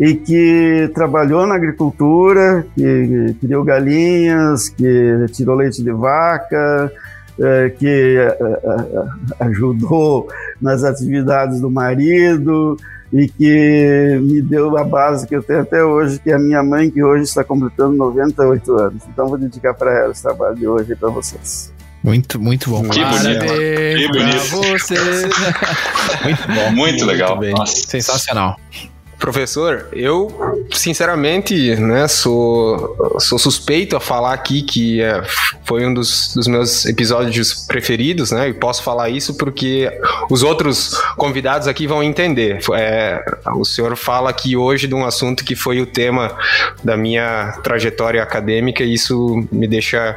[0.00, 6.92] E que trabalhou na agricultura, que criou galinhas, que tirou leite de vaca,
[7.40, 10.28] é, que é, é, ajudou
[10.60, 12.76] nas atividades do marido
[13.12, 16.62] e que me deu a base que eu tenho até hoje, que é a minha
[16.62, 19.02] mãe, que hoje está completando 98 anos.
[19.08, 21.72] Então vou dedicar para ela esse trabalho de hoje para vocês.
[22.02, 22.88] Muito, muito bom.
[22.88, 23.46] Que bonito.
[23.46, 24.38] Que bonito.
[24.50, 24.94] Você.
[26.24, 26.70] muito bom.
[26.72, 27.36] Muito legal.
[27.36, 28.56] Muito Sensacional.
[29.18, 35.22] Professor, eu sinceramente né, sou, sou suspeito a falar aqui que é,
[35.64, 38.48] foi um dos, dos, meus episódios preferidos, né?
[38.48, 39.90] E posso falar isso porque
[40.30, 42.60] os outros convidados aqui vão entender.
[42.74, 43.22] É,
[43.56, 46.36] o senhor fala aqui hoje de um assunto que foi o tema
[46.82, 50.16] da minha trajetória acadêmica e isso me deixa,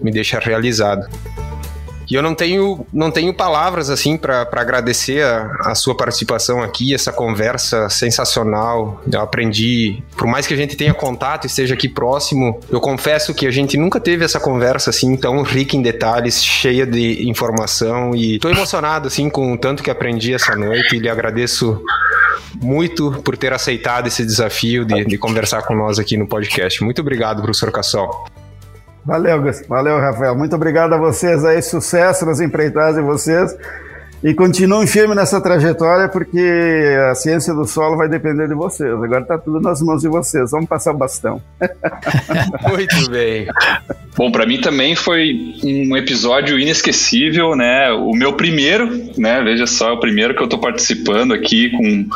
[0.00, 1.08] me deixa realizado.
[2.12, 6.92] E eu não tenho, não tenho palavras assim para agradecer a, a, sua participação aqui,
[6.92, 9.02] essa conversa sensacional.
[9.10, 13.32] Eu aprendi, por mais que a gente tenha contato e esteja aqui próximo, eu confesso
[13.32, 18.14] que a gente nunca teve essa conversa assim tão rica em detalhes, cheia de informação
[18.14, 21.82] e tô emocionado assim com o tanto que aprendi essa noite e lhe agradeço
[22.60, 26.84] muito por ter aceitado esse desafio de, de conversar com nós aqui no podcast.
[26.84, 28.26] Muito obrigado, professor Cassol.
[29.04, 30.36] Valeu, valeu, Rafael.
[30.36, 33.56] Muito obrigado a vocês aí, sucesso nas empreitadas de vocês.
[34.22, 36.38] E continuem firme nessa trajetória, porque
[37.10, 38.92] a ciência do solo vai depender de vocês.
[38.92, 40.52] Agora está tudo nas mãos de vocês.
[40.52, 41.42] Vamos passar o bastão.
[42.70, 43.48] Muito bem.
[44.16, 45.34] Bom, para mim também foi
[45.64, 47.90] um episódio inesquecível, né?
[47.90, 48.88] O meu primeiro,
[49.18, 49.42] né?
[49.42, 52.06] Veja só, é o primeiro que eu estou participando aqui com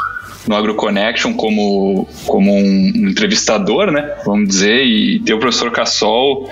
[0.47, 4.14] no AgroConnection como, como um, entrevistador, né?
[4.24, 6.48] Vamos dizer, e ter o professor Cassol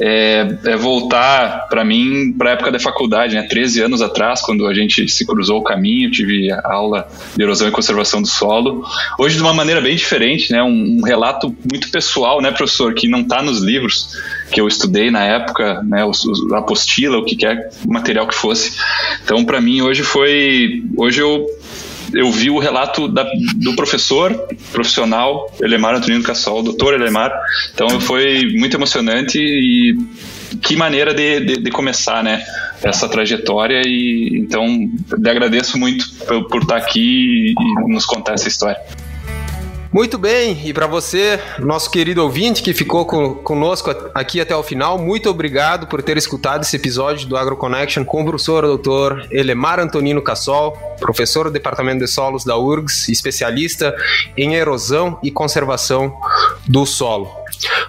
[0.00, 3.42] é, é voltar para mim para a época da faculdade, né?
[3.42, 7.70] 13 anos atrás, quando a gente se cruzou o caminho, tive aula de erosão e
[7.70, 8.84] conservação do solo.
[9.18, 10.62] Hoje de uma maneira bem diferente, né?
[10.62, 14.16] Um, um relato muito pessoal, né, professor, que não está nos livros
[14.50, 16.04] que eu estudei na época, né?
[16.52, 18.78] A apostila, o que quer material que fosse.
[19.24, 21.46] Então, para mim hoje foi, hoje eu
[22.12, 23.26] eu vi o relato da,
[23.56, 24.32] do professor
[24.72, 27.32] profissional Elemar Antonino Cassol, doutor Elemar.
[27.74, 29.96] Então foi muito emocionante e
[30.62, 32.42] que maneira de, de, de, começar, né?
[32.82, 34.66] Essa trajetória e então
[35.18, 38.78] lhe agradeço muito por, por estar aqui e nos contar essa história.
[39.98, 44.62] Muito bem, e para você, nosso querido ouvinte que ficou com, conosco aqui até o
[44.62, 49.80] final, muito obrigado por ter escutado esse episódio do AgroConnection com o professor doutor Elemar
[49.80, 53.92] Antonino Cassol, professor do Departamento de Solos da URGS, especialista
[54.36, 56.16] em erosão e conservação
[56.64, 57.28] do solo.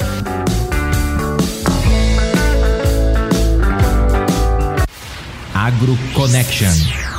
[5.53, 7.10] Agro Connection.